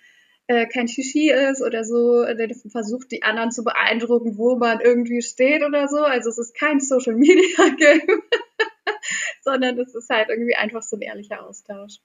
äh, 0.49 0.65
kein 0.65 0.87
Shishi 0.87 1.29
ist 1.29 1.61
oder 1.61 1.83
so, 1.83 2.25
der 2.25 2.49
versucht, 2.71 3.11
die 3.11 3.21
anderen 3.21 3.51
zu 3.51 3.63
beeindrucken, 3.63 4.35
wo 4.35 4.55
man 4.55 4.81
irgendwie 4.81 5.21
steht 5.21 5.63
oder 5.63 5.87
so. 5.87 5.97
Also 5.97 6.29
es 6.29 6.39
ist 6.39 6.57
kein 6.57 6.79
Social 6.79 7.13
Media 7.15 7.69
Game, 7.77 8.23
sondern 9.43 9.77
es 9.77 9.93
ist 9.93 10.09
halt 10.09 10.29
irgendwie 10.29 10.55
einfach 10.55 10.81
so 10.81 10.95
ein 10.95 11.03
ehrlicher 11.03 11.45
Austausch. 11.45 11.99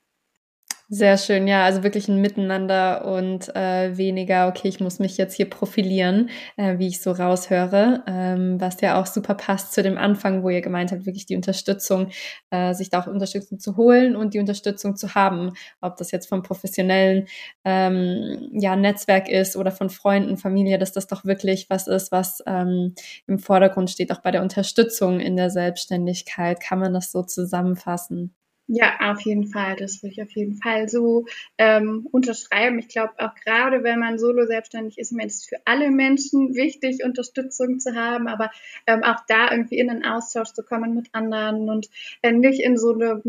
Sehr 0.91 1.17
schön, 1.17 1.49
ja, 1.49 1.65
also 1.65 1.83
wirklich 1.83 2.09
ein 2.09 2.21
Miteinander 2.21 3.07
und 3.07 3.49
äh, 3.57 3.97
weniger, 3.97 4.49
okay, 4.49 4.69
ich 4.69 4.81
muss 4.81 4.99
mich 4.99 5.17
jetzt 5.17 5.33
hier 5.35 5.49
profilieren, 5.49 6.29
äh, 6.59 6.79
wie 6.79 6.89
ich 6.89 7.01
so 7.01 7.11
raushöre, 7.13 8.03
ähm, 8.07 8.61
was 8.61 8.83
ja 8.83 9.01
auch 9.01 9.07
super 9.07 9.35
passt 9.35 9.73
zu 9.73 9.83
dem 9.83 9.97
Anfang, 9.97 10.43
wo 10.43 10.51
ihr 10.51 10.61
gemeint 10.61 10.93
habt, 10.93 11.07
wirklich 11.07 11.25
die 11.25 11.37
Unterstützung, 11.37 12.11
äh, 12.51 12.75
sich 12.75 12.91
da 12.91 13.01
auch 13.01 13.07
Unterstützung 13.07 13.59
zu 13.59 13.79
holen 13.79 14.15
und 14.15 14.35
die 14.35 14.39
Unterstützung 14.41 14.95
zu 14.95 15.15
haben, 15.15 15.53
ob 15.81 15.97
das 15.97 16.11
jetzt 16.11 16.29
vom 16.29 16.43
professionellen 16.43 17.29
ähm, 17.65 18.51
ja, 18.53 18.77
Netzwerk 18.77 19.31
ist 19.31 19.57
oder 19.57 19.71
von 19.73 19.89
Freunden, 19.89 20.37
Familie, 20.37 20.77
dass 20.79 20.93
das 20.93 21.07
doch 21.07 21.25
wirklich 21.25 21.71
was 21.71 21.87
ist, 21.87 22.13
was 22.13 22.43
ähm, 22.47 22.95
im 23.27 23.39
Vordergrund 23.39 23.91
steht, 23.91 24.13
auch 24.13 24.21
bei 24.21 24.31
der 24.33 24.43
Unterstützung 24.43 25.21
in 25.21 25.37
der 25.37 25.49
Selbstständigkeit. 25.49 26.61
Kann 26.61 26.79
man 26.79 26.93
das 26.93 27.11
so 27.11 27.23
zusammenfassen? 27.23 28.35
Ja, 28.67 28.97
auf 29.01 29.21
jeden 29.21 29.47
Fall. 29.47 29.77
Das 29.77 30.03
würde 30.03 30.15
ich 30.15 30.23
auf 30.23 30.31
jeden 30.31 30.55
Fall 30.55 30.89
so 30.89 31.27
ähm, 31.59 32.09
unterschreiben. 32.11 32.79
Ich 32.79 32.89
glaube 32.89 33.13
auch 33.19 33.35
gerade, 33.35 33.83
wenn 33.83 33.99
man 33.99 34.19
solo 34.19 34.47
selbstständig 34.47 34.97
ist, 34.97 35.13
ist 35.13 35.41
es 35.41 35.45
für 35.45 35.59
alle 35.67 35.91
Menschen 35.91 36.55
wichtig, 36.55 37.05
Unterstützung 37.05 37.79
zu 37.79 37.95
haben, 37.95 38.27
aber 38.27 38.51
ähm, 38.87 39.03
auch 39.03 39.21
da 39.29 39.51
irgendwie 39.51 39.79
in 39.79 39.91
einen 39.91 40.05
Austausch 40.07 40.55
zu 40.55 40.63
kommen 40.63 40.95
mit 40.95 41.09
anderen 41.13 41.69
und 41.69 41.91
äh, 42.23 42.33
nicht 42.33 42.61
in 42.63 42.79
so 42.79 42.95
eine, 42.95 43.23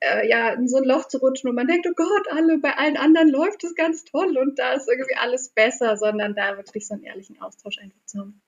äh, 0.00 0.26
ja, 0.26 0.54
in 0.54 0.68
so 0.68 0.78
ein 0.78 0.84
Loch 0.84 1.06
zu 1.06 1.18
rutschen, 1.18 1.50
wo 1.50 1.54
man 1.54 1.66
denkt, 1.66 1.86
oh 1.86 1.94
Gott, 1.94 2.26
alle, 2.30 2.56
bei 2.56 2.74
allen 2.78 2.96
anderen 2.96 3.28
läuft 3.28 3.64
es 3.64 3.74
ganz 3.74 4.04
toll 4.04 4.38
und 4.38 4.58
da 4.58 4.72
ist 4.72 4.88
irgendwie 4.88 5.16
alles 5.16 5.50
besser, 5.50 5.98
sondern 5.98 6.34
da 6.34 6.56
wirklich 6.56 6.86
so 6.86 6.94
einen 6.94 7.04
ehrlichen 7.04 7.38
Austausch 7.42 7.78
einfach 7.78 8.04
zu 8.06 8.20
haben. 8.20 8.40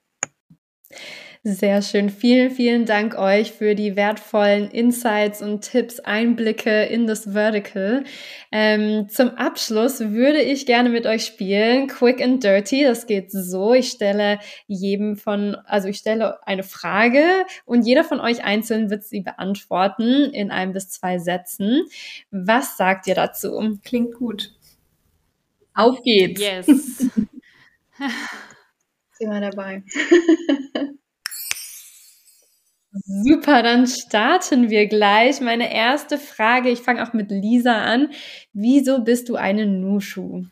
Sehr 1.43 1.81
schön. 1.81 2.11
Vielen, 2.11 2.51
vielen 2.51 2.85
Dank 2.85 3.17
euch 3.17 3.53
für 3.53 3.75
die 3.75 3.97
wertvollen 3.97 4.71
Insights 4.71 5.41
und 5.41 5.63
Tipps, 5.63 5.99
Einblicke 5.99 6.85
in 6.85 7.07
das 7.07 7.33
Vertical. 7.33 8.05
Ähm, 8.53 9.09
zum 9.09 9.31
Abschluss 9.31 10.01
würde 10.01 10.43
ich 10.43 10.67
gerne 10.67 10.91
mit 10.91 11.07
euch 11.07 11.25
spielen. 11.25 11.87
Quick 11.87 12.21
and 12.21 12.45
Dirty. 12.45 12.85
Das 12.85 13.07
geht 13.07 13.33
so. 13.33 13.73
Ich 13.73 13.89
stelle 13.89 14.39
jedem 14.67 15.17
von, 15.17 15.55
also 15.65 15.89
ich 15.89 15.97
stelle 15.97 16.47
eine 16.47 16.63
Frage 16.63 17.25
und 17.65 17.87
jeder 17.87 18.05
von 18.05 18.21
euch 18.21 18.45
einzeln 18.45 18.91
wird 18.91 19.05
sie 19.05 19.23
beantworten 19.23 20.31
in 20.35 20.51
ein 20.51 20.75
bis 20.75 20.91
zwei 20.91 21.19
Sätzen. 21.19 21.87
Was 22.31 22.77
sagt 22.77 23.07
ihr 23.07 23.15
dazu? 23.15 23.79
Klingt 23.83 24.15
gut. 24.15 24.53
Auf 25.73 26.03
geht's. 26.03 26.39
Yes. 26.39 26.67
Wir 29.19 29.41
dabei. 29.41 29.83
Super, 32.93 33.63
dann 33.63 33.87
starten 33.87 34.69
wir 34.69 34.87
gleich. 34.89 35.41
Meine 35.41 35.73
erste 35.73 36.19
Frage, 36.19 36.71
ich 36.71 36.81
fange 36.81 37.07
auch 37.07 37.13
mit 37.13 37.31
Lisa 37.31 37.83
an. 37.83 38.11
Wieso 38.53 39.03
bist 39.05 39.29
du 39.29 39.37
eine 39.37 39.65
Nushu? 39.67 40.45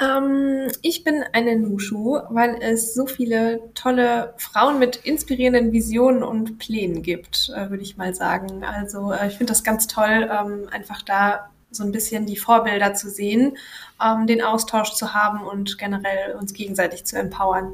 Ähm, 0.00 0.68
ich 0.82 1.02
bin 1.02 1.24
eine 1.32 1.56
Nushu, 1.56 2.20
weil 2.30 2.56
es 2.60 2.94
so 2.94 3.06
viele 3.06 3.60
tolle 3.74 4.34
Frauen 4.38 4.78
mit 4.78 4.96
inspirierenden 4.96 5.72
Visionen 5.72 6.22
und 6.22 6.58
Plänen 6.58 7.02
gibt, 7.02 7.50
äh, 7.54 7.68
würde 7.68 7.82
ich 7.82 7.96
mal 7.96 8.14
sagen. 8.14 8.64
Also 8.64 9.12
äh, 9.12 9.26
ich 9.26 9.36
finde 9.36 9.52
das 9.52 9.64
ganz 9.64 9.88
toll, 9.88 10.30
ähm, 10.30 10.68
einfach 10.70 11.02
da 11.02 11.50
so 11.72 11.84
ein 11.84 11.92
bisschen 11.92 12.26
die 12.26 12.36
Vorbilder 12.36 12.94
zu 12.94 13.10
sehen, 13.10 13.56
ähm, 14.02 14.26
den 14.26 14.40
Austausch 14.42 14.94
zu 14.94 15.14
haben 15.14 15.42
und 15.42 15.78
generell 15.78 16.34
uns 16.34 16.54
gegenseitig 16.54 17.04
zu 17.04 17.18
empowern. 17.18 17.72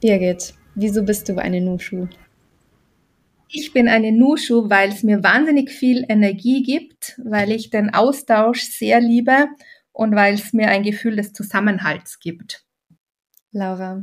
Birgit, 0.00 0.54
wieso 0.74 1.02
bist 1.02 1.28
du 1.28 1.36
eine 1.36 1.60
Nushu? 1.60 2.08
Ich 3.54 3.74
bin 3.74 3.86
eine 3.86 4.12
Nushu, 4.12 4.70
weil 4.70 4.88
es 4.88 5.02
mir 5.02 5.22
wahnsinnig 5.22 5.70
viel 5.70 6.06
Energie 6.08 6.62
gibt, 6.62 7.20
weil 7.22 7.52
ich 7.52 7.68
den 7.68 7.92
Austausch 7.92 8.62
sehr 8.62 8.98
liebe 8.98 9.48
und 9.92 10.14
weil 10.14 10.34
es 10.34 10.54
mir 10.54 10.68
ein 10.68 10.82
Gefühl 10.82 11.16
des 11.16 11.34
Zusammenhalts 11.34 12.18
gibt. 12.18 12.64
Laura. 13.50 14.02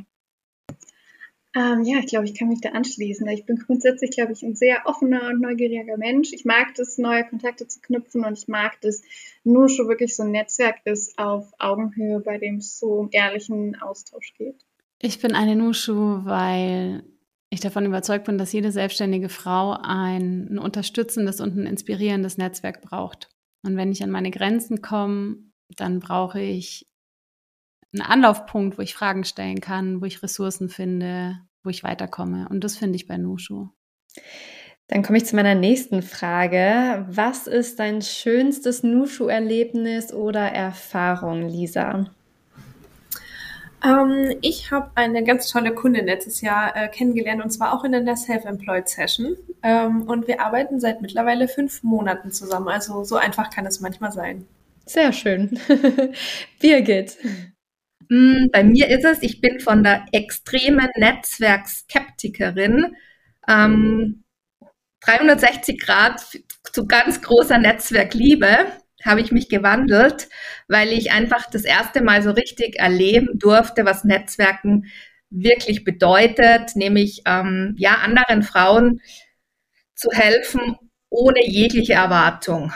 Ähm, 1.56 1.84
ja, 1.84 1.98
ich 1.98 2.06
glaube, 2.06 2.26
ich 2.26 2.36
kann 2.38 2.50
mich 2.50 2.62
da 2.62 2.70
anschließen. 2.70 3.28
Ich 3.30 3.48
bin 3.48 3.56
grundsätzlich, 3.56 4.12
glaube 4.12 4.34
ich, 4.34 4.44
ein 4.44 4.56
sehr 4.56 4.84
offener 4.86 5.30
und 5.30 5.42
neugieriger 5.42 5.98
Mensch. 5.98 6.32
Ich 6.32 6.46
mag 6.46 6.78
es, 6.78 7.00
neue 7.00 7.26
Kontakte 7.26 7.68
zu 7.68 7.82
knüpfen 7.82 8.24
und 8.24 8.38
ich 8.38 8.48
mag 8.48 8.78
es, 8.84 9.02
nur 9.44 9.68
schon 9.68 9.88
wirklich 9.88 10.16
so 10.16 10.22
ein 10.22 10.32
Netzwerk 10.32 10.76
ist 10.86 11.18
auf 11.18 11.52
Augenhöhe, 11.58 12.20
bei 12.20 12.38
dem 12.38 12.58
es 12.58 12.78
so 12.78 13.00
um 13.00 13.10
ehrlichen 13.12 13.82
Austausch 13.82 14.36
geht. 14.38 14.64
Ich 15.00 15.20
bin 15.20 15.34
eine 15.34 15.56
Nushu, 15.56 16.24
weil 16.24 17.04
ich 17.50 17.60
davon 17.60 17.86
überzeugt 17.86 18.26
bin, 18.26 18.38
dass 18.38 18.54
jede 18.54 18.72
selbstständige 18.72 19.30
Frau 19.30 19.72
ein, 19.82 20.48
ein 20.52 20.60
unterstützendes 20.60 21.42
und 21.42 21.58
ein 21.58 21.66
inspirierendes 21.66 22.38
Netzwerk 22.38 22.82
braucht. 22.82 23.30
Und 23.66 23.76
wenn 23.76 23.92
ich 23.92 24.04
an 24.04 24.12
meine 24.12 24.32
Grenzen 24.32 24.82
komme, 24.82 25.38
dann 25.76 26.00
brauche 26.00 26.40
ich 26.40 26.88
einen 27.94 28.04
Anlaufpunkt, 28.04 28.78
wo 28.78 28.82
ich 28.82 28.94
Fragen 28.94 29.24
stellen 29.24 29.62
kann, 29.62 30.02
wo 30.02 30.06
ich 30.06 30.22
Ressourcen 30.22 30.70
finde, 30.70 31.40
wo 31.64 31.70
ich 31.70 31.84
weiterkomme. 31.84 32.48
Und 32.50 32.64
das 32.64 32.78
finde 32.78 32.96
ich 32.96 33.08
bei 33.08 33.18
Nushu. 33.18 33.70
Dann 34.88 35.04
komme 35.04 35.18
ich 35.18 35.26
zu 35.26 35.36
meiner 35.36 35.56
nächsten 35.56 36.02
Frage. 36.02 37.06
Was 37.10 37.48
ist 37.48 37.80
dein 37.80 38.02
schönstes 38.02 38.84
Nushu-Erlebnis 38.84 40.14
oder 40.14 40.42
Erfahrung, 40.52 41.48
Lisa? 41.48 42.06
Ähm, 43.84 44.36
ich 44.42 44.72
habe 44.72 44.92
eine 44.96 45.24
ganz 45.24 45.50
tolle 45.50 45.74
Kundin 45.74 46.06
letztes 46.06 46.42
Jahr 46.42 46.76
äh, 46.76 46.90
kennengelernt 46.90 47.44
und 47.44 47.52
zwar 47.52 47.74
auch 47.74 47.84
in 47.84 47.96
einer 47.96 48.18
Self-Employed 48.18 48.90
Session. 48.90 49.38
Ähm, 49.64 50.04
und 50.04 50.28
wir 50.28 50.42
arbeiten 50.42 50.80
seit 50.80 51.02
mittlerweile 51.02 51.48
fünf 51.48 51.84
Monaten 51.84 52.32
zusammen. 52.32 52.68
Also 52.68 53.04
so 53.04 53.16
einfach 53.16 53.50
kann 53.50 53.66
es 53.66 53.80
manchmal 53.80 54.12
sein. 54.12 54.46
Sehr 54.86 55.14
schön. 55.14 55.60
Birgit. 56.60 57.18
Mm, 58.10 58.48
bei 58.52 58.64
mir 58.64 58.90
ist 58.90 59.06
es, 59.06 59.22
ich 59.22 59.40
bin 59.40 59.60
von 59.60 59.84
der 59.84 60.06
extremen 60.12 60.90
Netzwerkskeptikerin 60.96 62.96
ähm, 63.48 64.24
360 65.02 65.80
Grad 65.80 66.22
zu 66.72 66.88
ganz 66.88 67.22
großer 67.22 67.58
Netzwerkliebe 67.58 68.68
habe 69.06 69.22
ich 69.22 69.32
mich 69.32 69.50
gewandelt, 69.50 70.30
weil 70.68 70.90
ich 70.90 71.12
einfach 71.12 71.50
das 71.50 71.64
erste 71.64 72.02
Mal 72.02 72.22
so 72.22 72.32
richtig 72.32 72.78
erleben 72.78 73.40
durfte, 73.40 73.86
was 73.86 74.04
Netzwerken 74.04 74.86
wirklich 75.30 75.84
bedeutet, 75.84 76.76
nämlich 76.76 77.22
ähm, 77.26 77.76
ja 77.78 77.96
anderen 78.04 78.44
Frauen 78.44 79.02
zu 79.96 80.10
helfen 80.12 80.78
ohne 81.10 81.46
jegliche 81.46 81.94
Erwartung. 81.94 82.72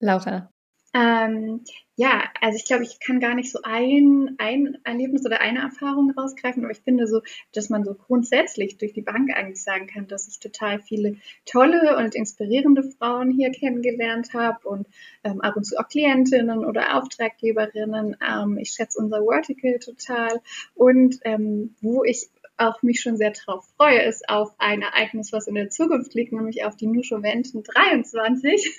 Laura. 0.00 0.50
Ähm, 0.92 1.64
ja, 1.96 2.24
also 2.40 2.56
ich 2.56 2.64
glaube, 2.64 2.82
ich 2.82 2.98
kann 2.98 3.20
gar 3.20 3.34
nicht 3.34 3.52
so 3.52 3.60
ein, 3.62 4.34
ein 4.38 4.78
Erlebnis 4.82 5.24
oder 5.24 5.40
eine 5.40 5.60
Erfahrung 5.60 6.10
rausgreifen, 6.10 6.64
aber 6.64 6.72
ich 6.72 6.80
finde 6.80 7.06
so, 7.06 7.20
dass 7.52 7.70
man 7.70 7.84
so 7.84 7.94
grundsätzlich 7.94 8.78
durch 8.78 8.92
die 8.92 9.02
Bank 9.02 9.30
eigentlich 9.32 9.62
sagen 9.62 9.86
kann, 9.86 10.08
dass 10.08 10.26
ich 10.26 10.40
total 10.40 10.80
viele 10.80 11.16
tolle 11.46 11.96
und 11.96 12.16
inspirierende 12.16 12.82
Frauen 12.82 13.30
hier 13.30 13.52
kennengelernt 13.52 14.34
habe 14.34 14.68
und 14.68 14.88
ähm, 15.22 15.40
ab 15.40 15.56
und 15.56 15.64
zu 15.64 15.78
auch 15.78 15.88
Klientinnen 15.88 16.64
oder 16.64 16.96
Auftraggeberinnen. 16.98 18.16
Ähm, 18.28 18.58
ich 18.58 18.70
schätze 18.70 18.98
unser 18.98 19.22
Vertical 19.24 19.78
total 19.78 20.40
und 20.74 21.20
ähm, 21.22 21.76
wo 21.80 22.02
ich 22.02 22.28
auch 22.56 22.82
mich 22.82 23.00
schon 23.00 23.16
sehr 23.16 23.32
darauf 23.32 23.66
freue, 23.76 24.02
ist 24.02 24.28
auf 24.28 24.54
ein 24.58 24.82
Ereignis, 24.82 25.32
was 25.32 25.46
in 25.46 25.54
der 25.54 25.70
Zukunft 25.70 26.14
liegt, 26.14 26.32
nämlich 26.32 26.64
auf 26.64 26.76
die 26.76 26.86
Nusho 26.86 27.18
Menschen 27.18 27.62
23. 27.62 28.78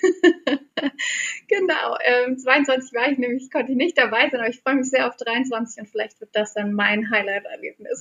genau, 1.48 1.96
ähm, 2.04 2.38
22 2.38 2.94
war 2.94 3.10
ich 3.10 3.18
nämlich, 3.18 3.50
konnte 3.50 3.72
ich 3.72 3.78
nicht 3.78 3.98
dabei 3.98 4.28
sein, 4.30 4.40
aber 4.40 4.48
ich 4.48 4.60
freue 4.60 4.76
mich 4.76 4.88
sehr 4.88 5.08
auf 5.08 5.16
23 5.16 5.82
und 5.82 5.88
vielleicht 5.88 6.20
wird 6.20 6.30
das 6.34 6.54
dann 6.54 6.72
mein 6.72 7.10
Highlight-Erlebnis. 7.10 8.00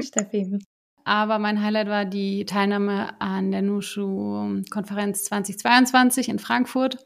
Steffi. 0.00 0.58
Aber 1.04 1.38
mein 1.38 1.62
Highlight 1.62 1.88
war 1.88 2.04
die 2.04 2.44
Teilnahme 2.44 3.18
an 3.18 3.50
der 3.50 3.62
Nushu-Konferenz 3.62 5.24
2022 5.24 6.28
in 6.28 6.38
Frankfurt. 6.38 6.98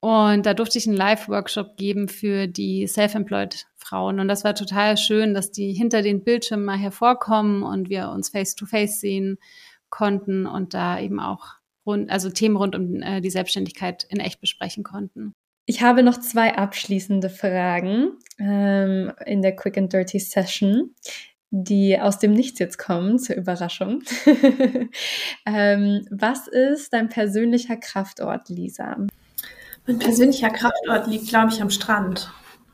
Und 0.00 0.46
da 0.46 0.54
durfte 0.54 0.78
ich 0.78 0.86
einen 0.86 0.96
Live-Workshop 0.96 1.76
geben 1.76 2.08
für 2.08 2.46
die 2.46 2.86
Self-Employed 2.86 3.66
Frauen. 3.86 4.20
Und 4.20 4.28
das 4.28 4.44
war 4.44 4.54
total 4.54 4.96
schön, 4.96 5.34
dass 5.34 5.50
die 5.50 5.72
hinter 5.72 6.02
den 6.02 6.24
Bildschirmen 6.24 6.64
mal 6.64 6.78
hervorkommen 6.78 7.62
und 7.62 7.88
wir 7.88 8.10
uns 8.10 8.30
face-to-face 8.30 8.96
-face 8.96 9.00
sehen 9.00 9.38
konnten 9.90 10.46
und 10.46 10.74
da 10.74 10.98
eben 10.98 11.20
auch 11.20 11.54
rund, 11.86 12.10
also 12.10 12.30
Themen 12.30 12.56
rund 12.56 12.74
um 12.74 13.02
äh, 13.02 13.20
die 13.20 13.30
Selbstständigkeit 13.30 14.04
in 14.08 14.20
echt 14.20 14.40
besprechen 14.40 14.84
konnten. 14.84 15.32
Ich 15.66 15.82
habe 15.82 16.02
noch 16.02 16.18
zwei 16.18 16.56
abschließende 16.56 17.28
Fragen 17.28 18.12
ähm, 18.38 19.12
in 19.24 19.42
der 19.42 19.54
Quick 19.56 19.78
and 19.78 19.92
Dirty 19.92 20.20
Session, 20.20 20.94
die 21.50 21.98
aus 21.98 22.18
dem 22.18 22.32
Nichts 22.32 22.58
jetzt 22.58 22.78
kommen, 22.78 23.18
zur 23.18 23.36
Überraschung. 23.36 24.02
ähm, 25.46 26.06
was 26.10 26.46
ist 26.46 26.92
dein 26.92 27.08
persönlicher 27.08 27.76
Kraftort, 27.76 28.48
Lisa? 28.48 28.96
Mein 29.86 29.98
persönlicher 29.98 30.50
Kraftort 30.50 31.08
liegt, 31.08 31.28
glaube 31.28 31.52
ich, 31.52 31.60
am 31.62 31.70
Strand. 31.70 32.30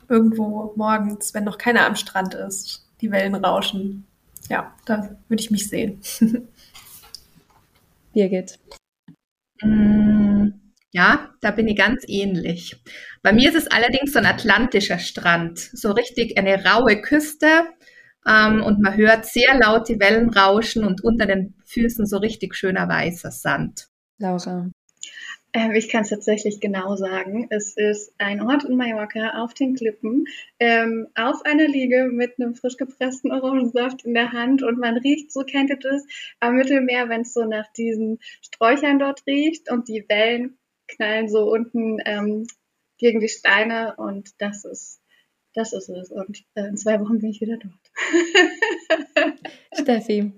Irgendwo 0.09 0.73
morgens, 0.75 1.33
wenn 1.33 1.43
noch 1.43 1.57
keiner 1.57 1.85
am 1.85 1.95
Strand 1.95 2.33
ist, 2.33 2.85
die 3.01 3.11
Wellen 3.11 3.35
rauschen. 3.35 4.05
Ja, 4.49 4.75
da 4.85 5.17
würde 5.27 5.41
ich 5.41 5.51
mich 5.51 5.69
sehen. 5.69 6.01
Birgit. 8.13 8.59
Mm, 9.61 10.49
ja, 10.91 11.29
da 11.41 11.51
bin 11.51 11.67
ich 11.67 11.77
ganz 11.77 12.03
ähnlich. 12.07 12.75
Bei 13.21 13.33
mir 13.33 13.49
ist 13.49 13.55
es 13.55 13.67
allerdings 13.67 14.13
so 14.13 14.19
ein 14.19 14.25
atlantischer 14.25 14.99
Strand, 14.99 15.59
so 15.59 15.91
richtig 15.91 16.37
eine 16.37 16.63
raue 16.63 17.01
Küste 17.01 17.47
ähm, 18.27 18.61
und 18.61 18.79
man 18.79 18.95
hört 18.95 19.25
sehr 19.25 19.57
laut 19.59 19.89
die 19.89 19.99
Wellen 19.99 20.29
rauschen 20.29 20.85
und 20.85 21.03
unter 21.03 21.25
den 21.25 21.55
Füßen 21.65 22.05
so 22.05 22.17
richtig 22.17 22.55
schöner 22.55 22.87
weißer 22.87 23.31
Sand. 23.31 23.87
Laura. 24.19 24.69
Ähm, 25.53 25.71
ich 25.75 25.89
kann 25.89 26.01
es 26.01 26.09
tatsächlich 26.09 26.59
genau 26.59 26.95
sagen. 26.95 27.47
Es 27.51 27.77
ist 27.77 28.13
ein 28.17 28.41
Ort 28.41 28.63
in 28.63 28.75
Mallorca 28.75 29.43
auf 29.43 29.53
den 29.53 29.75
Klippen, 29.75 30.25
ähm, 30.59 31.07
auf 31.15 31.45
einer 31.45 31.67
Liege 31.67 32.09
mit 32.11 32.39
einem 32.39 32.55
frisch 32.55 32.77
gepressten 32.77 33.31
Orangensaft 33.31 34.03
in 34.03 34.15
der 34.15 34.31
Hand 34.31 34.63
und 34.63 34.79
man 34.79 34.97
riecht, 34.97 35.31
so 35.31 35.43
kennt 35.43 35.69
ihr 35.69 35.77
das, 35.77 36.03
am 36.39 36.55
Mittelmeer, 36.55 37.07
wenn 37.07 37.21
es 37.21 37.33
so 37.33 37.45
nach 37.45 37.71
diesen 37.73 38.19
Sträuchern 38.41 38.97
dort 38.97 39.25
riecht 39.27 39.69
und 39.71 39.87
die 39.87 40.03
Wellen 40.09 40.57
knallen 40.87 41.29
so 41.29 41.51
unten 41.51 41.99
ähm, 42.05 42.47
gegen 42.97 43.19
die 43.19 43.29
Steine 43.29 43.95
und 43.97 44.41
das 44.41 44.65
ist, 44.65 45.01
das 45.53 45.73
ist 45.73 45.89
es. 45.89 46.11
Und 46.11 46.43
äh, 46.55 46.67
in 46.67 46.77
zwei 46.77 46.99
Wochen 46.99 47.19
bin 47.19 47.29
ich 47.29 47.41
wieder 47.41 47.57
dort. 47.57 49.37
Steffi. 49.79 50.31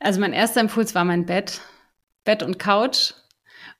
Also 0.00 0.20
mein 0.20 0.32
erster 0.32 0.60
Impuls 0.60 0.94
war 0.94 1.04
mein 1.04 1.26
Bett. 1.26 1.60
Bett 2.24 2.42
und 2.42 2.58
Couch. 2.58 3.14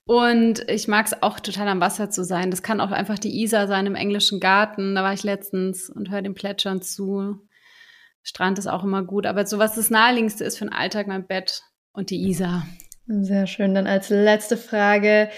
Und 0.05 0.69
ich 0.69 0.87
mag 0.87 1.05
es 1.05 1.23
auch 1.23 1.39
total 1.39 1.67
am 1.69 1.79
Wasser 1.79 2.09
zu 2.09 2.23
sein. 2.23 2.51
Das 2.51 2.61
kann 2.61 2.81
auch 2.81 2.91
einfach 2.91 3.17
die 3.17 3.41
Isar 3.41 3.67
sein 3.67 3.85
im 3.85 3.95
englischen 3.95 4.39
Garten. 4.39 4.95
Da 4.95 5.03
war 5.03 5.13
ich 5.13 5.23
letztens 5.23 5.89
und 5.89 6.11
höre 6.11 6.21
dem 6.21 6.33
Plätschern 6.33 6.81
zu. 6.81 7.39
Strand 8.21 8.59
ist 8.59 8.67
auch 8.67 8.83
immer 8.83 9.03
gut. 9.03 9.25
Aber 9.25 9.45
so 9.45 9.59
was 9.59 9.75
das 9.75 9.89
Naheliegendste 9.89 10.43
ist 10.43 10.57
für 10.57 10.65
den 10.65 10.73
Alltag 10.73 11.07
mein 11.07 11.25
Bett 11.25 11.63
und 11.93 12.09
die 12.09 12.27
Isar. 12.27 12.65
Sehr 13.07 13.47
schön. 13.47 13.73
Dann 13.73 13.87
als 13.87 14.09
letzte 14.09 14.57
Frage. 14.57 15.29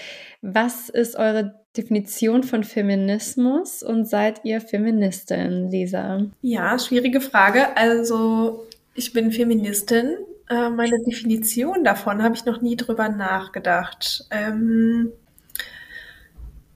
Was 0.42 0.88
ist 0.88 1.16
eure 1.16 1.64
Definition 1.76 2.42
von 2.42 2.64
Feminismus 2.64 3.82
und 3.82 4.08
seid 4.08 4.44
ihr 4.44 4.60
Feministin, 4.60 5.70
Lisa? 5.70 6.24
Ja, 6.42 6.78
schwierige 6.78 7.20
Frage. 7.20 7.76
Also 7.76 8.66
ich 8.94 9.12
bin 9.12 9.30
Feministin 9.30 10.16
äh, 10.48 10.70
meine 10.70 11.02
Definition 11.02 11.84
davon 11.84 12.22
habe 12.22 12.34
ich 12.34 12.44
noch 12.44 12.60
nie 12.60 12.76
drüber 12.76 13.08
nachgedacht. 13.08 14.26
Ähm, 14.30 15.12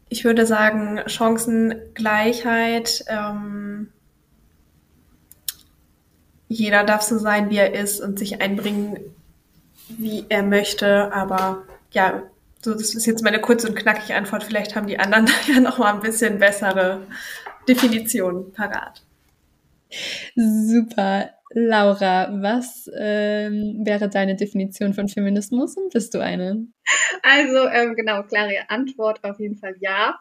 ich 0.09 0.25
würde 0.25 0.45
sagen, 0.45 1.01
Chancengleichheit. 1.07 3.05
Ähm, 3.09 3.93
jeder 6.49 6.83
darf 6.83 7.03
so 7.03 7.17
sein, 7.17 7.49
wie 7.51 7.59
er 7.59 7.75
ist 7.75 8.01
und 8.01 8.19
sich 8.19 8.41
einbringen, 8.41 8.99
wie 9.89 10.27
er 10.29 10.43
möchte. 10.43 11.13
Aber 11.13 11.63
ja, 11.93 12.25
so, 12.61 12.75
das 12.75 12.95
ist 12.95 13.07
jetzt 13.07 13.23
meine 13.23 13.41
kurze 13.41 13.69
und 13.69 13.77
knackige 13.77 14.17
Antwort. 14.17 14.43
Vielleicht 14.43 14.75
haben 14.75 14.89
die 14.89 14.99
anderen 14.99 15.29
ja 15.47 15.61
noch 15.61 15.79
mal 15.79 15.95
ein 15.95 16.01
bisschen 16.01 16.41
bessere 16.41 17.07
Definitionen 17.69 18.53
parat. 18.53 19.03
Super. 20.35 21.31
Laura, 21.53 22.31
was 22.33 22.89
ähm, 22.97 23.83
wäre 23.85 24.09
deine 24.09 24.37
Definition 24.37 24.95
von 24.95 25.09
Feminismus 25.09 25.77
und 25.77 25.93
bist 25.93 26.15
du 26.15 26.21
eine? 26.21 26.67
Also 27.23 27.67
ähm, 27.69 27.95
genau, 27.97 28.23
klare 28.23 28.69
Antwort 28.69 29.25
auf 29.25 29.41
jeden 29.41 29.57
Fall 29.57 29.75
ja. 29.81 30.19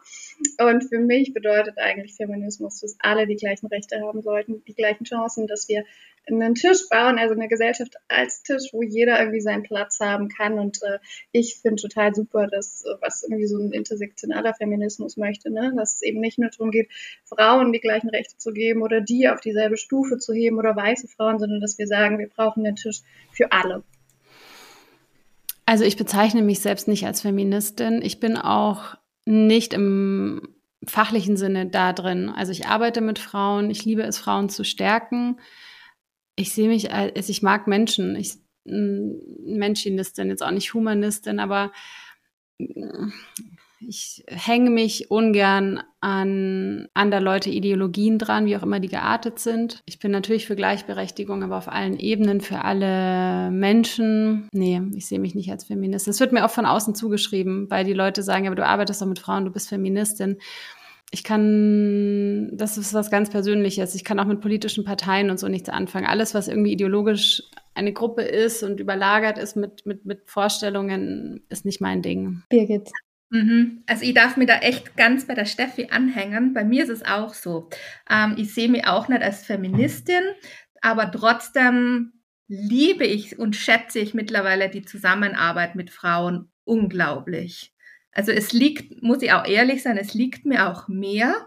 Und 0.58 0.84
für 0.84 0.98
mich 0.98 1.34
bedeutet 1.34 1.78
eigentlich 1.78 2.14
Feminismus, 2.14 2.80
dass 2.80 2.96
alle 3.00 3.26
die 3.26 3.36
gleichen 3.36 3.66
Rechte 3.66 4.00
haben 4.00 4.22
sollten, 4.22 4.62
die 4.64 4.74
gleichen 4.74 5.04
Chancen, 5.04 5.46
dass 5.46 5.68
wir 5.68 5.84
einen 6.28 6.54
Tisch 6.54 6.88
bauen, 6.88 7.18
also 7.18 7.34
eine 7.34 7.48
Gesellschaft 7.48 7.94
als 8.08 8.42
Tisch, 8.42 8.70
wo 8.72 8.82
jeder 8.82 9.18
irgendwie 9.18 9.40
seinen 9.40 9.62
Platz 9.62 10.00
haben 10.00 10.28
kann. 10.28 10.58
Und 10.58 10.82
äh, 10.82 10.98
ich 11.32 11.56
finde 11.56 11.82
total 11.82 12.14
super, 12.14 12.46
dass 12.46 12.84
äh, 12.84 12.94
was 13.00 13.22
irgendwie 13.22 13.46
so 13.46 13.58
ein 13.58 13.72
intersektionaler 13.72 14.54
Feminismus 14.54 15.16
möchte, 15.16 15.50
ne? 15.50 15.72
dass 15.76 15.94
es 15.94 16.02
eben 16.02 16.20
nicht 16.20 16.38
nur 16.38 16.50
darum 16.50 16.70
geht, 16.70 16.88
Frauen 17.24 17.72
die 17.72 17.80
gleichen 17.80 18.10
Rechte 18.10 18.36
zu 18.36 18.52
geben 18.52 18.82
oder 18.82 19.00
die 19.00 19.28
auf 19.28 19.40
dieselbe 19.40 19.76
Stufe 19.76 20.18
zu 20.18 20.32
heben 20.32 20.58
oder 20.58 20.76
weiße 20.76 21.08
Frauen, 21.08 21.38
sondern 21.38 21.60
dass 21.60 21.78
wir 21.78 21.86
sagen, 21.86 22.18
wir 22.18 22.28
brauchen 22.28 22.66
einen 22.66 22.76
Tisch 22.76 23.00
für 23.32 23.50
alle. 23.52 23.82
Also 25.66 25.84
ich 25.84 25.96
bezeichne 25.96 26.42
mich 26.42 26.60
selbst 26.60 26.88
nicht 26.88 27.06
als 27.06 27.22
Feministin. 27.22 28.02
Ich 28.02 28.20
bin 28.20 28.36
auch 28.36 28.96
nicht 29.24 29.72
im 29.74 30.56
fachlichen 30.86 31.36
Sinne 31.36 31.66
da 31.66 31.92
drin. 31.92 32.28
Also 32.28 32.52
ich 32.52 32.66
arbeite 32.66 33.00
mit 33.00 33.18
Frauen, 33.18 33.70
ich 33.70 33.84
liebe 33.84 34.02
es, 34.02 34.18
Frauen 34.18 34.48
zu 34.48 34.64
stärken. 34.64 35.38
Ich 36.36 36.52
sehe 36.52 36.68
mich 36.68 36.92
als, 36.92 37.28
ich 37.28 37.42
mag 37.42 37.66
Menschen. 37.66 38.16
Ich 38.16 38.38
Menschenistin, 38.64 40.28
jetzt 40.28 40.42
auch 40.42 40.50
nicht 40.50 40.74
Humanistin, 40.74 41.40
aber 41.40 41.72
ich 43.86 44.24
hänge 44.28 44.70
mich 44.70 45.10
ungern 45.10 45.82
an 46.00 46.88
andere 46.94 47.20
Leute 47.20 47.50
Ideologien 47.50 48.18
dran, 48.18 48.46
wie 48.46 48.56
auch 48.56 48.62
immer 48.62 48.80
die 48.80 48.88
geartet 48.88 49.38
sind. 49.38 49.82
Ich 49.86 49.98
bin 49.98 50.10
natürlich 50.10 50.46
für 50.46 50.56
Gleichberechtigung, 50.56 51.42
aber 51.42 51.56
auf 51.56 51.68
allen 51.68 51.98
Ebenen 51.98 52.40
für 52.40 52.64
alle 52.64 53.50
Menschen. 53.50 54.48
Nee, 54.52 54.82
ich 54.94 55.06
sehe 55.06 55.18
mich 55.18 55.34
nicht 55.34 55.50
als 55.50 55.64
Feminist. 55.64 56.06
Das 56.06 56.20
wird 56.20 56.32
mir 56.32 56.44
auch 56.44 56.50
von 56.50 56.66
außen 56.66 56.94
zugeschrieben, 56.94 57.70
weil 57.70 57.84
die 57.84 57.94
Leute 57.94 58.22
sagen, 58.22 58.46
aber 58.46 58.56
du 58.56 58.66
arbeitest 58.66 59.02
doch 59.02 59.06
mit 59.06 59.18
Frauen, 59.18 59.44
du 59.44 59.50
bist 59.50 59.68
Feministin. 59.68 60.38
Ich 61.12 61.24
kann, 61.24 62.50
das 62.56 62.78
ist 62.78 62.94
was 62.94 63.10
ganz 63.10 63.30
Persönliches. 63.30 63.94
Ich 63.94 64.04
kann 64.04 64.20
auch 64.20 64.26
mit 64.26 64.40
politischen 64.40 64.84
Parteien 64.84 65.30
und 65.30 65.40
so 65.40 65.48
nichts 65.48 65.68
anfangen. 65.68 66.06
Alles, 66.06 66.34
was 66.34 66.46
irgendwie 66.46 66.72
ideologisch 66.72 67.42
eine 67.74 67.92
Gruppe 67.92 68.22
ist 68.22 68.62
und 68.62 68.78
überlagert 68.78 69.38
ist 69.38 69.56
mit, 69.56 69.86
mit, 69.86 70.04
mit 70.04 70.22
Vorstellungen, 70.26 71.42
ist 71.48 71.64
nicht 71.64 71.80
mein 71.80 72.02
Ding. 72.02 72.42
Birgit. 72.48 72.90
Mhm. 73.30 73.84
Also 73.86 74.04
ich 74.04 74.14
darf 74.14 74.36
mir 74.36 74.46
da 74.46 74.58
echt 74.58 74.96
ganz 74.96 75.26
bei 75.26 75.34
der 75.34 75.44
Steffi 75.44 75.88
anhängen. 75.90 76.52
Bei 76.52 76.64
mir 76.64 76.82
ist 76.82 76.90
es 76.90 77.04
auch 77.04 77.32
so. 77.32 77.68
Ähm, 78.08 78.34
ich 78.36 78.52
sehe 78.52 78.68
mich 78.68 78.86
auch 78.86 79.08
nicht 79.08 79.22
als 79.22 79.44
Feministin, 79.44 80.22
aber 80.82 81.10
trotzdem 81.10 82.12
liebe 82.48 83.04
ich 83.04 83.38
und 83.38 83.54
schätze 83.54 84.00
ich 84.00 84.12
mittlerweile 84.12 84.68
die 84.68 84.84
Zusammenarbeit 84.84 85.76
mit 85.76 85.90
Frauen 85.90 86.50
unglaublich. 86.64 87.72
Also 88.12 88.32
es 88.32 88.52
liegt, 88.52 89.00
muss 89.02 89.22
ich 89.22 89.32
auch 89.32 89.46
ehrlich 89.46 89.84
sein, 89.84 89.96
es 89.96 90.14
liegt 90.14 90.44
mir 90.44 90.68
auch 90.68 90.88
mehr 90.88 91.46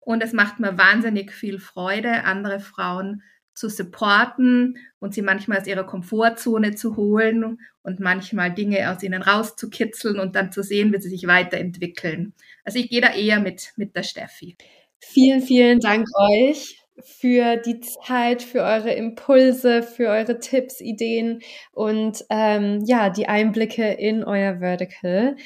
und 0.00 0.22
es 0.22 0.34
macht 0.34 0.60
mir 0.60 0.76
wahnsinnig 0.76 1.32
viel 1.32 1.58
Freude, 1.58 2.24
andere 2.24 2.60
Frauen 2.60 3.22
zu 3.54 3.68
supporten 3.68 4.78
und 4.98 5.14
sie 5.14 5.22
manchmal 5.22 5.60
aus 5.60 5.66
ihrer 5.66 5.84
Komfortzone 5.84 6.74
zu 6.74 6.96
holen 6.96 7.58
und 7.82 8.00
manchmal 8.00 8.52
Dinge 8.52 8.90
aus 8.90 9.02
ihnen 9.02 9.22
rauszukitzeln 9.22 10.18
und 10.18 10.34
dann 10.36 10.52
zu 10.52 10.62
sehen, 10.62 10.92
wie 10.92 11.00
sie 11.00 11.10
sich 11.10 11.26
weiterentwickeln. 11.26 12.34
Also 12.64 12.78
ich 12.78 12.88
gehe 12.88 13.00
da 13.00 13.12
eher 13.12 13.40
mit, 13.40 13.72
mit 13.76 13.94
der 13.96 14.02
Steffi. 14.02 14.56
Vielen, 15.00 15.42
vielen 15.42 15.80
Dank 15.80 16.06
euch 16.16 16.82
für 17.00 17.56
die 17.56 17.80
Zeit, 17.80 18.42
für 18.42 18.62
eure 18.62 18.92
Impulse, 18.92 19.82
für 19.82 20.08
eure 20.08 20.38
Tipps, 20.38 20.80
Ideen 20.80 21.40
und 21.72 22.24
ähm, 22.30 22.82
ja, 22.86 23.10
die 23.10 23.28
Einblicke 23.28 23.92
in 23.92 24.24
euer 24.24 24.60
Vertical. 24.60 25.36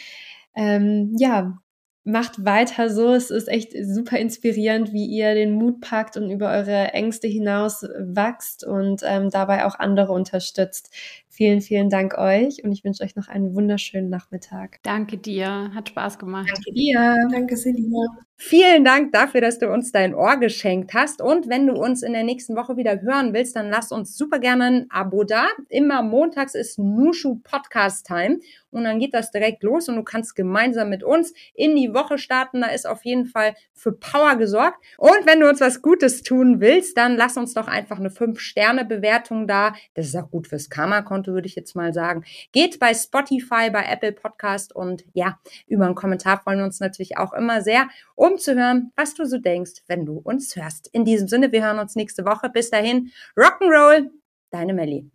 Ähm, 0.54 1.14
ja, 1.18 1.59
macht 2.07 2.44
weiter 2.44 2.88
so. 2.88 3.12
Es 3.12 3.30
ist 3.30 3.48
echt 3.48 3.72
super 3.82 4.18
inspirierend, 4.18 4.92
wie 4.92 5.07
ihr 5.07 5.34
den 5.34 5.52
Mut 5.52 5.80
packt 5.80 6.16
und 6.16 6.30
über 6.30 6.50
eure 6.50 6.92
Ängste 6.92 7.26
hinaus 7.26 7.82
wächst 7.98 8.64
und 8.64 9.02
ähm, 9.04 9.28
dabei 9.30 9.64
auch 9.64 9.74
andere 9.78 10.12
unterstützt. 10.12 10.90
Vielen, 11.37 11.61
vielen 11.61 11.91
Dank 11.91 12.16
euch 12.16 12.64
und 12.64 12.72
ich 12.72 12.82
wünsche 12.82 13.05
euch 13.05 13.14
noch 13.14 13.28
einen 13.28 13.55
wunderschönen 13.55 14.09
Nachmittag. 14.09 14.78
Danke 14.84 15.18
dir, 15.18 15.70
hat 15.74 15.91
Spaß 15.91 16.18
gemacht. 16.18 16.49
Danke 16.51 16.72
dir. 16.72 17.28
Danke, 17.30 17.59
Selina. 17.59 18.07
Vielen 18.39 18.84
Dank 18.84 19.12
dafür, 19.12 19.41
dass 19.41 19.59
du 19.59 19.70
uns 19.70 19.93
dein 19.93 20.14
Ohr 20.14 20.37
geschenkt 20.37 20.93
hast. 20.93 21.22
Und 21.22 21.49
wenn 21.49 21.66
du 21.66 21.72
uns 21.72 22.03
in 22.03 22.12
der 22.12 22.22
nächsten 22.22 22.55
Woche 22.55 22.76
wieder 22.76 23.01
hören 23.01 23.32
willst, 23.32 23.57
dann 23.57 23.70
lass 23.70 23.93
uns 23.93 24.16
super 24.16 24.39
gerne 24.39 24.64
ein 24.64 24.87
Abo 24.91 25.24
da. 25.24 25.47
Immer 25.70 26.03
montags 26.03 26.55
ist 26.55 26.78
Nushu 26.78 27.41
Podcast 27.43 28.07
Time. 28.07 28.41
Und 28.70 28.84
dann 28.84 28.99
geht 28.99 29.14
das 29.14 29.30
direkt 29.30 29.62
los 29.62 29.89
und 29.89 29.97
du 29.97 30.03
kannst 30.03 30.37
gemeinsam 30.37 30.91
mit 30.91 31.03
uns 31.03 31.32
in 31.55 31.74
die 31.76 31.95
Woche 31.95 32.18
starten. 32.18 32.61
Da 32.61 32.68
ist 32.68 32.87
auf 32.87 33.07
jeden 33.07 33.24
Fall 33.24 33.55
für 33.72 33.93
Power 33.93 34.37
gesorgt. 34.37 34.84
Und 34.99 35.24
wenn 35.24 35.41
du 35.41 35.49
uns 35.49 35.62
was 35.62 35.80
Gutes 35.80 36.22
tun 36.22 36.61
willst, 36.61 36.99
dann 36.99 37.16
lass 37.16 37.39
uns 37.39 37.55
doch 37.55 37.68
einfach 37.68 37.99
eine 37.99 38.11
5-Sterne-Bewertung 38.11 39.49
da. 39.49 39.72
Das 39.95 40.09
ist 40.09 40.14
auch 40.14 40.30
gut 40.30 40.47
fürs 40.47 40.68
Karma-Konto, 40.68 41.25
würde 41.32 41.46
ich 41.46 41.56
jetzt 41.56 41.74
mal 41.74 41.92
sagen. 41.92 42.24
Geht 42.52 42.78
bei 42.78 42.94
Spotify, 42.94 43.70
bei 43.70 43.84
Apple 43.84 44.12
Podcast 44.12 44.74
und 44.74 45.04
ja, 45.12 45.38
über 45.66 45.86
einen 45.86 45.94
Kommentar 45.94 46.40
freuen 46.40 46.58
wir 46.58 46.64
uns 46.64 46.80
natürlich 46.80 47.18
auch 47.18 47.32
immer 47.32 47.62
sehr 47.62 47.88
um 48.14 48.38
zu 48.38 48.54
hören, 48.54 48.92
was 48.96 49.14
du 49.14 49.26
so 49.26 49.38
denkst, 49.38 49.82
wenn 49.86 50.06
du 50.06 50.18
uns 50.18 50.56
hörst. 50.56 50.88
In 50.92 51.04
diesem 51.04 51.28
Sinne, 51.28 51.52
wir 51.52 51.64
hören 51.64 51.78
uns 51.78 51.94
nächste 51.96 52.24
Woche. 52.24 52.48
Bis 52.48 52.70
dahin, 52.70 53.10
Rock'n'Roll, 53.36 54.10
deine 54.50 54.74
Melli. 54.74 55.10